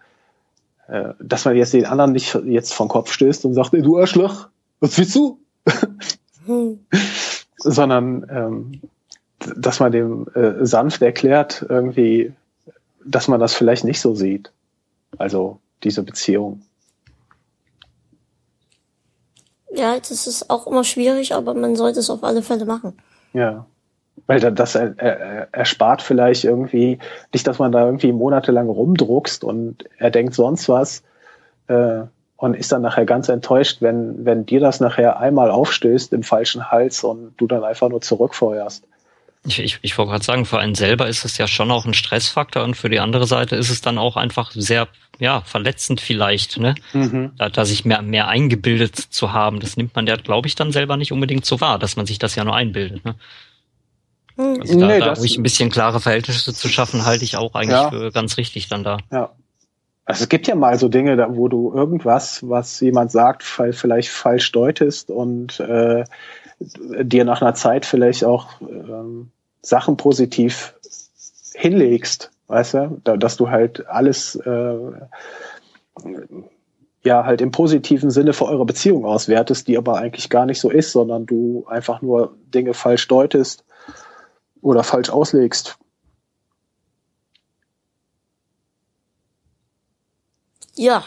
[0.87, 3.97] äh, dass man jetzt den anderen nicht jetzt vom Kopf stößt und sagt, ey, du
[3.97, 4.47] Arschloch,
[4.79, 5.39] was willst du?
[7.57, 8.81] Sondern ähm,
[9.55, 12.33] dass man dem äh, sanft erklärt, irgendwie,
[13.03, 14.51] dass man das vielleicht nicht so sieht.
[15.17, 16.61] Also diese Beziehung.
[19.75, 22.97] Ja, das ist auch immer schwierig, aber man sollte es auf alle Fälle machen.
[23.33, 23.65] Ja.
[24.27, 26.99] Weil das er, er, erspart vielleicht irgendwie,
[27.33, 31.03] nicht, dass man da irgendwie monatelang rumdruckst und er denkt sonst was
[31.67, 32.03] äh,
[32.37, 36.71] und ist dann nachher ganz enttäuscht, wenn, wenn dir das nachher einmal aufstößt im falschen
[36.71, 38.85] Hals und du dann einfach nur zurückfeuerst.
[39.45, 41.93] Ich, ich, ich wollte gerade sagen, für einen selber ist es ja schon auch ein
[41.93, 44.87] Stressfaktor und für die andere Seite ist es dann auch einfach sehr
[45.19, 46.75] ja, verletzend vielleicht, ne?
[46.93, 47.31] Mhm.
[47.37, 50.71] Da, da sich mehr, mehr eingebildet zu haben, das nimmt man ja, glaube ich, dann
[50.71, 53.05] selber nicht unbedingt so wahr, dass man sich das ja nur einbildet.
[53.05, 53.15] Ne?
[54.35, 54.61] Hm.
[54.61, 57.71] Also da, nee, da ruhig ein bisschen klare Verhältnisse zu schaffen, halte ich auch eigentlich
[57.71, 57.89] ja.
[57.89, 58.97] für ganz richtig dann da.
[59.11, 59.31] Ja.
[60.05, 64.09] Also es gibt ja mal so Dinge, da, wo du irgendwas, was jemand sagt, vielleicht
[64.09, 66.03] falsch deutest und äh,
[66.59, 69.31] dir nach einer Zeit vielleicht auch ähm,
[69.61, 70.75] Sachen positiv
[71.53, 74.75] hinlegst, weißt du, da, dass du halt alles äh,
[77.03, 80.69] ja halt im positiven Sinne für eure Beziehung auswertest, die aber eigentlich gar nicht so
[80.69, 83.63] ist, sondern du einfach nur Dinge falsch deutest
[84.63, 85.77] oder falsch auslegst.
[90.75, 91.03] Ja.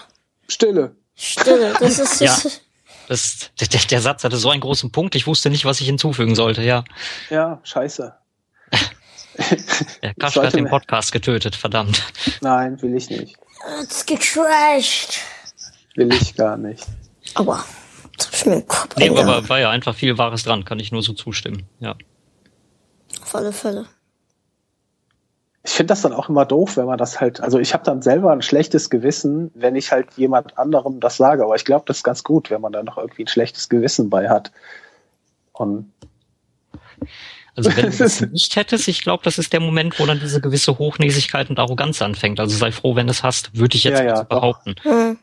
[0.46, 0.94] Stille.
[1.16, 2.36] Stille, das ist ja.
[3.08, 6.34] Das, der, der Satz hatte so einen großen Punkt, ich wusste nicht, was ich hinzufügen
[6.34, 6.84] sollte, ja.
[7.30, 8.14] Ja, scheiße.
[10.02, 12.02] Der Kasch hat den Podcast getötet, verdammt.
[12.40, 13.36] Nein, will ich nicht.
[13.82, 15.18] It's gecrashed.
[15.94, 16.86] Will ich gar nicht.
[17.34, 17.64] Aua.
[18.12, 20.90] Jetzt hab ich mir Kopf Nee, aber war ja einfach viel Wahres dran, kann ich
[20.90, 21.96] nur so zustimmen, ja.
[23.26, 23.86] Auf alle Fälle.
[25.64, 28.00] Ich finde das dann auch immer doof, wenn man das halt, also ich habe dann
[28.00, 31.96] selber ein schlechtes Gewissen, wenn ich halt jemand anderem das sage, aber ich glaube, das
[31.96, 34.52] ist ganz gut, wenn man da noch irgendwie ein schlechtes Gewissen bei hat.
[35.52, 35.92] Und
[37.56, 40.40] also wenn du es nicht hättest, ich glaube, das ist der Moment, wo dann diese
[40.40, 42.38] gewisse Hochnäsigkeit und Arroganz anfängt.
[42.38, 44.76] Also sei froh, wenn du es hast, würde ich jetzt ja, ja, behaupten.
[44.84, 45.18] Mhm.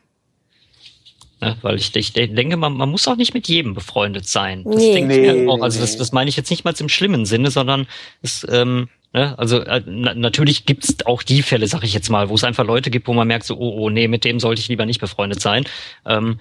[1.44, 4.64] Ne, weil ich, ich denke, man, man muss auch nicht mit jedem befreundet sein.
[4.64, 4.94] Das nee.
[4.94, 5.62] denke ich mir auch.
[5.62, 7.86] Also das, das meine ich jetzt nicht mal im schlimmen Sinne, sondern
[8.22, 12.28] es, ähm, ne, also äh, na, natürlich gibt's auch die Fälle, sag ich jetzt mal,
[12.28, 14.60] wo es einfach Leute gibt, wo man merkt, so, oh, oh, nee, mit dem sollte
[14.60, 15.64] ich lieber nicht befreundet sein.
[16.06, 16.40] Ähm,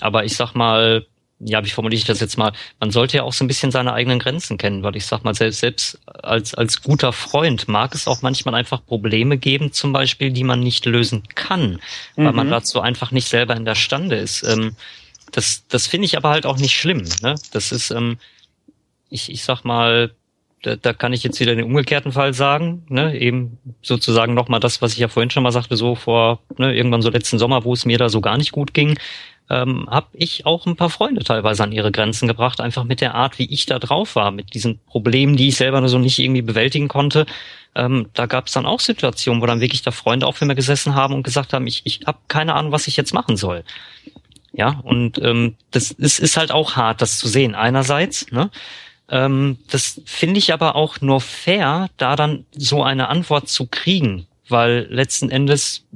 [0.00, 1.06] aber ich sag mal,
[1.44, 2.52] ja, wie formuliere ich das jetzt mal?
[2.80, 5.34] Man sollte ja auch so ein bisschen seine eigenen Grenzen kennen, weil ich sag mal,
[5.34, 10.30] selbst, selbst als, als guter Freund mag es auch manchmal einfach Probleme geben, zum Beispiel,
[10.30, 11.80] die man nicht lösen kann,
[12.16, 12.24] mhm.
[12.24, 12.52] weil man mhm.
[12.52, 14.42] dazu einfach nicht selber in der Stande ist.
[14.44, 14.76] Ähm,
[15.32, 17.04] das, das finde ich aber halt auch nicht schlimm.
[17.22, 17.34] Ne?
[17.52, 18.18] Das ist, ähm,
[19.08, 20.14] ich, ich sag mal,
[20.62, 23.18] da, da kann ich jetzt wieder den umgekehrten Fall sagen, ne?
[23.18, 27.02] eben sozusagen nochmal das, was ich ja vorhin schon mal sagte, so vor ne, irgendwann
[27.02, 28.98] so letzten Sommer, wo es mir da so gar nicht gut ging,
[29.50, 33.14] ähm, habe ich auch ein paar Freunde teilweise an ihre Grenzen gebracht, einfach mit der
[33.14, 36.18] Art, wie ich da drauf war, mit diesen Problemen, die ich selber nur so nicht
[36.18, 37.26] irgendwie bewältigen konnte.
[37.74, 40.54] Ähm, da gab es dann auch Situationen, wo dann wirklich da Freunde auch für mir
[40.54, 43.64] gesessen haben und gesagt haben, ich, ich habe keine Ahnung, was ich jetzt machen soll.
[44.52, 47.54] Ja, und ähm, das ist, ist halt auch hart, das zu sehen.
[47.54, 48.50] Einerseits, ne?
[49.12, 54.26] Ähm, das finde ich aber auch nur fair, da dann so eine Antwort zu kriegen,
[54.48, 55.86] weil letzten Endes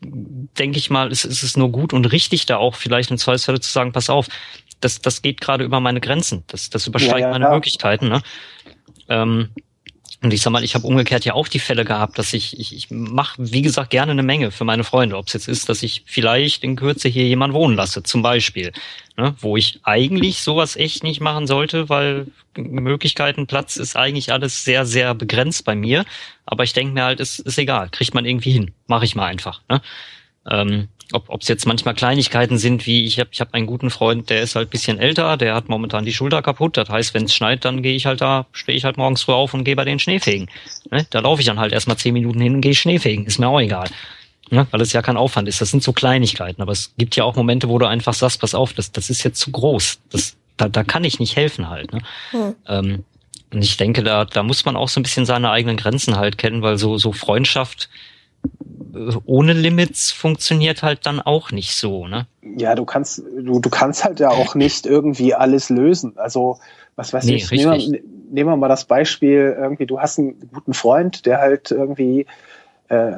[0.00, 3.60] denke ich mal, ist, ist es nur gut und richtig, da auch vielleicht in Zweifelsfälle
[3.60, 4.28] zu sagen, pass auf,
[4.80, 7.50] das, das geht gerade über meine Grenzen, das, das übersteigt ja, ja, meine ja.
[7.50, 8.08] Möglichkeiten.
[8.08, 8.22] Ne?
[9.08, 9.50] Ähm,
[10.22, 12.74] und ich sag mal, ich habe umgekehrt ja auch die Fälle gehabt, dass ich, ich,
[12.74, 15.16] ich mache, wie gesagt, gerne eine Menge für meine Freunde.
[15.18, 18.72] Ob es jetzt ist, dass ich vielleicht in Kürze hier jemanden wohnen lasse, zum Beispiel.
[19.18, 22.26] Ne, wo ich eigentlich sowas echt nicht machen sollte, weil
[22.56, 26.04] Möglichkeiten, Platz ist eigentlich alles sehr, sehr begrenzt bei mir.
[26.44, 28.72] Aber ich denke mir halt, ist, ist egal, kriegt man irgendwie hin.
[28.86, 29.62] Mache ich mal einfach.
[29.68, 29.80] Ne?
[30.48, 34.28] Ähm, ob es jetzt manchmal Kleinigkeiten sind, wie ich habe ich hab einen guten Freund,
[34.28, 36.76] der ist halt bisschen älter, der hat momentan die Schulter kaputt.
[36.76, 39.32] Das heißt, wenn es schneit, dann gehe ich halt da, stehe ich halt morgens früh
[39.32, 40.48] auf und gehe bei den Schneefegen.
[40.90, 41.06] Ne?
[41.10, 43.24] Da laufe ich dann halt erstmal zehn Minuten hin und gehe Schneefegen.
[43.26, 43.88] Ist mir auch egal.
[44.50, 44.66] Ne?
[44.70, 45.60] Weil es ja kein Aufwand ist.
[45.60, 46.60] Das sind so Kleinigkeiten.
[46.60, 49.22] Aber es gibt ja auch Momente, wo du einfach sagst, pass auf, das, das ist
[49.22, 50.00] jetzt zu groß.
[50.10, 51.92] Das, da, da kann ich nicht helfen halt.
[51.92, 52.00] Ne?
[52.30, 52.54] Hm.
[52.66, 53.04] Ähm,
[53.52, 56.36] und ich denke, da, da muss man auch so ein bisschen seine eigenen Grenzen halt
[56.36, 57.88] kennen, weil so, so Freundschaft,
[59.24, 62.26] ohne Limits funktioniert halt dann auch nicht so, ne?
[62.42, 66.14] Ja, du kannst, du, du kannst halt ja auch nicht irgendwie alles lösen.
[66.16, 66.58] Also,
[66.96, 68.00] was weiß nee, ich, nehmen wir,
[68.30, 72.26] nehmen wir mal das Beispiel, irgendwie, du hast einen guten Freund, der halt irgendwie
[72.88, 73.12] äh,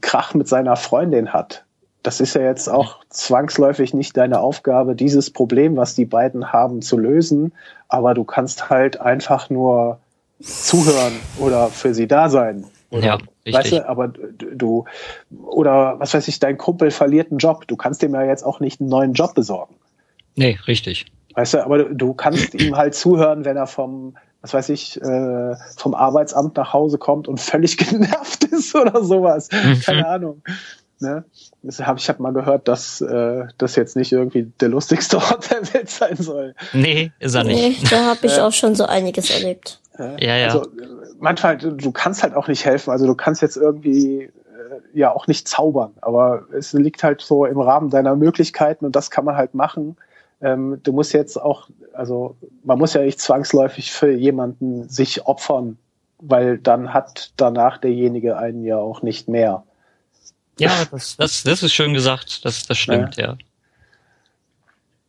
[0.00, 1.64] Krach mit seiner Freundin hat.
[2.02, 6.80] Das ist ja jetzt auch zwangsläufig nicht deine Aufgabe, dieses Problem, was die beiden haben,
[6.80, 7.52] zu lösen.
[7.88, 9.98] Aber du kannst halt einfach nur
[10.40, 12.64] zuhören oder für sie da sein.
[12.90, 13.18] Oder, ja,
[13.48, 13.72] richtig.
[13.72, 14.84] Weißt du, aber du,
[15.30, 17.66] oder was weiß ich, dein Kumpel verliert einen Job.
[17.66, 19.74] Du kannst dem ja jetzt auch nicht einen neuen Job besorgen.
[20.34, 21.06] Nee, richtig.
[21.34, 25.54] Weißt du, aber du kannst ihm halt zuhören, wenn er vom, was weiß ich, äh,
[25.76, 29.48] vom Arbeitsamt nach Hause kommt und völlig genervt ist oder sowas.
[29.52, 29.80] Mhm.
[29.80, 30.42] Keine Ahnung.
[31.00, 31.24] Ne?
[31.62, 35.50] Das hab, ich habe mal gehört, dass äh, das jetzt nicht irgendwie der lustigste Ort
[35.50, 36.54] der Welt sein soll.
[36.72, 37.82] Nee, ist er nicht.
[37.82, 39.80] Nee, da habe ich auch schon so einiges erlebt.
[39.98, 40.46] Ja, ja.
[40.46, 40.66] Also
[41.18, 42.90] manchmal, du kannst halt auch nicht helfen.
[42.90, 44.30] Also du kannst jetzt irgendwie äh,
[44.94, 49.10] ja auch nicht zaubern, aber es liegt halt so im Rahmen deiner Möglichkeiten und das
[49.10, 49.96] kann man halt machen.
[50.40, 55.78] Ähm, du musst jetzt auch, also man muss ja nicht zwangsläufig für jemanden sich opfern,
[56.20, 59.64] weil dann hat danach derjenige einen ja auch nicht mehr.
[60.60, 63.26] Ja, das, das, das ist schön gesagt, das, das stimmt, ja.
[63.26, 63.36] ja.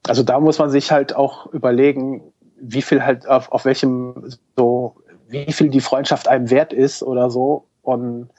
[0.07, 4.95] Also da muss man sich halt auch überlegen, wie viel halt auf, auf welchem so,
[5.27, 7.65] wie viel die Freundschaft einem wert ist oder so.
[7.81, 8.29] Und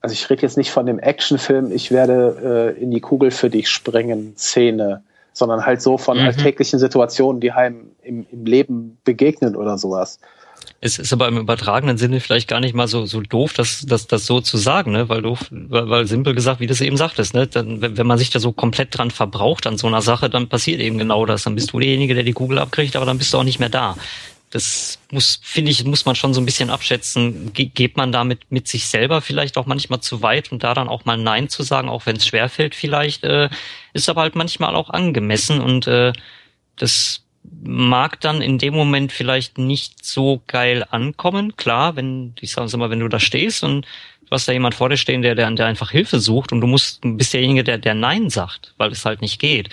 [0.00, 3.50] also ich rede jetzt nicht von dem Actionfilm, ich werde äh, in die Kugel für
[3.50, 5.02] dich springen, Szene,
[5.32, 6.26] sondern halt so von mhm.
[6.26, 10.20] alltäglichen Situationen, die einem im, im Leben begegnen oder sowas.
[10.80, 14.06] Es ist aber im übertragenen Sinne vielleicht gar nicht mal so, so doof, das, das,
[14.06, 15.08] das so zu sagen, ne?
[15.08, 17.46] Weil doof, weil, weil simpel gesagt, wie du es eben sagtest, ne?
[17.46, 20.80] Dann, wenn, man sich da so komplett dran verbraucht an so einer Sache, dann passiert
[20.80, 21.44] eben genau das.
[21.44, 23.70] Dann bist du derjenige, der die Kugel abkriegt, aber dann bist du auch nicht mehr
[23.70, 23.96] da.
[24.50, 27.52] Das muss, finde ich, muss man schon so ein bisschen abschätzen.
[27.52, 30.88] Ge geht man damit mit sich selber vielleicht auch manchmal zu weit und da dann
[30.88, 33.48] auch mal Nein zu sagen, auch wenn es schwerfällt vielleicht, äh,
[33.92, 36.12] ist aber halt manchmal auch angemessen und äh,
[36.76, 37.25] das
[37.62, 41.56] mag dann in dem Moment vielleicht nicht so geil ankommen.
[41.56, 44.88] Klar, wenn, ich sage mal, wenn du da stehst und du hast da jemand vor
[44.88, 47.94] dir stehen, der, der, der einfach Hilfe sucht und du musst, bist derjenige, der, der
[47.94, 49.70] Nein sagt, weil es halt nicht geht.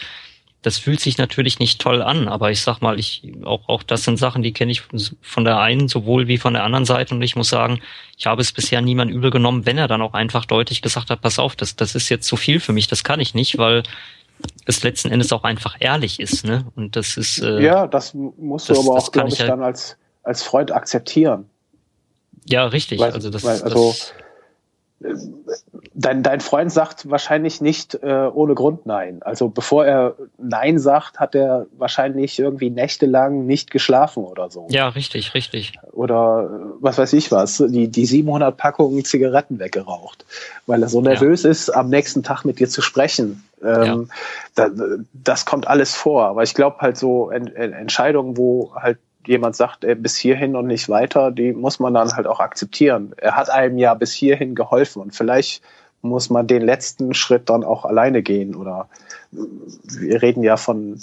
[0.61, 4.05] Das fühlt sich natürlich nicht toll an, aber ich sag mal, ich, auch, auch das
[4.05, 4.81] sind Sachen, die kenne ich
[5.21, 7.81] von der einen sowohl wie von der anderen Seite und ich muss sagen,
[8.17, 11.21] ich habe es bisher niemand übel genommen, wenn er dann auch einfach deutlich gesagt hat,
[11.21, 13.83] pass auf, das, das ist jetzt zu viel für mich, das kann ich nicht, weil
[14.65, 16.65] es letzten Endes auch einfach ehrlich ist, ne?
[16.75, 19.63] Und das ist äh, ja, das musst du das, aber auch, glaube ich, halt dann
[19.63, 21.49] als als Freund akzeptieren.
[22.45, 22.99] Ja, richtig.
[22.99, 24.13] Weil, also das, weil, also das,
[25.93, 29.21] dein, dein Freund sagt wahrscheinlich nicht äh, ohne Grund Nein.
[29.21, 34.67] Also bevor er Nein sagt, hat er wahrscheinlich irgendwie nächtelang nicht geschlafen oder so.
[34.69, 35.73] Ja, richtig, richtig.
[35.91, 40.25] Oder äh, was weiß ich was, die, die 700 Packungen Zigaretten weggeraucht,
[40.65, 41.49] weil er so nervös ja.
[41.49, 43.43] ist, am nächsten Tag mit dir zu sprechen.
[43.63, 43.99] Ähm, ja.
[44.55, 44.69] da,
[45.13, 46.25] das kommt alles vor.
[46.25, 50.55] Aber ich glaube halt so en, en Entscheidungen, wo halt jemand sagt, ey, bis hierhin
[50.55, 53.13] und nicht weiter, die muss man dann halt auch akzeptieren.
[53.17, 55.61] Er hat einem ja bis hierhin geholfen und vielleicht
[56.01, 58.89] muss man den letzten Schritt dann auch alleine gehen oder
[59.31, 60.99] wir reden ja von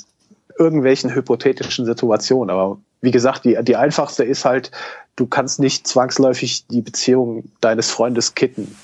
[0.59, 4.71] irgendwelchen hypothetischen Situationen, aber wie gesagt, die, die einfachste ist halt,
[5.17, 8.77] du kannst nicht zwangsläufig die Beziehung deines Freundes kitten,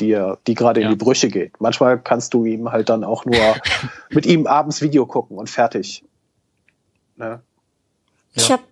[0.00, 0.86] die, die gerade ja.
[0.86, 1.60] in die Brüche geht.
[1.60, 3.38] Manchmal kannst du ihm halt dann auch nur
[4.10, 6.02] mit ihm abends Video gucken und fertig.
[7.16, 7.40] Ne?
[8.34, 8.62] Ja, ich habe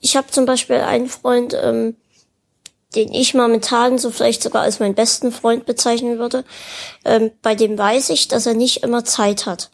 [0.00, 1.96] ich hab zum Beispiel einen Freund, ähm,
[2.94, 6.44] den ich momentan so vielleicht sogar als meinen besten Freund bezeichnen würde,
[7.04, 9.70] ähm, bei dem weiß ich, dass er nicht immer Zeit hat.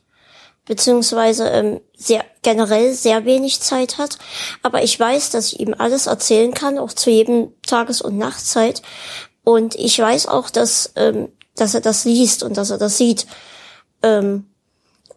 [0.65, 4.19] Beziehungsweise ähm, sehr generell sehr wenig Zeit hat.
[4.63, 8.83] Aber ich weiß, dass ich ihm alles erzählen kann, auch zu jedem Tages- und Nachtzeit.
[9.45, 13.27] Und ich weiß auch, dass, ähm, dass er das liest und dass er das sieht.
[14.03, 14.47] Ähm,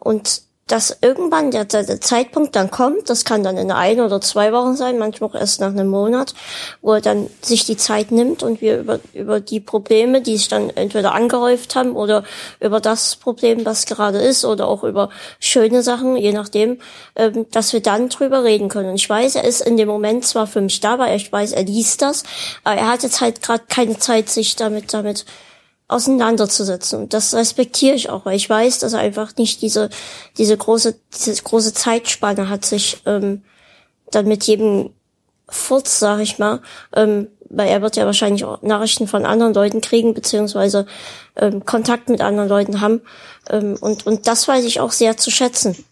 [0.00, 4.52] und dass irgendwann der, der, Zeitpunkt dann kommt, das kann dann in ein oder zwei
[4.52, 6.34] Wochen sein, manchmal auch erst nach einem Monat,
[6.82, 10.48] wo er dann sich die Zeit nimmt und wir über, über die Probleme, die sich
[10.48, 12.24] dann entweder angehäuft haben oder
[12.58, 16.80] über das Problem, was gerade ist oder auch über schöne Sachen, je nachdem,
[17.14, 18.90] ähm, dass wir dann drüber reden können.
[18.90, 21.52] Und ich weiß, er ist in dem Moment zwar für mich da, weil ich weiß,
[21.52, 22.24] er liest das,
[22.64, 25.26] aber er hat jetzt halt gerade keine Zeit, sich damit, damit
[25.88, 27.00] auseinanderzusetzen.
[27.02, 29.88] Und das respektiere ich auch, weil ich weiß, dass er einfach nicht diese,
[30.36, 33.42] diese große, diese große Zeitspanne hat, sich ähm,
[34.10, 34.90] dann mit jedem
[35.48, 36.60] Furz, sag ich mal,
[36.94, 40.86] ähm, weil er wird ja wahrscheinlich auch Nachrichten von anderen Leuten kriegen, beziehungsweise
[41.36, 43.02] ähm, Kontakt mit anderen Leuten haben.
[43.48, 45.84] Ähm, und, und das weiß ich auch sehr zu schätzen.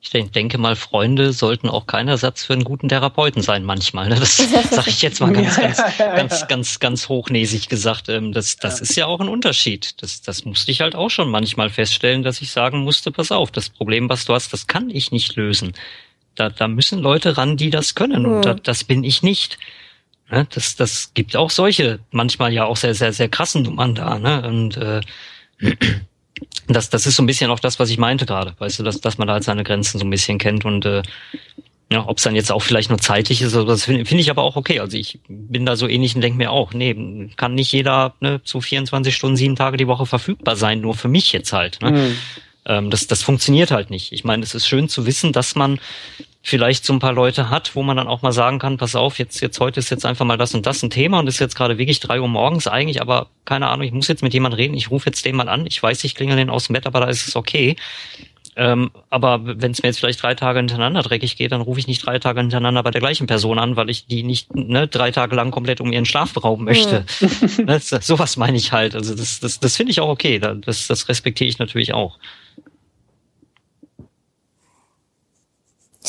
[0.00, 4.08] Ich denke mal, Freunde sollten auch kein Ersatz für einen guten Therapeuten sein manchmal.
[4.08, 4.16] Ne?
[4.16, 4.36] Das
[4.70, 8.08] sage ich jetzt mal ganz, ganz, ganz, ganz, ganz hochnäsig gesagt.
[8.08, 10.02] Ähm, das, das ist ja auch ein Unterschied.
[10.02, 13.50] Das, das musste ich halt auch schon manchmal feststellen, dass ich sagen musste, pass auf,
[13.50, 15.72] das Problem, was du hast, das kann ich nicht lösen.
[16.34, 18.26] Da, da müssen Leute ran, die das können.
[18.26, 19.58] Und da, das bin ich nicht.
[20.30, 20.46] Ne?
[20.52, 24.18] Das, das gibt auch solche, manchmal ja auch sehr, sehr, sehr krassen Nummern da.
[24.18, 24.46] Ne?
[24.46, 25.00] Und äh,
[26.68, 29.00] das, das ist so ein bisschen auch das, was ich meinte gerade, weißt du, dass,
[29.00, 31.02] dass man da halt seine Grenzen so ein bisschen kennt und äh,
[31.92, 34.44] ja, ob es dann jetzt auch vielleicht nur zeitlich ist, das finde find ich aber
[34.44, 34.78] auch okay.
[34.78, 38.40] Also ich bin da so ähnlich und denke mir auch, nee, kann nicht jeder ne,
[38.44, 41.82] zu 24 Stunden, sieben Tage die Woche verfügbar sein, nur für mich jetzt halt.
[41.82, 41.90] Ne?
[41.90, 42.16] Mhm.
[42.66, 44.12] Ähm, das, das funktioniert halt nicht.
[44.12, 45.80] Ich meine, es ist schön zu wissen, dass man
[46.42, 49.18] vielleicht so ein paar Leute hat, wo man dann auch mal sagen kann, pass auf,
[49.18, 51.54] jetzt, jetzt heute ist jetzt einfach mal das und das ein Thema und ist jetzt
[51.54, 54.74] gerade wirklich drei Uhr morgens eigentlich, aber keine Ahnung, ich muss jetzt mit jemandem reden,
[54.74, 57.00] ich rufe jetzt den mal an, ich weiß, ich klingel den aus dem Bett, aber
[57.00, 57.76] da ist es okay.
[58.56, 61.86] Ähm, aber wenn es mir jetzt vielleicht drei Tage hintereinander dreckig geht, dann rufe ich
[61.86, 65.12] nicht drei Tage hintereinander bei der gleichen Person an, weil ich die nicht ne, drei
[65.12, 67.04] Tage lang komplett um ihren Schlaf berauben möchte.
[67.20, 67.66] Mhm.
[67.66, 68.94] das, sowas meine ich halt.
[68.94, 70.38] Also das, das, das finde ich auch okay.
[70.38, 72.18] Das, das respektiere ich natürlich auch.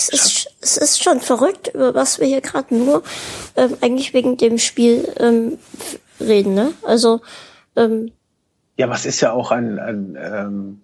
[0.09, 3.03] Es ist, es ist schon verrückt, über was wir hier gerade nur
[3.55, 5.57] ähm, eigentlich wegen dem Spiel ähm,
[6.19, 6.73] reden, ne?
[6.83, 7.21] Also
[7.75, 8.11] ähm,
[8.77, 10.81] ja, was ist ja auch ein, ein ähm,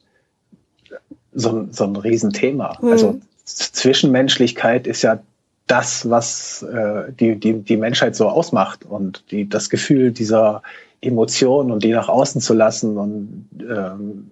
[1.34, 2.80] so, so ein Riesenthema.
[2.80, 2.92] Hm.
[2.92, 5.20] Also Zwischenmenschlichkeit ist ja
[5.68, 10.64] das, was äh, die, die, die Menschheit so ausmacht und die, das Gefühl dieser
[11.02, 14.32] Emotionen und die nach außen zu lassen und ähm,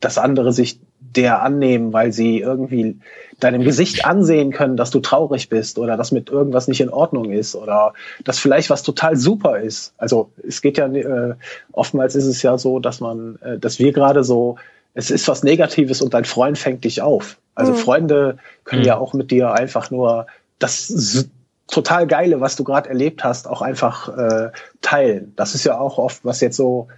[0.00, 2.98] dass andere sich der annehmen, weil sie irgendwie
[3.42, 7.32] deinem Gesicht ansehen können, dass du traurig bist oder dass mit irgendwas nicht in Ordnung
[7.32, 7.94] ist oder
[8.24, 9.94] dass vielleicht was total super ist.
[9.96, 11.34] Also es geht ja äh,
[11.72, 14.56] oftmals ist es ja so, dass man, äh, dass wir gerade so,
[14.94, 17.38] es ist was Negatives und dein Freund fängt dich auf.
[17.54, 17.76] Also mhm.
[17.76, 18.88] Freunde können mhm.
[18.88, 20.26] ja auch mit dir einfach nur
[20.58, 21.26] das
[21.66, 24.50] total geile, was du gerade erlebt hast, auch einfach äh,
[24.82, 25.32] teilen.
[25.36, 26.88] Das ist ja auch oft, was jetzt so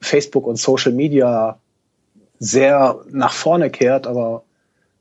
[0.00, 1.58] Facebook und Social Media
[2.38, 4.42] sehr nach vorne kehrt, aber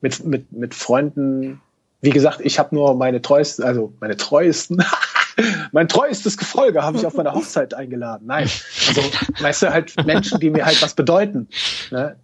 [0.01, 1.61] mit, mit, mit Freunden,
[2.01, 4.83] wie gesagt, ich habe nur meine treuesten, also meine treuesten,
[5.71, 8.27] mein treuestes Gefolge habe ich auf meiner Hochzeit eingeladen.
[8.27, 8.49] Nein,
[8.87, 9.01] also
[9.39, 11.47] weißt du, halt Menschen, die mir halt was bedeuten.
[11.91, 12.15] Ne?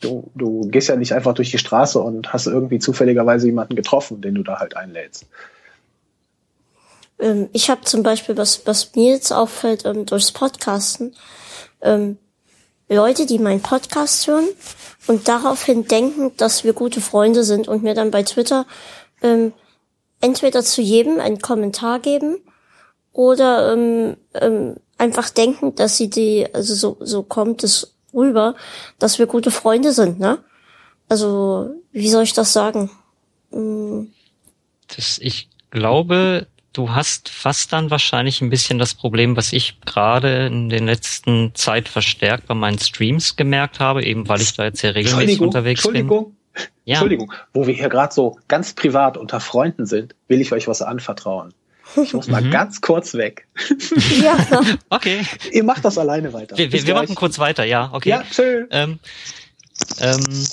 [0.00, 4.20] Du, du gehst ja nicht einfach durch die Straße und hast irgendwie zufälligerweise jemanden getroffen,
[4.20, 5.26] den du da halt einlädst.
[7.18, 11.14] Ähm, ich habe zum Beispiel, was, was mir jetzt auffällt, ähm, durchs Podcasten,
[11.82, 12.18] ähm,
[12.88, 14.48] Leute, die meinen Podcast hören
[15.06, 18.66] und daraufhin denken, dass wir gute Freunde sind und mir dann bei Twitter
[19.22, 19.52] ähm,
[20.20, 22.38] entweder zu jedem einen Kommentar geben
[23.12, 28.54] oder ähm, ähm, einfach denken, dass sie die, also so, so kommt es rüber,
[28.98, 30.38] dass wir gute Freunde sind, ne?
[31.08, 32.90] Also, wie soll ich das sagen?
[33.50, 34.12] Hm.
[34.94, 40.46] Das, ich glaube, du hast fast dann wahrscheinlich ein bisschen das Problem, was ich gerade
[40.46, 44.80] in den letzten Zeit verstärkt bei meinen Streams gemerkt habe, eben weil ich da jetzt
[44.80, 46.24] sehr regelmäßig unterwegs Entschuldigung.
[46.24, 46.34] bin.
[46.84, 46.94] Ja.
[46.94, 50.82] Entschuldigung, wo wir hier gerade so ganz privat unter Freunden sind, will ich euch was
[50.82, 51.54] anvertrauen.
[51.96, 52.50] Ich muss mal mhm.
[52.50, 53.46] ganz kurz weg.
[54.22, 54.36] Ja.
[54.90, 55.22] okay.
[55.52, 56.56] Ihr macht das alleine weiter.
[56.56, 58.10] Wir, wir, wir machen kurz weiter, ja, okay.
[58.10, 58.66] Ja, tschö.
[58.70, 58.98] Ähm,
[60.00, 60.46] ähm,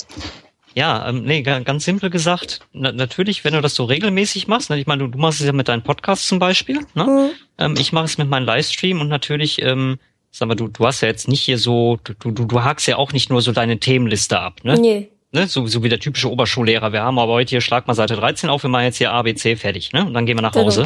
[0.75, 4.77] ja, ähm, nee, ganz simpel gesagt, na, natürlich, wenn du das so regelmäßig machst, ne,
[4.77, 7.05] ich meine, du, du machst es ja mit deinem Podcast zum Beispiel, ne?
[7.05, 7.29] Mhm.
[7.57, 9.97] Ähm, ich mache es mit meinem Livestream und natürlich, ähm,
[10.31, 12.97] sag mal, du, du hast ja jetzt nicht hier so, du, du, du hakst ja
[12.97, 14.75] auch nicht nur so deine Themenliste ab, ne?
[14.77, 16.93] Nee ne, so, so wie der typische Oberschullehrer.
[16.93, 19.55] Wir haben aber heute hier, schlag mal Seite 13 auf, wir machen jetzt hier ABC
[19.57, 20.05] fertig, ne?
[20.05, 20.85] Und dann gehen wir nach Hause.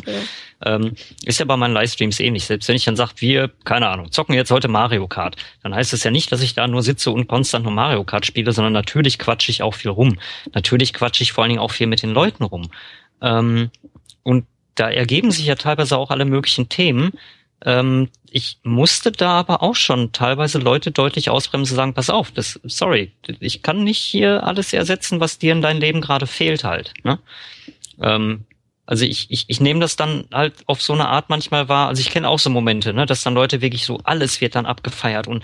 [0.65, 2.45] Ähm, ist ja bei meinen Livestreams ähnlich.
[2.45, 5.93] Selbst wenn ich dann sage, wir, keine Ahnung, zocken jetzt heute Mario Kart, dann heißt
[5.93, 8.73] es ja nicht, dass ich da nur sitze und konstant nur Mario Kart spiele, sondern
[8.73, 10.17] natürlich quatsche ich auch viel rum.
[10.53, 12.69] Natürlich quatsche ich vor allen Dingen auch viel mit den Leuten rum.
[13.21, 13.69] Ähm,
[14.23, 14.45] und
[14.75, 17.11] da ergeben sich ja teilweise auch alle möglichen Themen,
[17.65, 22.59] ähm, ich musste da aber auch schon teilweise Leute deutlich ausbremsen, sagen, pass auf, das,
[22.63, 26.93] sorry, ich kann nicht hier alles ersetzen, was dir in deinem Leben gerade fehlt halt.
[27.03, 27.19] Ne?
[28.01, 28.45] Ähm,
[28.85, 32.01] also ich, ich, ich nehme das dann halt auf so eine Art manchmal wahr, also
[32.01, 35.27] ich kenne auch so Momente, ne, dass dann Leute wirklich so, alles wird dann abgefeiert
[35.27, 35.43] und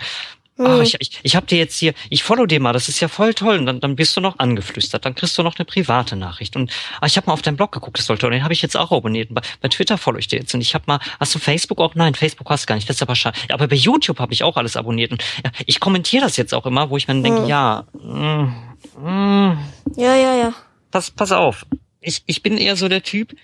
[0.58, 0.82] Ach, hm.
[0.82, 3.34] ich, ich, ich habe dir jetzt hier, ich follow dir mal, das ist ja voll
[3.34, 3.58] toll.
[3.58, 6.56] Und dann, dann bist du noch angeflüstert, dann kriegst du noch eine private Nachricht.
[6.56, 8.62] Und ach, ich habe mal auf deinen Blog geguckt, das sollte, und den habe ich
[8.62, 9.28] jetzt auch abonniert.
[9.32, 10.54] Bei, bei Twitter follow ich dir jetzt.
[10.54, 11.94] Und ich habe mal, hast du Facebook auch?
[11.94, 13.38] Nein, Facebook hast du gar nicht, das ist aber schade.
[13.48, 15.12] Ja, aber bei YouTube habe ich auch alles abonniert.
[15.12, 18.54] Und ja, ich kommentiere das jetzt auch immer, wo ich mir denke, ja, mm,
[18.98, 19.58] mm,
[19.96, 20.54] ja, ja, ja.
[20.90, 21.66] Pass, pass auf.
[22.00, 23.34] Ich, ich bin eher so der Typ,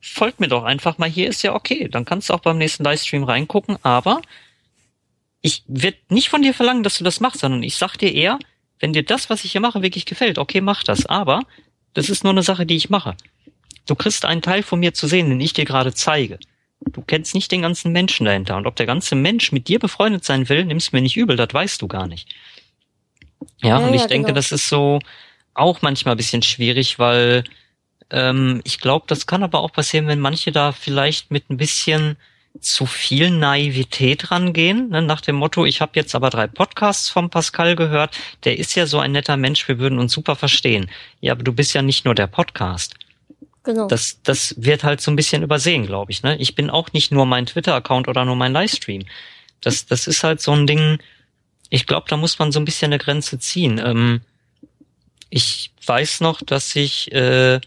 [0.00, 1.88] folgt mir doch einfach mal, hier ist ja okay.
[1.88, 4.20] Dann kannst du auch beim nächsten Livestream reingucken, aber
[5.42, 8.38] ich werde nicht von dir verlangen, dass du das machst, sondern ich sag dir eher,
[8.78, 11.06] wenn dir das, was ich hier mache, wirklich gefällt, okay, mach das.
[11.06, 11.42] Aber
[11.94, 13.16] das ist nur eine Sache, die ich mache.
[13.86, 16.38] Du kriegst einen Teil von mir zu sehen, den ich dir gerade zeige.
[16.80, 18.56] Du kennst nicht den ganzen Menschen dahinter.
[18.56, 21.52] Und ob der ganze Mensch mit dir befreundet sein will, nimmst mir nicht übel, das
[21.52, 22.34] weißt du gar nicht.
[23.62, 24.36] Ja, ja und ich ja, denke, genau.
[24.36, 24.98] das ist so
[25.54, 27.44] auch manchmal ein bisschen schwierig, weil
[28.10, 32.16] ähm, ich glaube, das kann aber auch passieren, wenn manche da vielleicht mit ein bisschen
[32.60, 37.30] zu viel Naivität rangehen, ne, nach dem Motto, ich habe jetzt aber drei Podcasts vom
[37.30, 40.90] Pascal gehört, der ist ja so ein netter Mensch, wir würden uns super verstehen.
[41.20, 42.94] Ja, aber du bist ja nicht nur der Podcast.
[43.62, 43.88] Genau.
[43.88, 46.22] Das, das wird halt so ein bisschen übersehen, glaube ich.
[46.22, 46.36] Ne?
[46.36, 49.04] Ich bin auch nicht nur mein Twitter-Account oder nur mein Livestream.
[49.60, 50.98] Das, das ist halt so ein Ding,
[51.68, 53.80] ich glaube, da muss man so ein bisschen eine Grenze ziehen.
[53.84, 54.20] Ähm,
[55.30, 57.60] ich weiß noch, dass ich äh,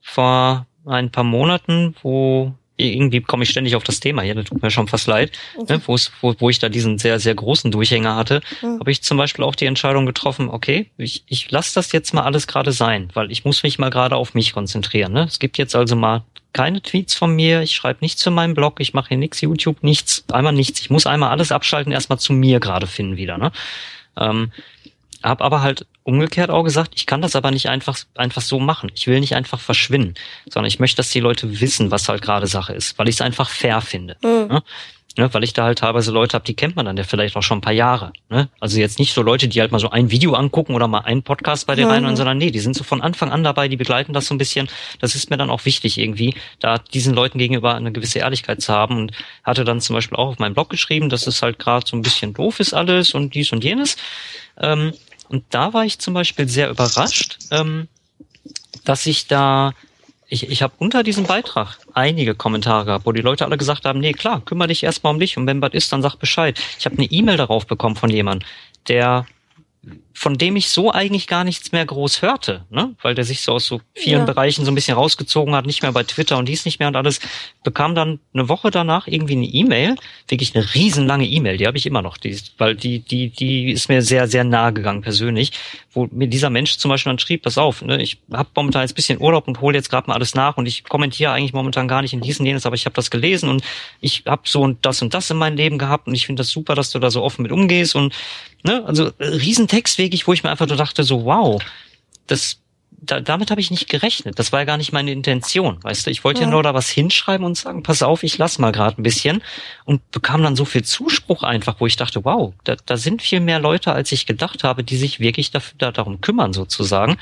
[0.00, 4.62] vor ein paar Monaten, wo irgendwie komme ich ständig auf das Thema hier, das tut
[4.62, 5.74] mir schon fast leid, okay.
[5.74, 5.96] ne, wo,
[6.38, 8.80] wo ich da diesen sehr, sehr großen Durchhänger hatte, mhm.
[8.80, 12.22] habe ich zum Beispiel auch die Entscheidung getroffen, okay, ich, ich lasse das jetzt mal
[12.22, 15.12] alles gerade sein, weil ich muss mich mal gerade auf mich konzentrieren.
[15.12, 15.24] Ne?
[15.24, 18.80] Es gibt jetzt also mal keine Tweets von mir, ich schreibe nichts zu meinem Blog,
[18.80, 20.80] ich mache hier nichts, YouTube, nichts, einmal nichts.
[20.80, 23.38] Ich muss einmal alles abschalten, erstmal zu mir gerade finden wieder.
[23.38, 23.50] Ne?
[24.16, 24.52] Ähm,
[25.24, 28.90] hab aber halt umgekehrt auch gesagt, ich kann das aber nicht einfach, einfach so machen.
[28.94, 30.14] Ich will nicht einfach verschwinden,
[30.48, 33.20] sondern ich möchte, dass die Leute wissen, was halt gerade Sache ist, weil ich es
[33.20, 34.16] einfach fair finde.
[34.22, 34.48] Mhm.
[34.48, 34.62] Ne?
[35.16, 37.42] Ne, weil ich da halt teilweise Leute habe, die kennt man dann ja vielleicht auch
[37.42, 38.12] schon ein paar Jahre.
[38.30, 38.48] Ne?
[38.58, 41.22] Also jetzt nicht so Leute, die halt mal so ein Video angucken oder mal einen
[41.22, 41.92] Podcast bei dir mhm.
[41.92, 44.38] rein, sondern nee, die sind so von Anfang an dabei, die begleiten das so ein
[44.38, 44.68] bisschen.
[44.98, 48.72] Das ist mir dann auch wichtig irgendwie, da diesen Leuten gegenüber eine gewisse Ehrlichkeit zu
[48.72, 49.12] haben und
[49.44, 52.02] hatte dann zum Beispiel auch auf meinem Blog geschrieben, dass es halt gerade so ein
[52.02, 53.96] bisschen doof ist alles und dies und jenes.
[54.60, 54.94] Ähm,
[55.28, 57.88] und da war ich zum Beispiel sehr überrascht, ähm,
[58.84, 59.72] dass ich da,
[60.28, 64.00] ich, ich habe unter diesem Beitrag einige Kommentare gehabt, wo die Leute alle gesagt haben,
[64.00, 66.60] nee, klar, kümmere dich erstmal um dich und wenn was ist, dann sag Bescheid.
[66.78, 68.48] Ich habe eine E-Mail darauf bekommen von jemandem,
[68.88, 69.26] der
[70.16, 72.94] von dem ich so eigentlich gar nichts mehr groß hörte, ne?
[73.02, 74.24] weil der sich so aus so vielen ja.
[74.24, 76.94] Bereichen so ein bisschen rausgezogen hat, nicht mehr bei Twitter und dies nicht mehr und
[76.94, 77.18] alles,
[77.64, 79.96] bekam dann eine Woche danach irgendwie eine E-Mail,
[80.28, 83.88] wirklich eine riesenlange E-Mail, die habe ich immer noch, die, weil die, die, die ist
[83.88, 85.50] mir sehr, sehr nahe gegangen persönlich,
[85.92, 88.92] wo mir dieser Mensch zum Beispiel dann schrieb, pass auf, ne, ich habe momentan jetzt
[88.92, 91.88] ein bisschen Urlaub und hole jetzt gerade mal alles nach und ich kommentiere eigentlich momentan
[91.88, 93.64] gar nicht in diesen jenes, aber ich habe das gelesen und
[94.00, 96.50] ich habe so und das und das in meinem Leben gehabt und ich finde das
[96.50, 98.14] super, dass du da so offen mit umgehst und
[98.64, 98.84] Ne?
[98.84, 101.62] Also äh, Riesentextwegig, wo ich mir einfach so dachte, so wow,
[102.26, 102.58] das
[103.06, 104.38] da, damit habe ich nicht gerechnet.
[104.38, 106.10] Das war ja gar nicht meine Intention, weißt du.
[106.10, 108.72] Ich wollte ja, ja nur da was hinschreiben und sagen, pass auf, ich lass mal
[108.72, 109.42] gerade ein bisschen
[109.84, 113.40] und bekam dann so viel Zuspruch einfach, wo ich dachte, wow, da, da sind viel
[113.40, 117.18] mehr Leute, als ich gedacht habe, die sich wirklich dafür, da, darum kümmern sozusagen.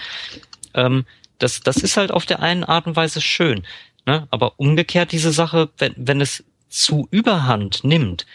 [0.74, 1.04] Ähm,
[1.38, 3.64] das, das ist halt auf der einen Art und Weise schön.
[4.06, 4.26] Ne?
[4.30, 8.26] Aber umgekehrt diese Sache, wenn, wenn es zu Überhand nimmt,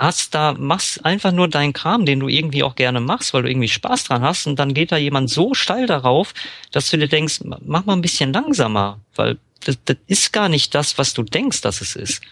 [0.00, 3.50] hast da, machst einfach nur deinen Kram, den du irgendwie auch gerne machst, weil du
[3.50, 6.32] irgendwie Spaß dran hast und dann geht da jemand so steil darauf,
[6.72, 10.74] dass du dir denkst, mach mal ein bisschen langsamer, weil das, das ist gar nicht
[10.74, 12.22] das, was du denkst, dass es ist.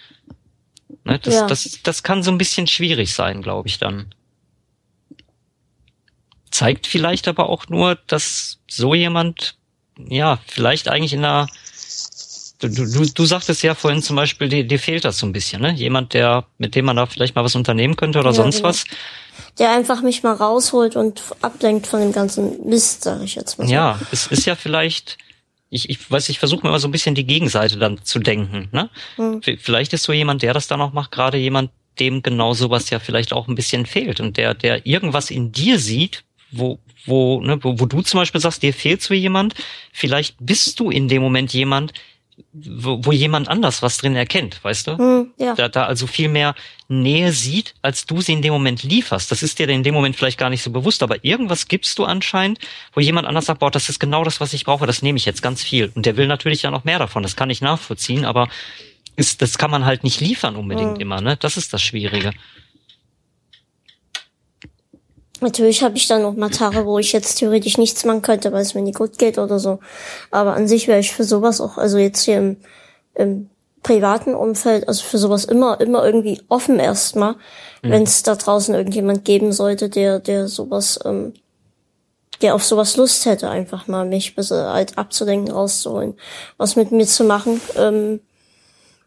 [1.05, 1.47] Ne, das, ja.
[1.47, 4.15] das, das kann so ein bisschen schwierig sein, glaube ich dann.
[6.51, 9.57] Zeigt vielleicht aber auch nur, dass so jemand,
[9.99, 11.49] ja, vielleicht eigentlich in einer
[12.61, 15.63] Du, du, du sagtest ja vorhin zum Beispiel, dir, dir fehlt das so ein bisschen,
[15.63, 15.73] ne?
[15.73, 18.69] Jemand, der, mit dem man da vielleicht mal was unternehmen könnte oder ja, sonst genau.
[18.71, 18.85] was.
[19.59, 23.69] Der einfach mich mal rausholt und ablenkt von dem ganzen Mist, sag ich jetzt mal.
[23.69, 23.73] So.
[23.73, 25.19] Ja, es ist ja vielleicht,
[25.71, 28.69] ich, ich weiß, ich versuche mir immer so ein bisschen die Gegenseite dann zu denken,
[28.73, 28.91] ne?
[29.17, 29.41] Hm.
[29.59, 31.71] Vielleicht ist so jemand, der das dann auch macht, gerade jemand,
[32.01, 35.79] dem genau sowas ja vielleicht auch ein bisschen fehlt und der, der irgendwas in dir
[35.79, 39.55] sieht, wo, wo, ne, wo, wo du zum Beispiel sagst, dir fehlt so jemand,
[39.93, 41.93] vielleicht bist du in dem Moment jemand,
[42.53, 44.93] wo, wo jemand anders was drin erkennt, weißt du?
[44.93, 45.55] Mm, ja.
[45.55, 46.55] Da, da also viel mehr
[46.89, 49.31] Nähe sieht, als du sie in dem Moment lieferst.
[49.31, 52.05] Das ist dir in dem Moment vielleicht gar nicht so bewusst, aber irgendwas gibst du
[52.05, 52.59] anscheinend,
[52.93, 55.25] wo jemand anders sagt, boah, das ist genau das, was ich brauche, das nehme ich
[55.25, 55.93] jetzt ganz viel.
[55.95, 58.49] Und der will natürlich ja noch mehr davon, das kann ich nachvollziehen, aber
[59.17, 61.01] ist, das kann man halt nicht liefern unbedingt mm.
[61.01, 61.37] immer, ne?
[61.37, 62.33] Das ist das Schwierige.
[65.41, 68.63] Natürlich habe ich dann noch mal Tage, wo ich jetzt theoretisch nichts machen könnte, weil
[68.63, 69.79] es mir nicht gut geht oder so.
[70.31, 72.57] Aber an sich wäre ich für sowas auch, also jetzt hier im,
[73.15, 73.51] im
[73.83, 77.33] privaten Umfeld, also für sowas immer, immer irgendwie offen erstmal,
[77.83, 77.91] mhm.
[77.91, 81.35] wenn es da draußen irgendjemand geben sollte, der, der sowas, ähm,
[82.43, 86.15] der auf sowas Lust hätte, einfach mal mich ein bisschen halt abzudenken, rauszuholen,
[86.57, 87.61] was mit mir zu machen.
[87.77, 88.21] Ähm,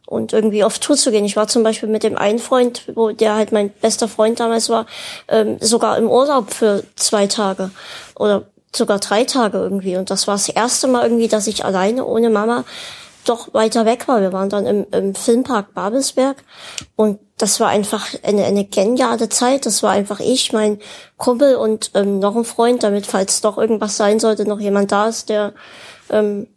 [0.06, 1.26] und irgendwie auf Tour zu gehen.
[1.26, 4.70] Ich war zum Beispiel mit dem einen Freund, wo der halt mein bester Freund damals
[4.70, 4.86] war,
[5.28, 7.72] ähm, sogar im Urlaub für zwei Tage
[8.16, 8.44] oder
[8.76, 9.98] sogar drei Tage irgendwie.
[9.98, 12.66] Und das war das erste Mal irgendwie, dass ich alleine ohne Mama
[13.26, 14.22] doch weiter weg war.
[14.22, 16.38] Wir waren dann im, im Filmpark Babelsberg
[16.96, 19.66] und das war einfach eine, eine geniale Zeit.
[19.66, 20.80] Das war einfach ich, mein
[21.18, 25.08] Kumpel und ähm, noch ein Freund, damit falls doch irgendwas sein sollte, noch jemand da
[25.08, 25.54] ist, der
[26.10, 26.48] ähm,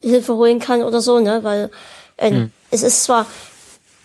[0.00, 1.42] Hilfe holen kann oder so, ne?
[1.42, 1.70] Weil
[2.16, 2.52] äh, hm.
[2.70, 3.26] Es ist zwar,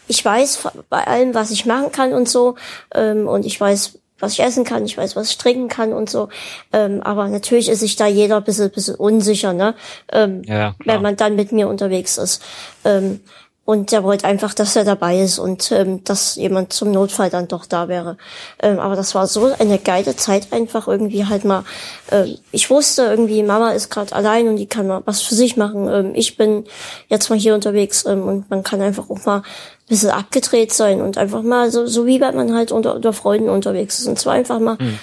[0.07, 2.55] ich weiß bei allem, was ich machen kann und so,
[2.93, 6.09] ähm, und ich weiß, was ich essen kann, ich weiß, was ich trinken kann und
[6.09, 6.29] so.
[6.71, 9.75] Ähm, aber natürlich ist sich da jeder ein bisschen, bisschen unsicher, ne?
[10.11, 12.41] Ähm, ja, wenn man dann mit mir unterwegs ist.
[12.85, 13.21] Ähm,
[13.63, 17.47] und der wollte einfach, dass er dabei ist und ähm, dass jemand zum Notfall dann
[17.47, 18.17] doch da wäre.
[18.59, 21.63] Ähm, aber das war so eine geile Zeit einfach irgendwie halt mal.
[22.09, 25.57] Ähm, ich wusste irgendwie, Mama ist gerade allein und die kann mal was für sich
[25.57, 25.87] machen.
[25.87, 26.65] Ähm, ich bin
[27.07, 29.43] jetzt mal hier unterwegs ähm, und man kann einfach auch mal ein
[29.87, 33.49] bisschen abgedreht sein und einfach mal so, so wie wenn man halt unter, unter Freunden
[33.49, 34.07] unterwegs ist.
[34.07, 34.99] Und zwar einfach mal mhm.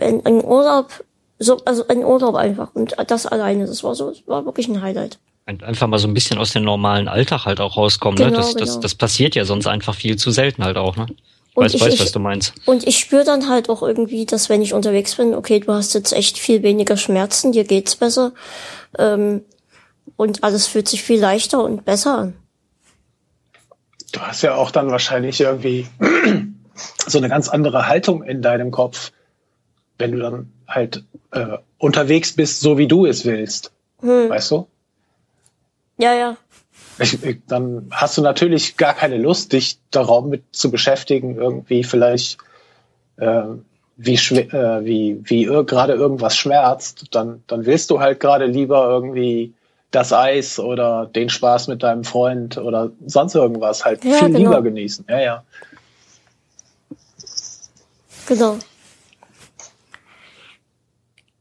[0.00, 1.04] ein, ein Urlaub,
[1.40, 2.68] so, also ein Urlaub einfach.
[2.72, 6.14] Und das alleine, das war so, das war wirklich ein Highlight einfach mal so ein
[6.14, 8.18] bisschen aus dem normalen Alltag halt auch rauskommen.
[8.18, 8.26] Ne?
[8.26, 8.42] Genau, ne?
[8.42, 8.64] das, genau.
[8.66, 10.96] das, das passiert ja sonst einfach viel zu selten halt auch.
[10.96, 11.06] Ne?
[11.50, 12.52] Ich weiß, ich, weiß, was du meinst.
[12.66, 15.94] Und ich spüre dann halt auch irgendwie, dass wenn ich unterwegs bin, okay, du hast
[15.94, 18.32] jetzt echt viel weniger Schmerzen, dir geht's besser
[18.98, 19.42] ähm,
[20.16, 22.34] und alles fühlt sich viel leichter und besser an.
[24.12, 25.86] Du hast ja auch dann wahrscheinlich irgendwie
[27.06, 29.12] so eine ganz andere Haltung in deinem Kopf,
[29.98, 33.72] wenn du dann halt äh, unterwegs bist, so wie du es willst.
[34.00, 34.28] Hm.
[34.28, 34.66] Weißt du?
[35.98, 36.36] Ja, ja.
[36.98, 41.84] Ich, ich, dann hast du natürlich gar keine Lust, dich darauf mit zu beschäftigen, irgendwie
[41.84, 42.38] vielleicht
[43.16, 43.42] äh,
[43.96, 49.54] wie, äh, wie, wie gerade irgendwas schmerzt, dann, dann willst du halt gerade lieber irgendwie
[49.90, 54.38] das Eis oder den Spaß mit deinem Freund oder sonst irgendwas halt ja, viel genau.
[54.38, 55.06] lieber genießen.
[55.08, 55.44] Ja, ja.
[58.26, 58.58] Genau.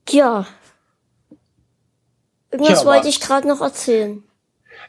[0.10, 0.45] Ja.
[2.52, 4.23] Irgendwas ja, wollte ich gerade noch erzählen.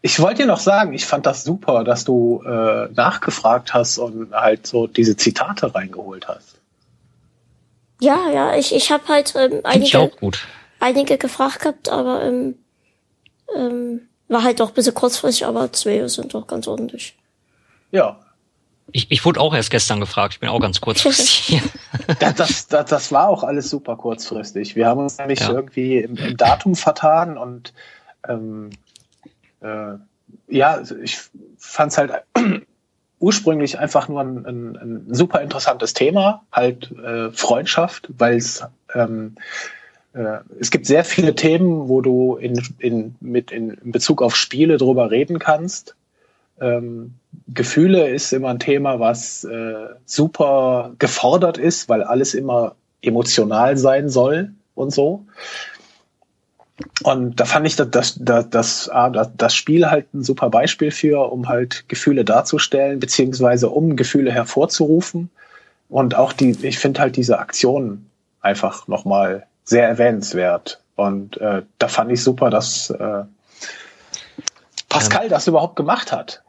[0.03, 4.33] Ich wollte dir noch sagen, ich fand das super, dass du äh, nachgefragt hast und
[4.33, 6.57] halt so diese Zitate reingeholt hast.
[8.01, 10.11] Ja, ja, ich, ich habe halt ähm, einige,
[10.81, 12.57] einige gefragt gehabt, aber ähm,
[13.57, 17.17] ähm, war halt doch ein bisschen kurzfristig, aber zwei sind doch ganz ordentlich.
[17.91, 18.21] Ja.
[18.93, 21.61] Ich, ich wurde auch erst gestern gefragt, ich bin auch ganz kurzfristig
[22.21, 24.77] das, das, das, das war auch alles super kurzfristig.
[24.77, 25.51] Wir haben uns nämlich ja.
[25.51, 27.73] irgendwie im, im Datum vertan und
[28.29, 28.71] ähm,
[29.61, 29.95] äh,
[30.49, 31.19] ja, ich
[31.59, 32.13] fand es halt
[33.19, 38.63] ursprünglich einfach nur ein, ein, ein super interessantes Thema, halt äh, Freundschaft, weil es
[38.95, 39.37] ähm,
[40.17, 44.35] äh, es gibt sehr viele Themen, wo du in, in, mit in, in Bezug auf
[44.35, 45.95] Spiele drüber reden kannst.
[46.61, 47.15] Ähm,
[47.49, 54.09] Gefühle ist immer ein Thema, was äh, super gefordert ist, weil alles immer emotional sein
[54.09, 55.27] soll und so.
[57.03, 58.91] Und da fand ich das, das, das, das,
[59.37, 65.31] das Spiel halt ein super Beispiel für, um halt Gefühle darzustellen, beziehungsweise um Gefühle hervorzurufen.
[65.89, 68.07] Und auch die, ich finde halt diese Aktion
[68.41, 70.81] einfach nochmal sehr erwähnenswert.
[70.97, 73.25] Und äh, da fand ich super, dass äh,
[74.89, 76.43] Pascal das überhaupt gemacht hat.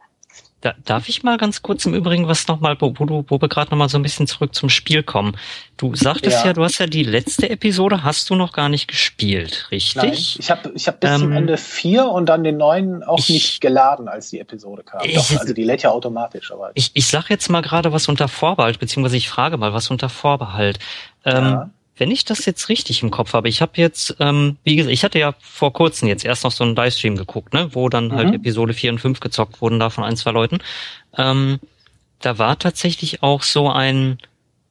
[0.60, 3.48] Da, darf ich mal ganz kurz im Übrigen was nochmal, wo, wo, du, wo wir
[3.48, 5.36] gerade nochmal so ein bisschen zurück zum Spiel kommen.
[5.76, 6.46] Du sagtest ja.
[6.46, 6.52] ja.
[6.52, 10.02] du hast ja die letzte Episode, hast du noch gar nicht gespielt, richtig?
[10.02, 13.20] Nein, ich habe ich hab bis ähm, zum Ende vier und dann den neuen auch
[13.20, 15.02] ich, nicht geladen, als die Episode kam.
[15.04, 16.50] Ich, Doch, also die lädt ja automatisch.
[16.50, 19.90] Aber ich, ich sag jetzt mal gerade was unter Vorbehalt, beziehungsweise ich frage mal was
[19.90, 20.80] unter Vorbehalt.
[21.24, 24.76] Ähm, ja wenn ich das jetzt richtig im Kopf habe, ich habe jetzt, ähm, wie
[24.76, 27.88] gesagt, ich hatte ja vor kurzem jetzt erst noch so einen Livestream geguckt, ne, wo
[27.88, 28.32] dann halt mhm.
[28.32, 30.58] halt Episode 4 und 5 gezockt wurden da von ein, zwei Leuten.
[31.16, 31.58] Ähm,
[32.20, 34.18] da war tatsächlich auch so ein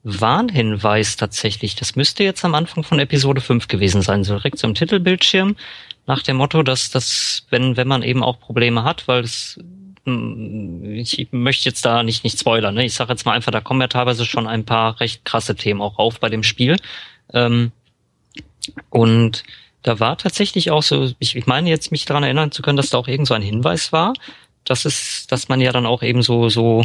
[0.04, 1.76] Warnhinweis tatsächlich.
[1.76, 5.56] Das müsste jetzt am Anfang von Episode 5 gewesen sein, so direkt zum Titelbildschirm,
[6.06, 9.60] nach dem Motto, dass das, wenn, wenn man eben auch Probleme hat, weil es
[10.08, 12.86] hm, ich möchte jetzt da nicht nicht spoilern, ne?
[12.86, 15.82] Ich sage jetzt mal einfach, da kommen ja teilweise schon ein paar recht krasse Themen
[15.82, 16.78] auch auf bei dem Spiel.
[17.34, 17.72] Ähm,
[18.90, 19.44] und
[19.84, 22.90] da war tatsächlich auch so, ich, ich meine jetzt mich daran erinnern zu können, dass
[22.90, 24.14] da auch irgend so ein Hinweis war,
[24.66, 26.84] dass es, dass man ja dann auch eben so, so,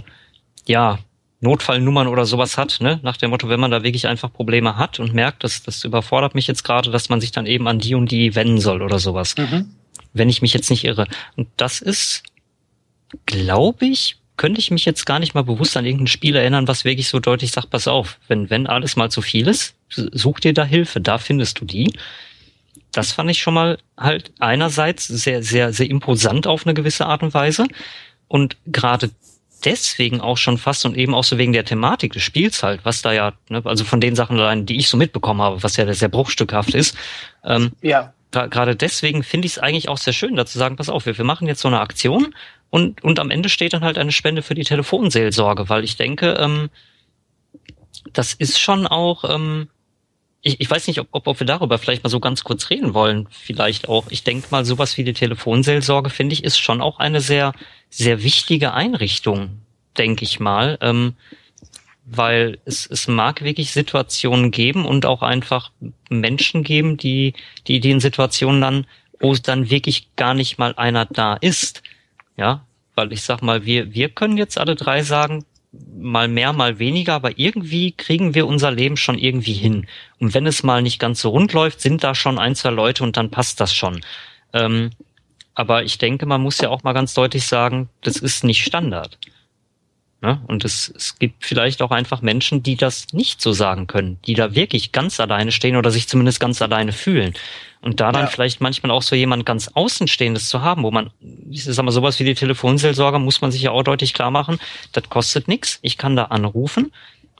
[0.67, 0.99] ja,
[1.41, 3.01] Notfallnummern oder sowas hat, ne?
[3.03, 6.37] Nach dem Motto, wenn man da wirklich einfach Probleme hat und merkt, dass das überfordert
[6.37, 9.01] mich jetzt gerade, dass man sich dann eben an die und die wenden soll oder
[9.01, 9.37] sowas.
[9.37, 9.75] Mhm.
[10.13, 11.09] Wenn ich mich jetzt nicht irre.
[11.37, 12.23] Und das ist,
[13.27, 16.85] glaube ich, könnte ich mich jetzt gar nicht mal bewusst an irgendein Spiel erinnern, was
[16.85, 20.53] wirklich so deutlich sagt, pass auf, wenn, wenn alles mal zu viel ist, such dir
[20.53, 21.97] da Hilfe, da findest du die.
[22.91, 27.23] Das fand ich schon mal halt einerseits sehr, sehr, sehr imposant auf eine gewisse Art
[27.23, 27.69] und Weise.
[28.27, 29.11] Und gerade
[29.65, 33.01] deswegen auch schon fast und eben auch so wegen der Thematik des Spiels halt, was
[33.01, 35.95] da ja, ne, also von den Sachen allein, die ich so mitbekommen habe, was ja
[35.95, 36.97] sehr bruchstückhaft ist.
[37.45, 38.13] Ähm, ja.
[38.33, 41.17] Gerade deswegen finde ich es eigentlich auch sehr schön, da zu sagen, pass auf, wir,
[41.17, 42.35] wir machen jetzt so eine Aktion
[42.73, 46.39] und, und am Ende steht dann halt eine Spende für die Telefonseelsorge, weil ich denke,
[46.41, 46.71] ähm,
[48.15, 49.69] das ist schon auch, ähm,
[50.41, 52.95] ich, ich weiß nicht, ob, ob, ob wir darüber vielleicht mal so ganz kurz reden
[52.95, 53.29] wollen.
[53.31, 54.07] Vielleicht auch.
[54.09, 57.53] Ich denke mal, sowas wie die Telefonseelsorge, finde ich, ist schon auch eine sehr,
[57.91, 59.61] sehr wichtige Einrichtung,
[59.99, 60.79] denke ich mal.
[60.81, 61.13] Ähm,
[62.07, 65.73] weil es, es mag wirklich Situationen geben und auch einfach
[66.09, 67.35] Menschen geben, die,
[67.67, 68.87] die, die in Situationen dann,
[69.21, 71.83] wo es dann wirklich gar nicht mal einer da ist.
[72.37, 72.65] Ja,
[72.95, 75.45] weil ich sag mal, wir, wir können jetzt alle drei sagen,
[75.99, 79.87] mal mehr, mal weniger, aber irgendwie kriegen wir unser Leben schon irgendwie hin.
[80.19, 83.03] Und wenn es mal nicht ganz so rund läuft, sind da schon ein, zwei Leute
[83.05, 84.01] und dann passt das schon.
[84.53, 84.91] Ähm,
[85.55, 89.19] aber ich denke, man muss ja auch mal ganz deutlich sagen, das ist nicht Standard.
[90.23, 90.41] Ne?
[90.47, 94.35] Und es, es gibt vielleicht auch einfach Menschen, die das nicht so sagen können, die
[94.35, 97.35] da wirklich ganz alleine stehen oder sich zumindest ganz alleine fühlen.
[97.81, 98.29] Und da dann ja.
[98.29, 101.11] vielleicht manchmal auch so jemand ganz Außenstehendes zu haben, wo man,
[101.51, 104.61] ich sag mal, sowas wie die Telefonseelsorger muss man sich ja auch deutlich klar machen,
[104.93, 105.81] das kostet nichts.
[105.83, 106.93] Ich kann da anrufen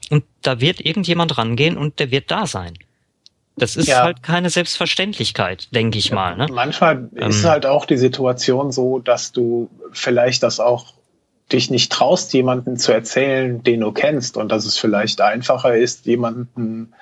[0.09, 2.77] und da wird irgendjemand rangehen und der wird da sein.
[3.55, 4.03] Das ist ja.
[4.03, 6.35] halt keine Selbstverständlichkeit, denke ich ja, mal.
[6.35, 6.47] Ne?
[6.51, 10.93] Manchmal ähm, ist halt auch die Situation so, dass du vielleicht das auch
[11.53, 16.05] dich nicht traust, jemanden zu erzählen, den du kennst und dass es vielleicht einfacher ist,
[16.05, 16.93] jemanden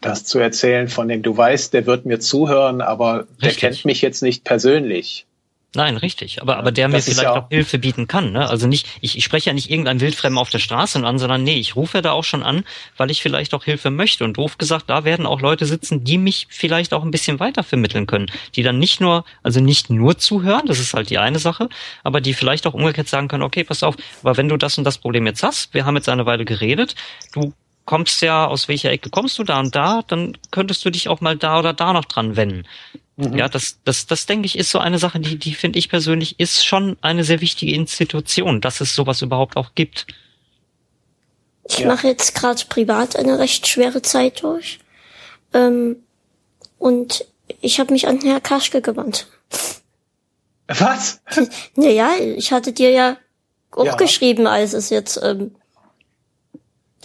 [0.00, 3.60] das zu erzählen, von dem du weißt, der wird mir zuhören, aber Richtig.
[3.60, 5.26] der kennt mich jetzt nicht persönlich.
[5.74, 6.40] Nein, richtig.
[6.40, 8.32] Aber, aber der das mir vielleicht ja auch Hilfe bieten kann.
[8.32, 8.48] Ne?
[8.48, 11.58] Also nicht, ich, ich spreche ja nicht irgendein Wildfremden auf der Straße an, sondern nee,
[11.58, 12.64] ich rufe da auch schon an,
[12.96, 14.24] weil ich vielleicht auch Hilfe möchte.
[14.24, 17.62] Und doof gesagt, da werden auch Leute sitzen, die mich vielleicht auch ein bisschen weiter
[17.62, 18.30] vermitteln können.
[18.54, 21.68] Die dann nicht nur, also nicht nur zuhören, das ist halt die eine Sache,
[22.02, 24.84] aber die vielleicht auch umgekehrt sagen können, okay, pass auf, aber wenn du das und
[24.84, 26.94] das Problem jetzt hast, wir haben jetzt eine Weile geredet,
[27.32, 27.52] du
[27.84, 31.20] kommst ja, aus welcher Ecke kommst du da und da, dann könntest du dich auch
[31.20, 32.64] mal da oder da noch dran wenden.
[33.16, 33.36] Mhm.
[33.36, 36.40] Ja, das, das, das denke ich ist so eine Sache, die, die finde ich persönlich
[36.40, 40.06] ist schon eine sehr wichtige Institution, dass es sowas überhaupt auch gibt.
[41.68, 41.86] Ich ja.
[41.86, 44.80] mache jetzt gerade privat eine recht schwere Zeit durch.
[45.52, 45.96] Ähm,
[46.78, 47.24] und
[47.60, 49.28] ich habe mich an Herr Kaschke gewandt.
[50.66, 51.20] Was?
[51.76, 53.16] naja, ich hatte dir ja
[53.70, 53.96] auch ja.
[53.96, 55.54] geschrieben, als es jetzt ähm,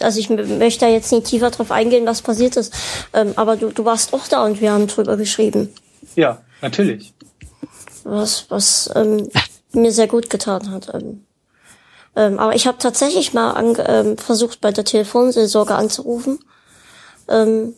[0.00, 2.72] also ich möchte da jetzt nicht tiefer drauf eingehen, was passiert ist.
[3.12, 5.74] Ähm, aber du, du warst auch da und wir haben drüber geschrieben.
[6.14, 7.14] Ja, natürlich.
[8.04, 9.28] Was, was ähm,
[9.72, 10.92] mir sehr gut getan hat.
[10.94, 11.24] Ähm,
[12.16, 16.38] ähm, aber ich habe tatsächlich mal an, ähm, versucht, bei der Telefonseelsorge anzurufen,
[17.28, 17.74] ähm,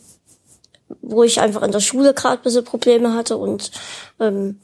[1.01, 3.71] wo ich einfach in der Schule gerade ein bisschen Probleme hatte und
[4.19, 4.59] ähm,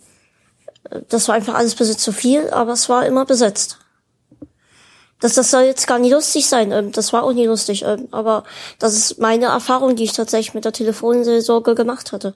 [1.10, 3.78] das war einfach alles ein bisschen zu viel, aber es war immer besetzt.
[5.20, 6.72] Das, das soll jetzt gar nicht lustig sein.
[6.72, 7.84] Ähm, das war auch nie lustig.
[7.84, 8.44] Ähm, aber
[8.80, 12.36] das ist meine Erfahrung, die ich tatsächlich mit der Telefonseelsorge gemacht hatte.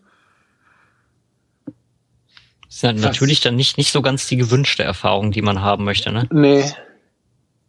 [2.74, 5.84] Das ist ja natürlich dann nicht, nicht so ganz die gewünschte Erfahrung, die man haben
[5.84, 6.28] möchte, ne?
[6.32, 6.74] Nee.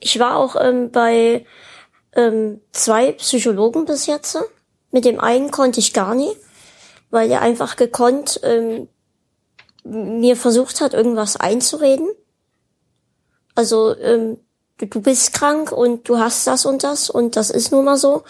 [0.00, 1.44] Ich war auch ähm, bei
[2.16, 4.38] ähm, zwei Psychologen bis jetzt.
[4.92, 6.30] Mit dem einen konnte ich gar nie,
[7.10, 8.88] weil er einfach gekonnt ähm,
[9.84, 12.08] mir versucht hat, irgendwas einzureden.
[13.54, 14.38] Also ähm,
[14.78, 18.24] du bist krank und du hast das und das und das ist nun mal so.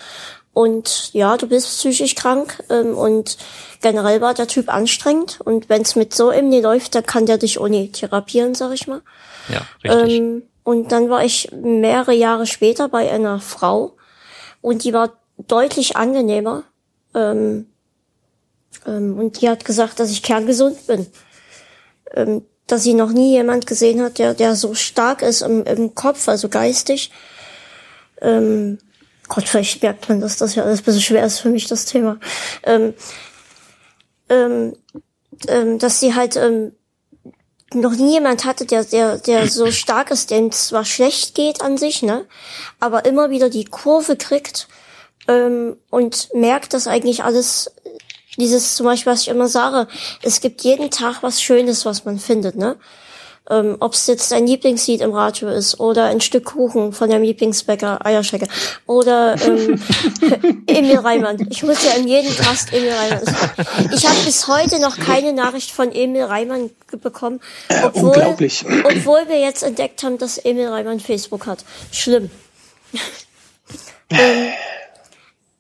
[0.55, 3.37] Und ja, du bist psychisch krank ähm, und
[3.83, 5.41] generell war der Typ anstrengend.
[5.45, 8.87] Und wenn es mit so irgendwie läuft, dann kann der dich ohne therapieren, sag ich
[8.87, 9.03] mal.
[9.49, 10.19] Ja, richtig.
[10.19, 13.97] Ähm, und dann war ich mehrere Jahre später bei einer Frau
[14.63, 16.63] und die war deutlich angenehmer.
[17.15, 17.67] Ähm,
[18.87, 21.07] ähm, und die hat gesagt, dass ich kerngesund bin.
[22.15, 25.95] Ähm, dass sie noch nie jemand gesehen hat, der, der so stark ist im, im
[25.95, 27.11] Kopf, also geistig.
[28.23, 28.79] Ähm,
[29.29, 31.87] Gott, vielleicht merkt man, dass das ja alles ein bisschen schwer ist für mich, das
[31.87, 32.19] Thema.
[32.63, 32.95] Ähm,
[34.29, 34.77] ähm,
[35.49, 36.73] ähm, dass sie halt ähm,
[37.73, 41.77] noch nie jemand hatte, der, der, der so stark ist, dem zwar schlecht geht an
[41.77, 42.27] sich, ne,
[42.81, 44.69] aber immer wieder die Kurve kriegt
[45.29, 47.73] ähm, und merkt, dass eigentlich alles
[48.37, 49.89] dieses zum Beispiel, was ich immer sage,
[50.23, 52.77] es gibt jeden Tag was Schönes, was man findet, ne?
[53.51, 57.25] Ähm, Ob es jetzt dein Lieblingslied im Radio ist oder ein Stück Kuchen von deinem
[57.25, 58.49] Lieblingsbäcker, Eierschecke
[58.87, 59.83] oder ähm,
[60.67, 61.47] Emil Reimann.
[61.51, 63.23] Ich muss ja in jedem Tast Emil Reimann.
[63.93, 66.71] Ich habe bis heute noch keine Nachricht von Emil Reimann
[67.03, 67.41] bekommen,
[67.83, 68.65] obwohl, Unglaublich.
[68.83, 71.67] obwohl wir jetzt entdeckt haben, dass Emil Reimann Facebook hat.
[71.93, 72.31] Schlimm.
[74.09, 74.53] ähm,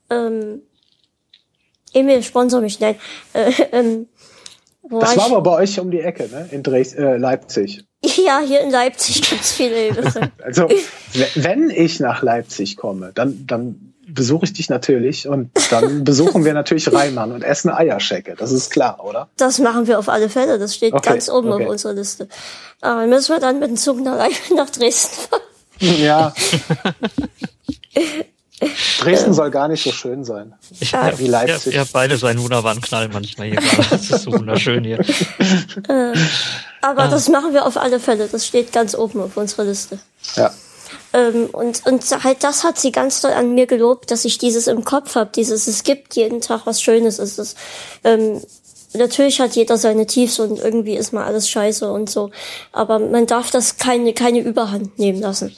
[0.09, 0.62] ähm,
[1.93, 2.98] Emil, sponsor mich, nein.
[3.35, 4.09] Äh, ähm,
[4.90, 6.48] das war aber bei euch um die Ecke, ne?
[6.51, 7.85] In Dres äh, Leipzig.
[8.27, 10.31] Ja, hier in Leipzig gibt's viele Ebisse.
[10.44, 10.69] also,
[11.36, 16.52] wenn ich nach Leipzig komme, dann, dann besuche ich dich natürlich und dann besuchen wir
[16.52, 18.35] natürlich Reimann und essen Eierschecke.
[18.36, 19.28] Das ist klar, oder?
[19.39, 20.59] Das machen wir auf alle Fälle.
[20.59, 21.65] Das steht okay, ganz oben okay.
[21.65, 22.28] auf unserer Liste.
[22.82, 25.43] Aber müssen wir dann mit dem Zug nach, nach Dresden fahren.
[25.81, 26.35] Ja.
[29.01, 31.66] Dresden soll gar nicht so schön sein ja, wie Leipzig.
[31.66, 33.89] Ihr, ihr habt beide so einen wunderbaren Knall manchmal hier gerade.
[33.91, 35.01] Das ist so wunderschön hier.
[35.89, 36.12] Äh,
[36.81, 37.09] aber ah.
[37.09, 38.28] das machen wir auf alle Fälle.
[38.31, 39.99] Das steht ganz oben auf unserer Liste.
[40.36, 40.53] Ja.
[41.12, 44.66] Ähm, und, und halt das hat sie ganz doll an mir gelobt, dass ich dieses
[44.66, 47.19] im Kopf habe, dieses es gibt jeden Tag was Schönes.
[47.19, 47.57] Es ist,
[48.05, 48.41] ähm,
[48.95, 52.31] natürlich hat jeder seine Tiefs und irgendwie ist mal alles scheiße und so.
[52.73, 55.55] Aber man darf das keine, keine Überhand nehmen lassen.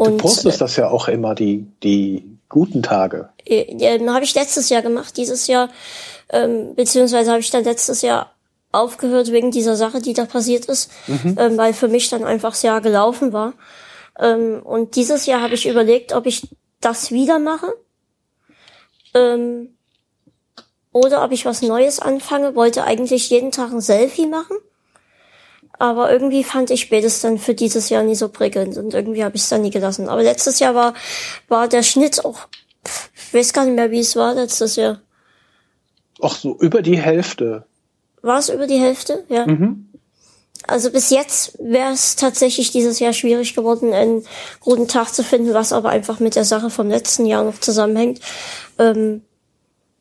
[0.00, 3.28] Und, du postest das ja auch immer, die, die guten Tage.
[3.44, 5.68] Äh, habe ich letztes Jahr gemacht, dieses Jahr,
[6.30, 8.34] ähm, beziehungsweise habe ich dann letztes Jahr
[8.72, 11.36] aufgehört wegen dieser Sache, die da passiert ist, mhm.
[11.38, 13.52] ähm, weil für mich dann einfach das Jahr gelaufen war.
[14.18, 16.48] Ähm, und dieses Jahr habe ich überlegt, ob ich
[16.80, 17.70] das wieder mache
[19.12, 19.74] ähm,
[20.92, 22.54] oder ob ich was Neues anfange.
[22.54, 24.56] Wollte eigentlich jeden Tag ein Selfie machen
[25.80, 29.36] aber irgendwie fand ich spätestens dann für dieses Jahr nie so prickelnd und irgendwie habe
[29.36, 30.10] ich es dann nie gelassen.
[30.10, 30.92] Aber letztes Jahr war,
[31.48, 32.48] war der Schnitt auch,
[33.14, 35.00] ich weiß gar nicht mehr, wie es war letztes Jahr.
[36.20, 37.64] Ach so, über die Hälfte.
[38.20, 39.24] War es über die Hälfte?
[39.30, 39.46] Ja.
[39.46, 39.88] Mhm.
[40.66, 44.22] Also bis jetzt wäre es tatsächlich dieses Jahr schwierig geworden, einen
[44.60, 48.20] guten Tag zu finden, was aber einfach mit der Sache vom letzten Jahr noch zusammenhängt.
[48.78, 49.22] Ähm,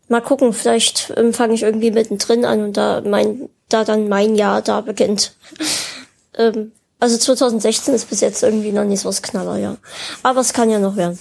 [0.10, 4.36] mal gucken, vielleicht ähm, fange ich irgendwie mittendrin an und da mein da dann mein
[4.36, 5.36] Jahr da beginnt.
[6.38, 9.78] ähm, also 2016 ist bis jetzt irgendwie noch nicht so das Knaller, ja.
[10.22, 11.18] Aber es kann ja noch werden.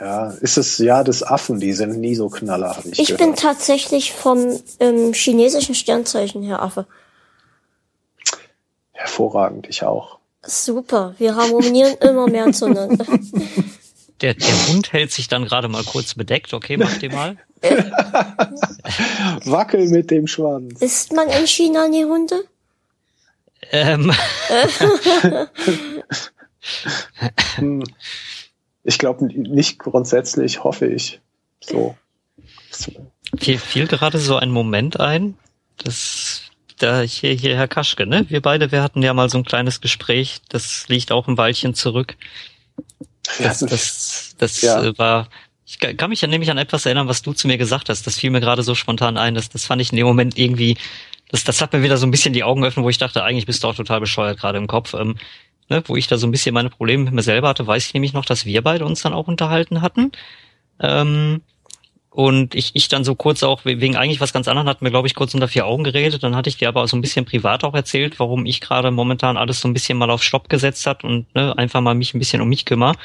[0.00, 3.20] Ja, ist das Jahr des Affen, die sind nie so knaller, habe ich Ich gehört.
[3.20, 6.86] bin tatsächlich vom ähm, chinesischen Sternzeichen her Affe.
[8.92, 10.18] Hervorragend, ich auch.
[10.42, 13.04] Super, wir harmonieren immer mehr zueinander.
[14.20, 16.52] Der, der Hund hält sich dann gerade mal kurz bedeckt.
[16.52, 17.38] Okay, mach dir mal.
[19.44, 20.80] Wackel mit dem Schwanz.
[20.80, 22.44] Isst man in China nie Hunde?
[23.70, 24.12] Ähm.
[28.84, 31.20] ich glaube nicht grundsätzlich, hoffe ich.
[31.60, 31.96] So.
[33.38, 35.36] Fiel, fiel gerade so ein Moment ein,
[35.78, 36.42] dass
[36.78, 38.24] da hier, hier Herr Kaschke, ne?
[38.28, 41.74] Wir beide, wir hatten ja mal so ein kleines Gespräch, das liegt auch ein Weilchen
[41.74, 42.16] zurück.
[43.38, 44.82] Das, das, das ja.
[44.82, 45.28] Äh, war
[45.70, 48.04] ich kann mich ja nämlich an etwas erinnern, was du zu mir gesagt hast.
[48.04, 49.36] Das fiel mir gerade so spontan ein.
[49.36, 50.76] Das, das fand ich in dem Moment irgendwie,
[51.28, 53.46] das, das hat mir wieder so ein bisschen die Augen geöffnet, wo ich dachte, eigentlich
[53.46, 54.94] bist du auch total bescheuert gerade im Kopf.
[54.94, 55.16] Ähm,
[55.68, 57.94] ne, wo ich da so ein bisschen meine Probleme mit mir selber hatte, weiß ich
[57.94, 60.10] nämlich noch, dass wir beide uns dann auch unterhalten hatten.
[60.80, 61.42] Ähm,
[62.12, 65.06] und ich, ich dann so kurz auch, wegen eigentlich was ganz anderem, hatten wir, glaube
[65.06, 66.24] ich, kurz unter vier Augen geredet.
[66.24, 69.36] Dann hatte ich dir aber so ein bisschen privat auch erzählt, warum ich gerade momentan
[69.36, 72.18] alles so ein bisschen mal auf Stopp gesetzt hat und ne, einfach mal mich ein
[72.18, 72.96] bisschen um mich kümmere.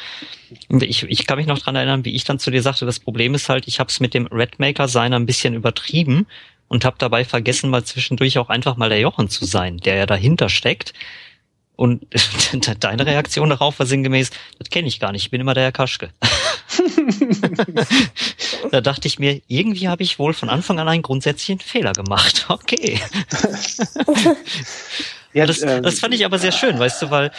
[0.70, 3.00] Und ich, ich kann mich noch dran erinnern, wie ich dann zu dir sagte, das
[3.00, 6.26] Problem ist halt, ich habe es mit dem Redmaker-Sein ein bisschen übertrieben
[6.68, 10.06] und habe dabei vergessen, mal zwischendurch auch einfach mal der Jochen zu sein, der ja
[10.08, 10.94] dahinter steckt.
[11.76, 12.08] Und
[12.80, 15.72] deine Reaktion darauf war sinngemäß, das kenne ich gar nicht, ich bin immer der Herr
[15.72, 16.10] Kaschke.
[18.72, 22.46] da dachte ich mir, irgendwie habe ich wohl von Anfang an einen grundsätzlichen Fehler gemacht.
[22.56, 23.00] Okay.
[25.34, 27.32] ja, das, ähm, das fand ich aber sehr schön, weißt du, weil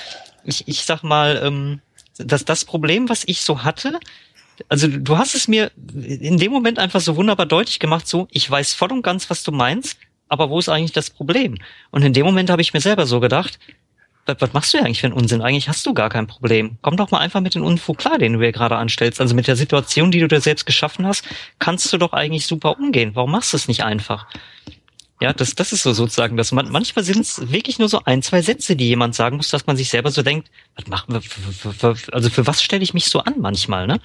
[0.44, 1.80] ich, ich sag mal, ähm,
[2.18, 3.98] dass das Problem, was ich so hatte,
[4.68, 8.50] also du hast es mir in dem Moment einfach so wunderbar deutlich gemacht, so, ich
[8.50, 9.98] weiß voll und ganz, was du meinst,
[10.28, 11.56] aber wo ist eigentlich das Problem?
[11.90, 13.58] Und in dem Moment habe ich mir selber so gedacht,
[14.26, 15.42] was, was machst du eigentlich für einen Unsinn?
[15.42, 16.78] Eigentlich hast du gar kein Problem.
[16.82, 19.20] Komm doch mal einfach mit dem Unfug klar, den du dir gerade anstellst.
[19.20, 21.24] Also mit der Situation, die du dir selbst geschaffen hast,
[21.58, 23.12] kannst du doch eigentlich super umgehen.
[23.14, 24.26] Warum machst du es nicht einfach?
[25.20, 28.20] Ja, das, das ist so sozusagen, dass man, manchmal sind es wirklich nur so ein,
[28.22, 31.96] zwei Sätze, die jemand sagen muss, dass man sich selber so denkt, was machen wir,
[32.12, 34.00] also für was stelle ich mich so an manchmal, ne?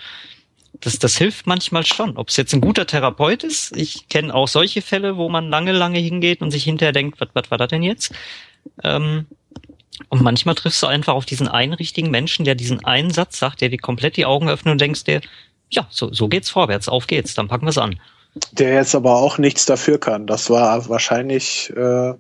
[0.80, 2.15] Das, das hilft manchmal schon.
[2.15, 5.73] Ob es jetzt ein guter Therapeut ist, ich kenne auch solche Fälle, wo man lange,
[5.73, 8.14] lange hingeht und sich hinterher denkt, was, was war das denn jetzt?
[8.81, 9.26] Ähm,
[10.10, 13.61] und manchmal triffst du einfach auf diesen einen richtigen Menschen, der diesen einen Satz sagt,
[13.61, 15.22] der dir komplett die Augen öffnet und denkst dir,
[15.69, 17.99] ja, so, so geht's vorwärts, auf geht's, dann packen wir's an.
[18.52, 20.28] Der jetzt aber auch nichts dafür kann.
[20.28, 21.72] Das war wahrscheinlich.
[21.76, 22.14] Äh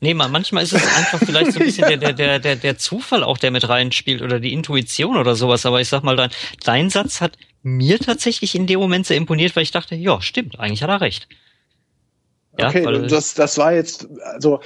[0.00, 3.24] Nee, manchmal ist es einfach vielleicht so ein bisschen der, der, der, der, der Zufall
[3.24, 5.66] auch, der mit reinspielt oder die Intuition oder sowas.
[5.66, 6.30] Aber ich sag mal, dein,
[6.62, 7.32] dein Satz hat
[7.64, 11.00] mir tatsächlich in dem Moment sehr imponiert, weil ich dachte, ja, stimmt, eigentlich hat er
[11.00, 11.26] recht.
[12.58, 14.60] Ja, okay, das, das war jetzt, also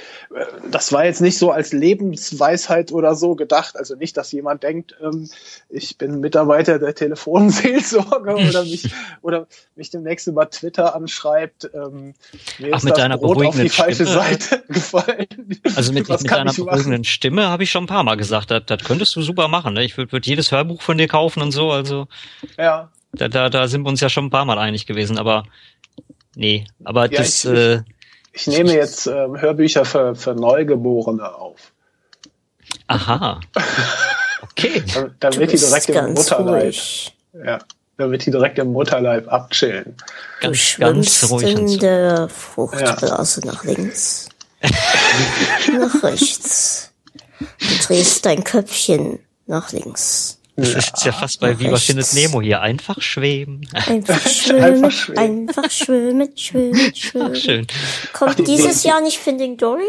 [0.71, 3.77] das war jetzt nicht so als Lebensweisheit oder so gedacht.
[3.77, 5.29] Also nicht, dass jemand denkt, ähm,
[5.69, 8.89] ich bin Mitarbeiter der Telefonseelsorge oder mich
[9.21, 11.69] oder mich demnächst über Twitter anschreibt.
[11.75, 12.15] Ähm,
[12.57, 14.11] mir Ach, ist mit das deiner Brot auf die falsche Stimme.
[14.11, 15.27] Seite gefallen.
[15.75, 18.83] Also mit, mit deiner beruhigenden Stimme habe ich schon ein paar Mal gesagt, das, das
[18.83, 19.75] könntest du super machen.
[19.75, 19.83] Ne?
[19.83, 21.71] Ich würde würd jedes Hörbuch von dir kaufen und so.
[21.71, 22.07] Also
[22.57, 22.89] ja.
[23.15, 25.43] Da, da, da sind wir uns ja schon ein paar Mal einig gewesen, aber
[26.35, 27.45] Nee, aber ja, das.
[27.45, 27.81] Ich, äh,
[28.31, 31.71] ich, nehme jetzt äh, Hörbücher für, für Neugeborene auf.
[32.87, 33.39] Aha.
[34.43, 34.83] Okay.
[35.21, 36.75] damit die direkt im Mutterleib.
[37.45, 37.59] Ja,
[37.97, 39.95] damit die direkt im Mutterleib abchillen.
[40.41, 41.57] Ganz, du ganz ruhig.
[41.57, 43.51] In der Fruchtblase ja.
[43.51, 44.27] nach links.
[44.61, 46.91] nach rechts.
[47.39, 50.39] Du drehst dein Köpfchen nach links.
[50.55, 52.61] Das ja, ist ja fast bei Viva findet Nemo hier.
[52.61, 53.67] Einfach schweben.
[53.73, 57.31] Einfach schwimmen, einfach schwimmen, einfach schwimmen, schwimmen, schwimmen.
[57.31, 57.67] Ach, schön.
[58.13, 59.81] Kommt Ach, dieses Jahr nicht Finding Dory?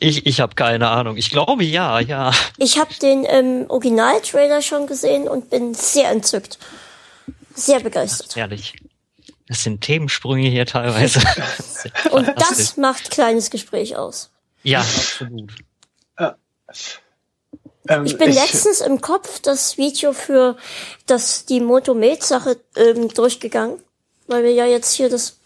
[0.00, 1.16] Ich, ich habe keine Ahnung.
[1.16, 2.32] Ich glaube ja, ja.
[2.58, 6.58] Ich habe den ähm, Original-Trailer schon gesehen und bin sehr entzückt.
[7.54, 8.30] Sehr begeistert.
[8.32, 8.74] Ach, ehrlich.
[9.48, 11.20] Das sind Themensprünge hier teilweise.
[12.10, 14.30] und das macht kleines Gespräch aus.
[14.62, 15.54] Ja, absolut.
[16.18, 16.36] Ja.
[17.88, 20.56] Ähm, ich bin ich, letztens im Kopf das Video für
[21.06, 23.78] das die Motomed-Sache ähm, durchgegangen,
[24.26, 25.38] weil wir ja jetzt hier das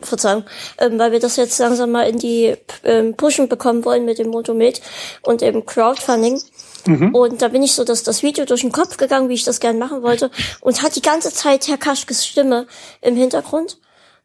[0.00, 0.44] Verzeihung,
[0.78, 4.28] ähm, weil wir das jetzt langsam mal in die ähm, Pushen bekommen wollen mit dem
[4.28, 4.80] Motomed
[5.22, 6.40] und dem Crowdfunding.
[6.86, 7.14] Mhm.
[7.14, 9.60] Und da bin ich so dass das Video durch den Kopf gegangen, wie ich das
[9.60, 12.66] gern machen wollte, und hat die ganze Zeit Herr Kaschkes Stimme
[13.00, 13.78] im Hintergrund,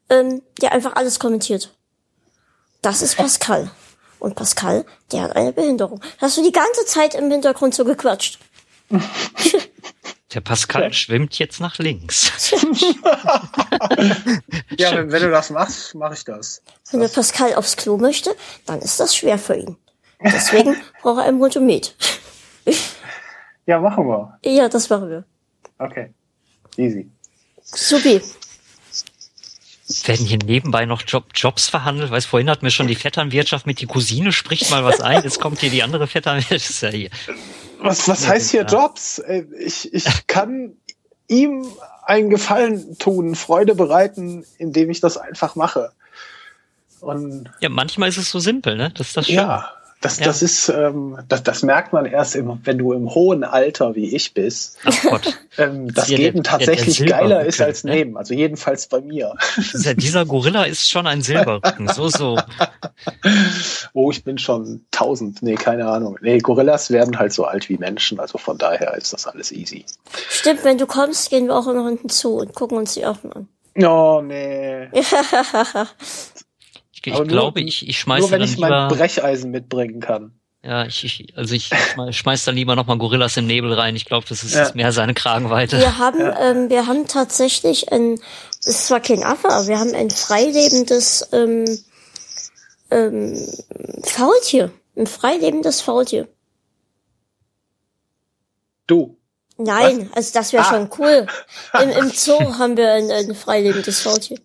[0.09, 1.73] ähm, der einfach alles kommentiert.
[2.81, 3.69] Das ist Pascal.
[4.19, 6.01] Und Pascal, der hat eine Behinderung.
[6.19, 8.39] Hast du die ganze Zeit im Hintergrund so gequatscht?
[10.33, 10.91] Der Pascal ja.
[10.91, 12.51] schwimmt jetzt nach links.
[14.77, 16.61] ja, wenn, wenn, du das machst, mache ich das.
[16.91, 18.35] Wenn der Pascal aufs Klo möchte,
[18.65, 19.77] dann ist das schwer für ihn.
[20.21, 21.95] Deswegen braucht er ein Motomet.
[23.65, 24.37] ja, machen wir.
[24.43, 25.23] Ja, das machen wir.
[25.79, 26.13] Okay.
[26.75, 27.09] Easy.
[27.63, 28.21] Supi
[30.05, 32.11] werden hier nebenbei noch Job, Jobs verhandelt?
[32.11, 35.23] Weiß vorhin hatten wir schon die Vetternwirtschaft mit die Cousine spricht mal was ein.
[35.23, 36.69] Jetzt kommt hier die andere Vetternwirtschaft.
[36.69, 37.09] Ist ja hier.
[37.79, 39.21] Was, was heißt hier Jobs?
[39.59, 40.73] Ich, ich kann
[41.27, 41.65] ihm
[42.05, 45.91] einen Gefallen tun, Freude bereiten, indem ich das einfach mache.
[46.99, 48.91] Und ja, manchmal ist es so simpel, ne?
[48.95, 49.35] Das ist das schön.
[49.35, 49.71] Ja,
[50.01, 50.25] das, ja.
[50.25, 54.15] das ist, ähm, das, das merkt man erst, im, wenn du im hohen Alter wie
[54.15, 55.39] ich bist, Ach Gott.
[55.57, 57.91] ähm, das Geben tatsächlich der, der geiler ist als ne?
[57.91, 58.15] Nehmen.
[58.17, 59.33] Also jedenfalls bei mir.
[59.73, 61.87] Dieser, dieser Gorilla ist schon ein Silberrücken.
[61.87, 62.39] So, so.
[63.93, 65.41] oh, ich bin schon tausend.
[65.41, 66.17] Nee, keine Ahnung.
[66.21, 68.19] Nee, Gorillas werden halt so alt wie Menschen.
[68.19, 69.85] Also von daher ist das alles easy.
[70.29, 73.15] Stimmt, wenn du kommst, gehen wir auch noch hinten zu und gucken uns die mal
[73.33, 73.47] an.
[73.83, 74.89] Oh, nee.
[77.05, 80.31] Ich, ich glaube, ich, ich schmeiße Nur wenn ich mein Brecheisen mitbringen kann.
[80.63, 81.69] Ja, ich, ich also ich
[82.11, 83.95] schmeiß dann lieber nochmal Gorillas im Nebel rein.
[83.95, 84.69] Ich glaube, das ist ja.
[84.73, 85.77] mehr seine Kragenweite.
[85.77, 86.51] Wir haben, ja.
[86.51, 88.19] ähm, wir haben tatsächlich ein,
[88.59, 91.65] es ist zwar kein Affe, aber wir haben ein freilebendes ähm,
[92.91, 93.37] ähm,
[94.03, 94.71] Faultier.
[94.97, 96.27] Ein freilebendes Faultier.
[98.87, 99.17] Du.
[99.57, 100.17] Nein, Was?
[100.17, 100.69] also das wäre ah.
[100.69, 101.27] schon cool.
[101.81, 104.39] Im, Im Zoo haben wir ein, ein freilebendes Faultier.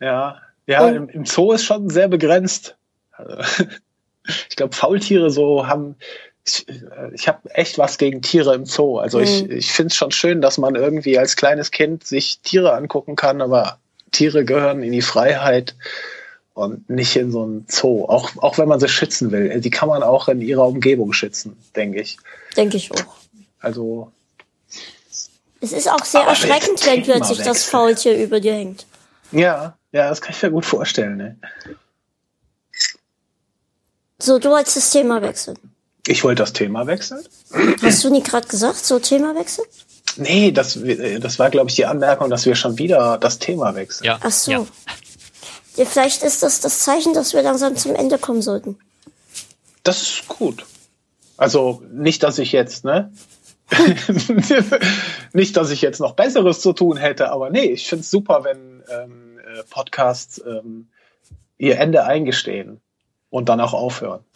[0.00, 2.76] Ja, ja, im, im, Zoo ist schon sehr begrenzt.
[3.12, 3.64] Also,
[4.48, 5.96] ich glaube, Faultiere so haben.
[6.44, 6.64] Ich,
[7.12, 8.98] ich habe echt was gegen Tiere im Zoo.
[8.98, 9.24] Also mhm.
[9.24, 13.16] ich, ich finde es schon schön, dass man irgendwie als kleines Kind sich Tiere angucken
[13.16, 13.78] kann, aber
[14.12, 15.74] Tiere gehören in die Freiheit
[16.54, 18.06] und nicht in so einen Zoo.
[18.06, 19.60] Auch, auch wenn man sie schützen will.
[19.60, 22.16] Die kann man auch in ihrer Umgebung schützen, denke ich.
[22.56, 23.16] Denke ich auch.
[23.60, 24.10] Also.
[25.60, 28.86] Es ist auch sehr erschreckend, wenn plötzlich das Faultier über dir hängt.
[29.32, 31.16] Ja, ja, das kann ich mir gut vorstellen.
[31.16, 31.36] Ne?
[34.18, 35.58] So, du wolltest das Thema wechseln.
[36.06, 37.24] Ich wollte das Thema wechseln.
[37.82, 39.66] Hast du nicht gerade gesagt, so Thema wechseln?
[40.16, 40.78] Nee, das,
[41.20, 44.06] das war, glaube ich, die Anmerkung, dass wir schon wieder das Thema wechseln.
[44.06, 44.18] Ja.
[44.22, 44.50] Ach so.
[44.50, 44.66] Ja.
[45.76, 45.84] ja.
[45.86, 48.78] vielleicht ist das das Zeichen, dass wir langsam zum Ende kommen sollten.
[49.82, 50.64] Das ist gut.
[51.38, 53.12] Also nicht, dass ich jetzt, ne?
[55.32, 58.44] nicht, dass ich jetzt noch Besseres zu tun hätte, aber nee, ich finde es super,
[58.44, 59.25] wenn ähm,
[59.56, 60.88] äh, Podcasts ähm,
[61.58, 62.80] ihr Ende eingestehen
[63.30, 64.24] und dann auch aufhören.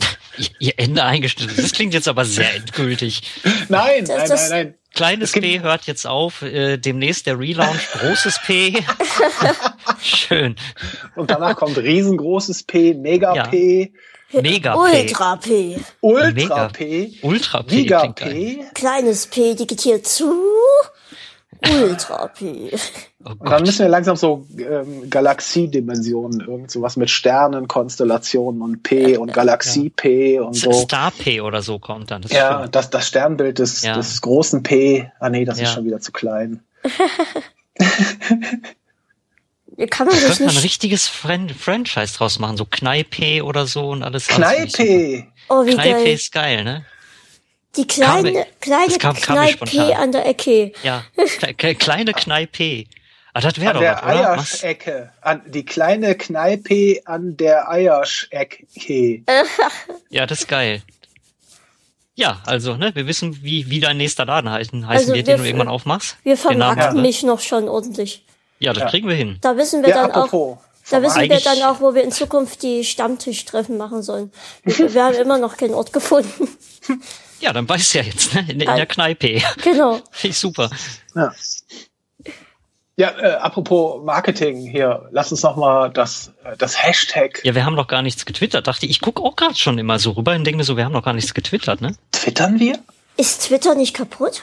[0.60, 3.22] Ihr Ende eingestehen, das klingt jetzt aber sehr endgültig.
[3.68, 4.74] nein, nein, nein, nein.
[4.94, 8.84] Kleines P hört jetzt auf, äh, demnächst der Relaunch, großes P.
[10.02, 10.56] Schön.
[11.14, 13.46] Und danach kommt riesengroßes P, Mega ja.
[13.46, 13.92] P.
[14.32, 15.00] Mega P.
[15.02, 15.80] Ultra P.
[16.00, 17.12] Ultra Mega P.
[17.22, 17.76] Ultra P.
[17.76, 18.64] Giga P.
[18.74, 20.32] Kleines P digitiert zu.
[21.68, 22.70] Ultra P.
[23.24, 28.82] Oh und dann müssen wir langsam so ähm, Galaxiedimensionen, irgend sowas mit Sternen, Konstellationen und
[28.82, 30.72] P und Galaxie P und so.
[30.72, 32.22] Star P oder so kommt dann.
[32.22, 33.94] Das ja, das, das Sternbild des, ja.
[33.94, 35.10] des großen P.
[35.20, 35.64] Ah nee, das ja.
[35.64, 36.62] ist schon wieder zu klein.
[39.88, 40.50] Kann man das nicht?
[40.50, 44.26] ein richtiges Fran Franchise draus machen, so Kneipe oder so und alles.
[44.26, 45.26] Kneipe!
[45.48, 46.06] Oh, wie Kneipe geil.
[46.08, 46.84] ist geil, ne?
[47.76, 50.72] Die kleine, kam, kleine kam, Kneipe an der Ecke.
[50.82, 51.04] Ja,
[51.56, 52.86] kleine Kneipe.
[53.32, 54.32] Ah, das wäre doch der was, oder?
[54.32, 55.12] Eierschecke.
[55.20, 58.66] An, die kleine Kneipe an der Eierschecke.
[60.10, 60.82] ja, das ist geil.
[62.16, 65.38] Ja, also, ne, wir wissen, wie, wie dein nächster Laden heißen, heißen also wird, den
[65.38, 66.16] du irgendwann aufmachst.
[66.24, 68.24] Wir vermarkten mich noch schon ordentlich.
[68.58, 68.88] Ja, das ja.
[68.90, 69.38] kriegen wir hin.
[69.40, 70.58] Da wissen wir ja, dann auch,
[70.90, 74.32] da wissen wir dann auch, wo wir in Zukunft die Stammtischtreffen machen sollen.
[74.64, 76.48] Wir, wir haben immer noch keinen Ort gefunden.
[77.40, 78.40] Ja, dann weißt du ja jetzt, ne?
[78.48, 79.40] In, in der Kneipe.
[79.62, 80.00] Genau.
[80.10, 80.70] Finde ich super.
[81.14, 81.32] Ja.
[82.96, 87.40] Ja, äh, apropos Marketing hier, lass uns noch mal das, äh, das Hashtag.
[87.44, 88.66] Ja, wir haben noch gar nichts getwittert.
[88.66, 90.84] Dachte ich, ich gucke auch gerade schon immer so rüber und denke mir so, wir
[90.84, 91.96] haben noch gar nichts getwittert, ne?
[92.12, 92.78] Twittern wir?
[93.16, 94.42] Ist Twitter nicht kaputt?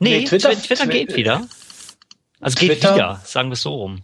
[0.00, 1.46] Nee, nee Twitter, Twitter geht wieder.
[2.40, 2.74] Also Twitter?
[2.74, 4.02] geht wieder, sagen wir es so rum.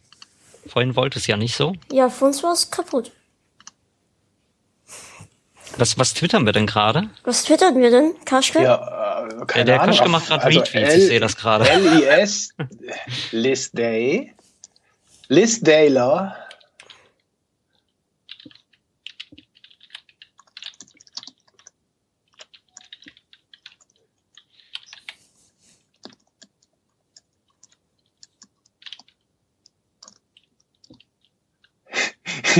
[0.67, 1.75] Vorhin wollte es ja nicht so.
[1.93, 3.13] Ja, für uns war es kaputt.
[5.77, 7.09] Was, was twittern wir denn gerade?
[7.25, 8.63] Was twittern wir denn, Kaschke?
[8.63, 9.95] Ja, äh, keine ja, der Ahnung.
[9.95, 11.69] Kaschke macht gerade also Retweets, ich sehe das gerade.
[11.69, 12.51] L-I-S,
[13.33, 14.35] Liz Day,
[15.29, 16.37] Liz Daylor,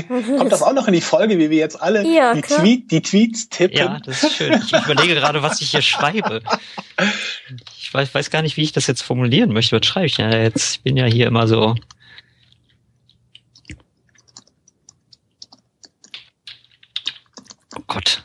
[0.39, 3.03] Kommt das auch noch in die Folge, wie wir jetzt alle ja, die, Tweet, die,
[3.03, 3.79] Tweets tippen?
[3.79, 4.53] Ja, das ist schön.
[4.53, 6.43] Ich überlege gerade, was ich hier schreibe.
[7.79, 9.79] Ich weiß, weiß, gar nicht, wie ich das jetzt formulieren möchte.
[9.79, 10.77] Was schreibe ich ja jetzt?
[10.77, 11.75] Ich bin ja hier immer so.
[17.77, 18.25] Oh Gott.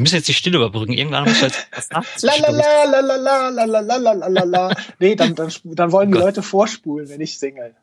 [0.00, 0.94] Wir müssen jetzt die Stille überbrücken.
[0.94, 1.90] Irgendwann muss jetzt was
[2.22, 7.74] la, la, la, Nee, dann, dann, dann wollen die Leute vorspulen, wenn ich singe.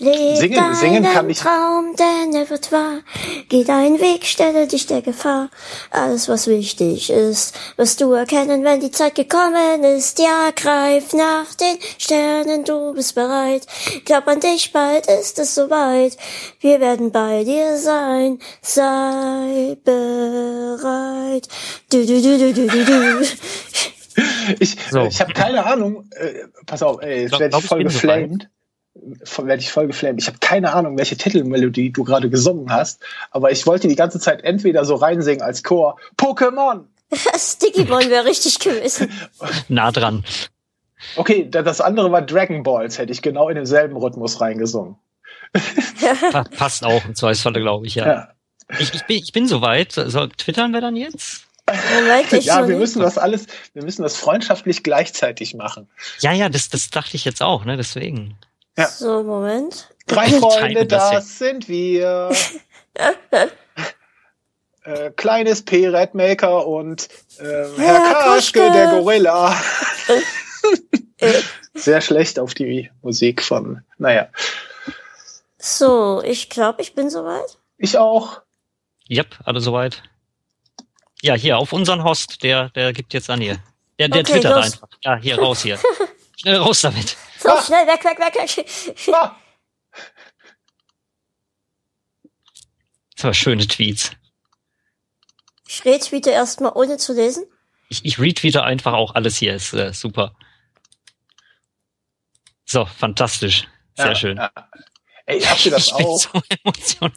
[0.00, 1.40] Leb singen, singen kann ich.
[1.40, 3.00] Traum, denn er wird wahr.
[3.50, 5.50] Geh deinen Weg, stelle dich der Gefahr.
[5.90, 10.18] Alles, was wichtig ist, wirst du erkennen, wenn die Zeit gekommen ist.
[10.18, 13.66] Ja, greif nach den Sternen, du bist bereit.
[14.06, 16.16] Glaub an dich, bald ist es soweit.
[16.60, 18.38] Wir werden bei dir sein.
[18.62, 21.46] Sei bereit.
[21.92, 23.26] Du, du, du, du, du, du, du.
[24.58, 25.04] Ich, so.
[25.04, 26.08] ich habe keine Ahnung.
[26.12, 28.48] Äh, pass auf, ey, jetzt werde ich voll geflamed
[28.94, 30.20] werde ich voll geflammt.
[30.20, 33.00] Ich habe keine Ahnung, welche Titelmelodie du gerade gesungen hast,
[33.30, 36.84] aber ich wollte die ganze Zeit entweder so reinsingen als Chor Pokémon.
[37.36, 39.10] Stickyball wäre richtig gewesen.
[39.68, 40.24] nah dran.
[41.16, 44.96] Okay, das andere war Dragon Balls, hätte ich genau in demselben Rhythmus reingesungen.
[46.56, 48.06] Passt auch im Zweifelsfalle, glaube ich, ja.
[48.06, 48.28] ja.
[48.78, 49.92] Ich, ich, bin, ich bin soweit.
[49.92, 51.46] So, twittern wir dann jetzt?
[52.40, 55.88] ja, wir müssen das alles, wir müssen das freundschaftlich gleichzeitig machen.
[56.20, 58.36] Ja, ja, das, das dachte ich jetzt auch, ne, deswegen.
[58.76, 58.88] Ja.
[58.88, 59.88] So, Moment.
[60.06, 62.30] Drei Freunde, das sind wir.
[64.84, 65.88] äh, kleines P.
[65.88, 69.54] Redmaker und äh, Herr ja, Kaschke, der Gorilla.
[71.74, 74.28] Sehr schlecht auf die Musik von, naja.
[75.58, 77.58] So, ich glaube, ich bin soweit.
[77.76, 78.40] Ich auch.
[79.10, 80.02] Yep, alle soweit.
[81.22, 83.58] Ja, hier auf unseren Host, der, der gibt jetzt an hier.
[83.98, 84.64] Der, der okay, twittert los.
[84.64, 84.88] einfach.
[85.04, 85.78] Ja, hier raus hier.
[86.40, 87.16] schnell raus damit.
[87.40, 87.62] So, ah.
[87.66, 89.14] schnell, weg, weg, weg, weg.
[89.14, 89.36] Ah.
[93.16, 94.12] Das war schöne Tweets.
[95.66, 97.44] Ich retweete erstmal ohne zu lesen.
[97.88, 100.36] Ich, ich retweete einfach auch alles hier, ist äh, super.
[102.64, 103.66] So, fantastisch.
[103.96, 104.36] Sehr ja, schön.
[104.36, 104.52] Ja.
[105.26, 106.26] Ey, habt ihr das ich auch?
[106.32, 107.12] Bin so emotional.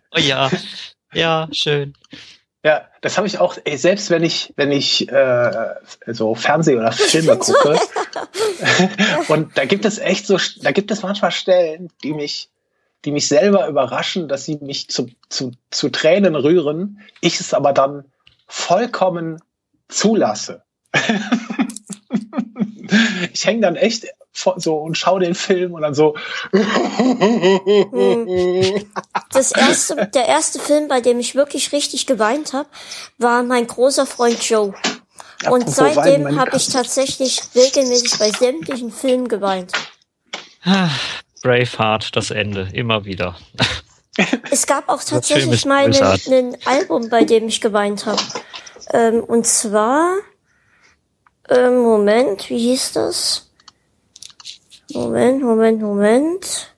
[0.10, 0.50] oh ja,
[1.12, 1.96] ja, schön.
[2.62, 5.74] Ja, das habe ich auch, ey, selbst wenn ich, wenn ich äh,
[6.06, 7.78] so Fernseh- oder Filme gucke.
[9.28, 12.50] und da gibt es echt so, da gibt es manchmal Stellen, die mich,
[13.06, 17.72] die mich selber überraschen, dass sie mich zu, zu, zu Tränen rühren, ich es aber
[17.72, 18.04] dann
[18.46, 19.40] vollkommen
[19.88, 20.62] zulasse.
[23.32, 24.06] ich hänge dann echt
[24.56, 26.14] so und schaue den Film und dann so.
[29.32, 32.68] Das erste, der erste Film, bei dem ich wirklich richtig geweint habe,
[33.18, 34.74] war mein großer Freund Joe.
[35.46, 39.72] Und Apropos seitdem habe ich tatsächlich regelmäßig bei sämtlichen Filmen geweint.
[41.42, 43.36] Braveheart, das Ende, immer wieder.
[44.50, 48.20] Es gab auch tatsächlich mal ein Album, bei dem ich geweint habe.
[48.92, 50.14] Ähm, und zwar,
[51.48, 53.49] ähm, Moment, wie hieß das?
[54.94, 56.74] Moment, Moment, Moment.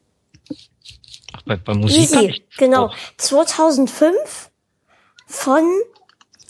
[1.33, 1.99] Ach, bei, bei Musik?
[1.99, 2.87] Easy, genau.
[2.87, 2.97] Auch.
[3.17, 4.51] 2005
[5.27, 5.65] von,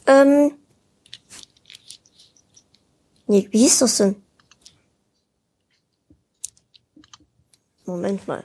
[0.07, 0.53] ähm,
[3.27, 4.17] nee, wie hieß das denn?
[7.85, 8.45] Moment mal.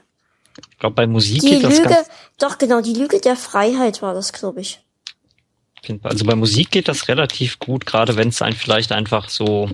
[0.70, 2.08] Ich glaube, bei Musik die geht das Lüge, ganz
[2.38, 4.80] Doch, genau, die Lüge der Freiheit war das, glaube ich.
[6.02, 9.70] Also bei Musik geht das relativ gut, gerade wenn es einen vielleicht einfach so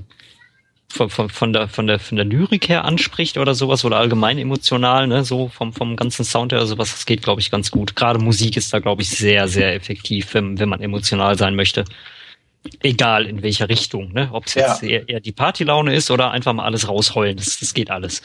[0.94, 4.38] von, von, von, der, von, der, von der Lyrik her anspricht oder sowas oder allgemein
[4.38, 7.70] emotional, ne, so vom, vom ganzen Sound her oder sowas, das geht, glaube ich, ganz
[7.70, 7.96] gut.
[7.96, 11.84] Gerade Musik ist da, glaube ich, sehr, sehr effektiv, wenn, wenn man emotional sein möchte.
[12.80, 14.30] Egal in welcher Richtung, ne?
[14.32, 17.74] Ob es jetzt eher, eher die Partylaune ist oder einfach mal alles rausheulen, das, das
[17.74, 18.22] geht alles.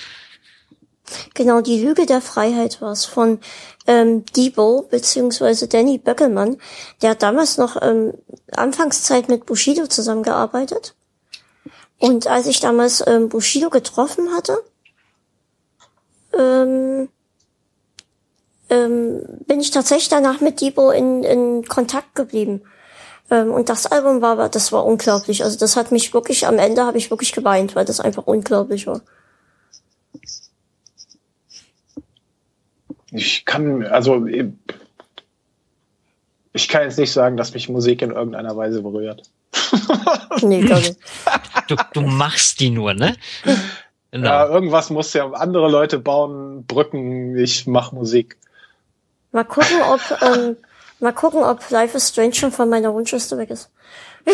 [1.34, 3.40] Genau, die Lüge der Freiheit war es von
[3.88, 6.58] ähm, Debo beziehungsweise Danny Böckelmann.
[7.02, 8.14] Der hat damals noch ähm,
[8.52, 10.94] Anfangszeit mit Bushido zusammengearbeitet.
[12.00, 14.58] Und als ich damals ähm, Bushido getroffen hatte,
[16.38, 17.10] ähm,
[18.70, 22.62] ähm, bin ich tatsächlich danach mit Debo in, in Kontakt geblieben.
[23.30, 25.44] Ähm, und das Album war, das war unglaublich.
[25.44, 28.88] Also das hat mich wirklich, am Ende habe ich wirklich geweint, weil das einfach unglaublich
[28.88, 29.02] war.
[33.12, 34.26] Ich kann, also
[36.54, 39.24] ich kann jetzt nicht sagen, dass mich Musik in irgendeiner Weise berührt.
[40.42, 40.98] Nee, gar nicht.
[41.68, 43.16] Du, du machst die nur, ne?
[44.12, 44.28] Genau.
[44.28, 48.38] Ja, irgendwas muss ja andere Leute bauen, Brücken, ich mach Musik.
[49.32, 50.58] Mal gucken, ob ähm,
[51.00, 53.70] mal gucken, ob Life is Strange schon von meiner Wunschliste weg ist.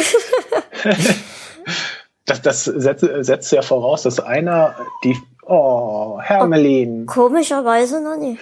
[2.26, 7.04] das, das setzt, setzt ja voraus, dass einer die Oh, Hermelin.
[7.04, 8.42] Oh, komischerweise noch nicht.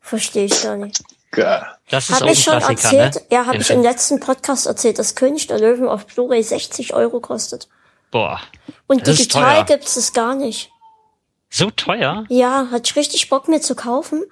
[0.00, 1.02] Verstehe ich gar nicht.
[1.90, 3.22] Das ist hab auch ich schon erzählt, ne?
[3.30, 7.20] Ja, habe ich im letzten Podcast erzählt, dass König der Löwen auf Blu-ray 60 Euro
[7.20, 7.68] kostet.
[8.10, 8.40] Boah.
[8.86, 10.70] Und digital gibt's es gar nicht.
[11.48, 12.24] So teuer?
[12.28, 14.22] Ja, hatte ich richtig Bock mir zu kaufen.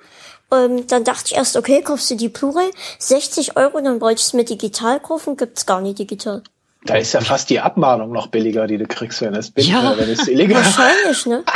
[0.52, 4.26] Ähm, dann dachte ich erst, okay, kaufst du die Blu-ray, 60 Euro, dann wollte ich
[4.26, 6.42] es mir digital kaufen, gibt's gar nicht digital.
[6.84, 9.94] Da ist ja fast die Abmahnung noch billiger, die du kriegst, wenn es billig ja.
[9.98, 11.44] wenn es illegal Wahrscheinlich, ne?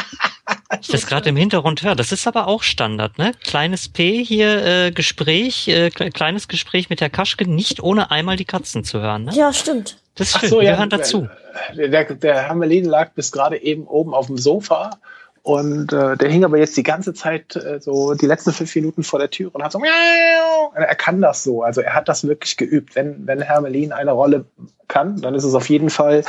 [0.80, 1.94] Ich das gerade im Hintergrund höre.
[1.94, 3.32] Das ist aber auch Standard, ne?
[3.44, 8.44] Kleines P hier, äh, Gespräch, äh, kleines Gespräch mit der Kaschke, nicht ohne einmal die
[8.44, 9.32] Katzen zu hören, ne?
[9.34, 9.96] Ja, stimmt.
[10.16, 11.28] Das ist schön, so, wir ja, hören dazu.
[11.74, 14.98] Der, der Hermelin lag bis gerade eben oben auf dem Sofa
[15.44, 19.02] und äh, der hing aber jetzt die ganze Zeit äh, so die letzten fünf Minuten
[19.02, 21.62] vor der Tür und hat so, er kann das so.
[21.62, 22.96] Also er hat das wirklich geübt.
[22.96, 24.46] Wenn, wenn Hermelin eine Rolle
[24.88, 26.24] kann, dann ist es auf jeden Fall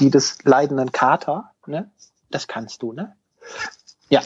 [0.00, 1.52] die des leidenden Kater.
[1.66, 1.92] Ne?
[2.32, 3.14] Das kannst du, ne?
[4.08, 4.20] Ja.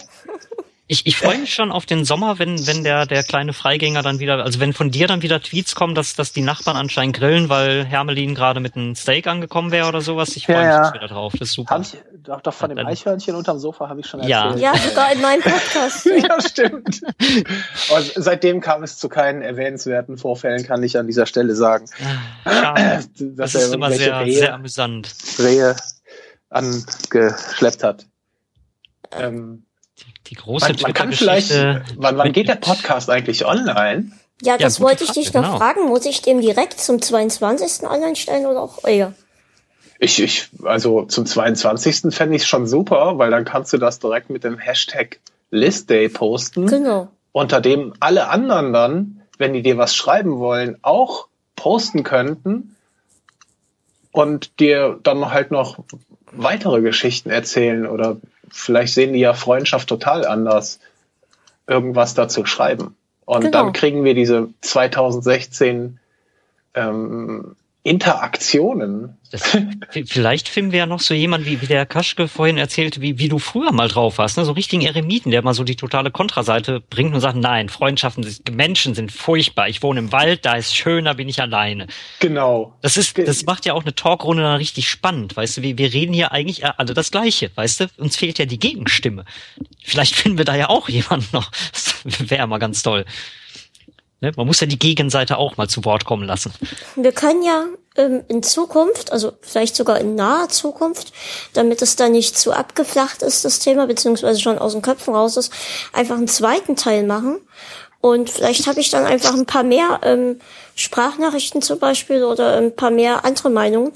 [0.94, 4.20] Ich, ich freue mich schon auf den Sommer, wenn, wenn der, der kleine Freigänger dann
[4.20, 7.48] wieder, also wenn von dir dann wieder Tweets kommen, dass, dass die Nachbarn anscheinend grillen,
[7.48, 10.36] weil Hermelin gerade mit einem Steak angekommen wäre oder sowas.
[10.36, 10.94] Ich freue ja, mich ja.
[10.94, 11.32] wieder drauf.
[11.32, 11.74] Das ist super.
[11.74, 14.60] Hab ich, doch, doch von dem Eichhörnchen unterm Sofa habe ich schon erzählt.
[14.62, 16.06] Ja, ja sogar in meinem Podcast.
[16.22, 17.02] ja, stimmt.
[17.02, 21.86] Und seitdem kam es zu keinen erwähnenswerten Vorfällen, kann ich an dieser Stelle sagen.
[22.44, 25.12] Ja, das, das ist immer sehr, Rehe, sehr amüsant.
[25.40, 25.74] Rehe
[26.50, 28.06] angeschleppt hat.
[29.10, 29.63] Ähm,
[30.28, 31.50] die große man, man kann vielleicht,
[31.96, 34.12] wann, wann geht der Podcast eigentlich online?
[34.42, 35.58] Ja, das ja, wollte ich dich noch genau.
[35.58, 35.86] fragen.
[35.86, 37.88] Muss ich dem direkt zum 22.
[37.88, 39.12] online stellen oder auch eher?
[39.98, 42.14] Ich, ich, also zum 22.
[42.14, 45.20] fände ich es schon super, weil dann kannst du das direkt mit dem Hashtag
[45.50, 46.66] List Day posten.
[46.66, 47.08] Genau.
[47.32, 52.76] Unter dem alle anderen dann, wenn die dir was schreiben wollen, auch posten könnten
[54.12, 55.78] und dir dann halt noch
[56.32, 58.16] weitere Geschichten erzählen oder
[58.50, 60.80] vielleicht sehen die ja Freundschaft total anders,
[61.66, 62.96] irgendwas dazu schreiben.
[63.24, 63.50] Und genau.
[63.52, 65.98] dann kriegen wir diese 2016
[66.74, 69.16] ähm, Interaktionen.
[69.34, 69.58] Das,
[70.06, 73.28] vielleicht finden wir ja noch so jemand, wie, wie der Kaschke vorhin erzählt, wie, wie
[73.28, 74.44] du früher mal drauf warst, ne?
[74.44, 78.94] so richtigen Eremiten, der mal so die totale Kontraseite bringt und sagt, nein, Freundschaften, Menschen
[78.94, 81.88] sind furchtbar, ich wohne im Wald, da ist schöner, bin ich alleine.
[82.20, 82.78] Genau.
[82.80, 85.92] Das ist, das macht ja auch eine Talkrunde dann richtig spannend, weißt du, wir, wir
[85.92, 89.24] reden hier eigentlich alle das Gleiche, weißt du, uns fehlt ja die Gegenstimme.
[89.82, 93.04] Vielleicht finden wir da ja auch jemanden noch, das wäre mal ganz toll.
[94.24, 94.32] Ne?
[94.36, 96.52] Man muss ja die Gegenseite auch mal zu Wort kommen lassen.
[96.96, 101.12] Wir können ja ähm, in Zukunft, also vielleicht sogar in naher Zukunft,
[101.52, 105.36] damit es dann nicht zu abgeflacht ist, das Thema, beziehungsweise schon aus den Köpfen raus
[105.36, 105.52] ist,
[105.92, 107.36] einfach einen zweiten Teil machen.
[108.00, 110.40] Und vielleicht habe ich dann einfach ein paar mehr ähm,
[110.74, 113.92] Sprachnachrichten zum Beispiel oder ein paar mehr andere Meinungen.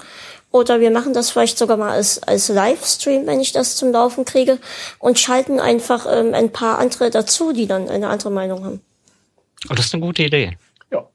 [0.51, 4.25] Oder wir machen das vielleicht sogar mal als, als Livestream, wenn ich das zum Laufen
[4.25, 4.57] kriege,
[4.97, 8.81] und schalten einfach ähm, ein paar andere dazu, die dann eine andere Meinung haben.
[9.69, 10.57] Oh, das ist eine gute Idee.
[10.91, 11.07] Ja.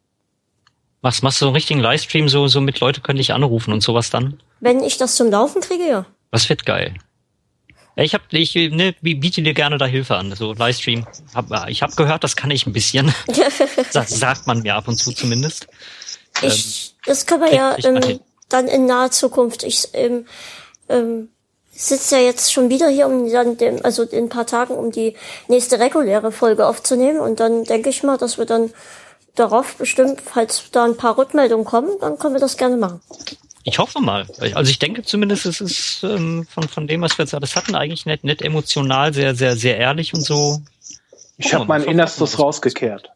[1.03, 3.83] Machst, machst du so einen richtigen Livestream, so, so mit Leute können dich anrufen und
[3.83, 4.41] sowas dann?
[4.61, 6.07] Wenn ich das zum Laufen kriege, ja.
[6.31, 6.95] Das wird geil.
[7.97, 10.35] Ich hab, ich ne, biete dir gerne da Hilfe an.
[10.35, 11.07] So Livestream.
[11.33, 13.15] Hab, ich habe gehört, das kann ich ein bisschen.
[13.93, 15.69] das sagt man mir ab und zu zumindest.
[16.43, 18.19] Ich, ähm, das kann man ja ähm,
[18.49, 19.63] dann in naher Zukunft.
[19.63, 20.27] Ich ähm,
[20.89, 21.29] ähm,
[21.77, 24.91] sitze ja jetzt schon wieder hier, um dann dem, also in ein paar Tagen, um
[24.91, 25.17] die
[25.49, 27.21] nächste reguläre Folge aufzunehmen.
[27.21, 28.71] Und dann denke ich mal, dass wir dann
[29.35, 33.01] darauf bestimmt, falls da ein paar Rückmeldungen kommen, dann können wir das gerne machen.
[33.65, 34.27] Ich hoffe mal.
[34.55, 37.75] Also ich denke zumindest, es ist ähm, von, von dem, was wir jetzt alles hatten,
[37.75, 40.61] eigentlich nett, nett emotional, sehr, sehr, sehr ehrlich und so.
[41.39, 43.14] Ich habe mein Innerstes rausgekehrt.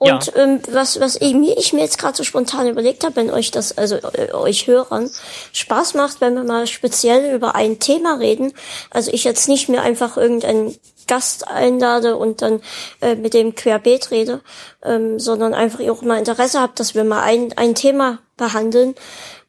[0.00, 0.36] Und ja.
[0.36, 3.50] ähm, was, was ich mir, ich mir jetzt gerade so spontan überlegt habe, wenn euch
[3.50, 5.10] das, also äh, euch Hörern,
[5.52, 8.54] Spaß macht, wenn wir mal speziell über ein Thema reden.
[8.88, 10.74] Also ich jetzt nicht mehr einfach irgendeinen
[11.06, 12.62] Gast einlade und dann
[13.02, 14.40] äh, mit dem Querbeet rede,
[14.82, 18.94] ähm, sondern einfach auch mal Interesse habt, dass wir mal ein, ein Thema behandeln.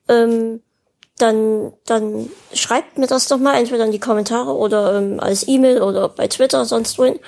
[0.09, 0.61] Ähm,
[1.22, 5.81] dann, dann schreibt mir das doch mal entweder in die Kommentare oder ähm, als E-Mail
[5.81, 7.19] oder bei Twitter, sonst wohin.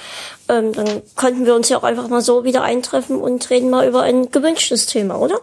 [0.49, 3.87] Ähm, dann könnten wir uns ja auch einfach mal so wieder eintreffen und reden mal
[3.87, 5.39] über ein gewünschtes Thema, oder?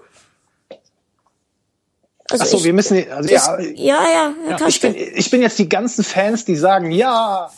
[2.30, 4.66] Also Ach so, ich, wir müssen, also ist, ja, ja, ja, ja.
[4.66, 7.50] Ich bin, ich bin jetzt die ganzen Fans, die sagen, ja.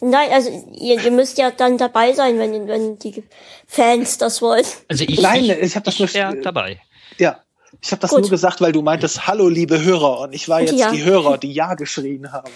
[0.00, 3.24] Nein, also ihr, ihr müsst ja dann dabei sein, wenn, wenn die
[3.66, 4.64] Fans das wollen.
[4.88, 6.80] Also ich, Nein, ich, ich habe das nur ja, dabei.
[7.18, 7.40] Ja,
[7.84, 8.22] ich habe das Gut.
[8.22, 10.90] nur gesagt, weil du meintest, hallo liebe Hörer und ich war jetzt ja.
[10.90, 12.50] die Hörer, die Ja geschrien haben.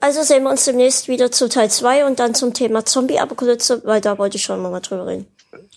[0.00, 4.00] Also sehen wir uns demnächst wieder zu Teil 2 und dann zum Thema Zombie-Apokalypse, weil
[4.00, 5.26] da wollte ich schon mal drüber reden.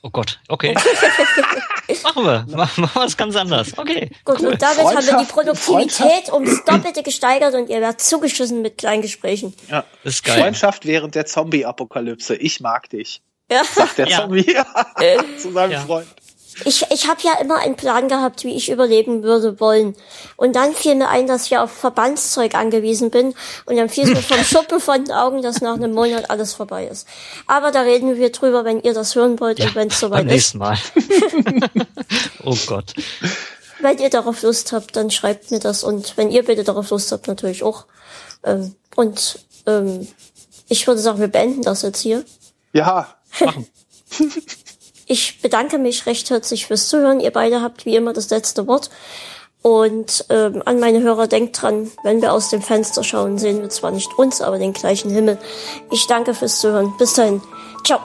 [0.02, 0.74] Oh Gott, okay.
[2.04, 2.46] machen wir.
[2.56, 3.78] Machen wir was ganz anderes.
[3.78, 4.10] Okay.
[4.24, 4.48] Gut, cool.
[4.48, 9.02] und damit haben wir die Produktivität ums Doppelte gesteigert und ihr werdet zugeschissen mit kleinen
[9.02, 9.54] Gesprächen.
[9.70, 10.40] Ja, ist geil.
[10.40, 12.36] Freundschaft während der Zombie-Apokalypse.
[12.36, 13.22] Ich mag dich.
[13.52, 13.64] Ja.
[13.66, 14.66] Sagt der Zombie ja.
[15.38, 15.82] zu seinem ja.
[15.82, 16.08] Freund.
[16.64, 19.96] Ich, ich habe ja immer einen Plan gehabt, wie ich überleben würde wollen.
[20.38, 23.34] Und dann fiel mir ein, dass ich auf Verbandszeug angewiesen bin.
[23.66, 26.54] Und dann fiel es mir vom Schuppen von den Augen, dass nach einem Monat alles
[26.54, 27.08] vorbei ist.
[27.46, 30.20] Aber da reden wir drüber, wenn ihr das hören wollt ja, und wenn es soweit
[30.20, 30.78] beim nächsten Mal.
[32.46, 32.94] oh Gott.
[33.82, 35.84] Wenn ihr darauf Lust habt, dann schreibt mir das.
[35.84, 37.86] Und wenn ihr bitte darauf Lust habt, natürlich auch.
[38.44, 40.08] Ähm, und ähm,
[40.70, 42.24] ich würde sagen, wir beenden das jetzt hier.
[42.72, 43.68] Ja, machen.
[45.06, 47.20] Ich bedanke mich recht herzlich fürs Zuhören.
[47.20, 48.90] Ihr beide habt wie immer das letzte Wort.
[49.62, 53.70] Und ähm, an meine Hörer, denkt dran, wenn wir aus dem Fenster schauen, sehen wir
[53.70, 55.40] zwar nicht uns, aber den gleichen Himmel.
[55.92, 56.94] Ich danke fürs Zuhören.
[56.98, 57.42] Bis dahin.
[57.84, 58.00] Ciao.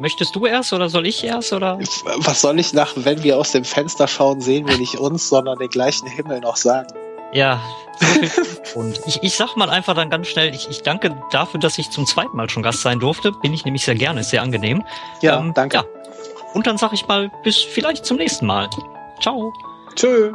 [0.00, 1.78] Möchtest du erst oder soll ich erst oder?
[2.16, 5.58] Was soll ich nach, wenn wir aus dem Fenster schauen, sehen wir nicht uns, sondern
[5.58, 6.88] den gleichen Himmel noch sagen?
[7.32, 7.60] Ja,
[8.74, 11.90] und ich, ich sag mal einfach dann ganz schnell, ich, ich danke dafür, dass ich
[11.90, 13.32] zum zweiten Mal schon Gast sein durfte.
[13.32, 14.84] Bin ich nämlich sehr gerne, ist sehr angenehm.
[15.20, 15.78] Ja, ähm, danke.
[15.78, 15.84] Ja.
[16.54, 18.68] Und dann sag ich mal, bis vielleicht zum nächsten Mal.
[19.20, 19.52] Ciao.
[19.94, 20.32] Tschö.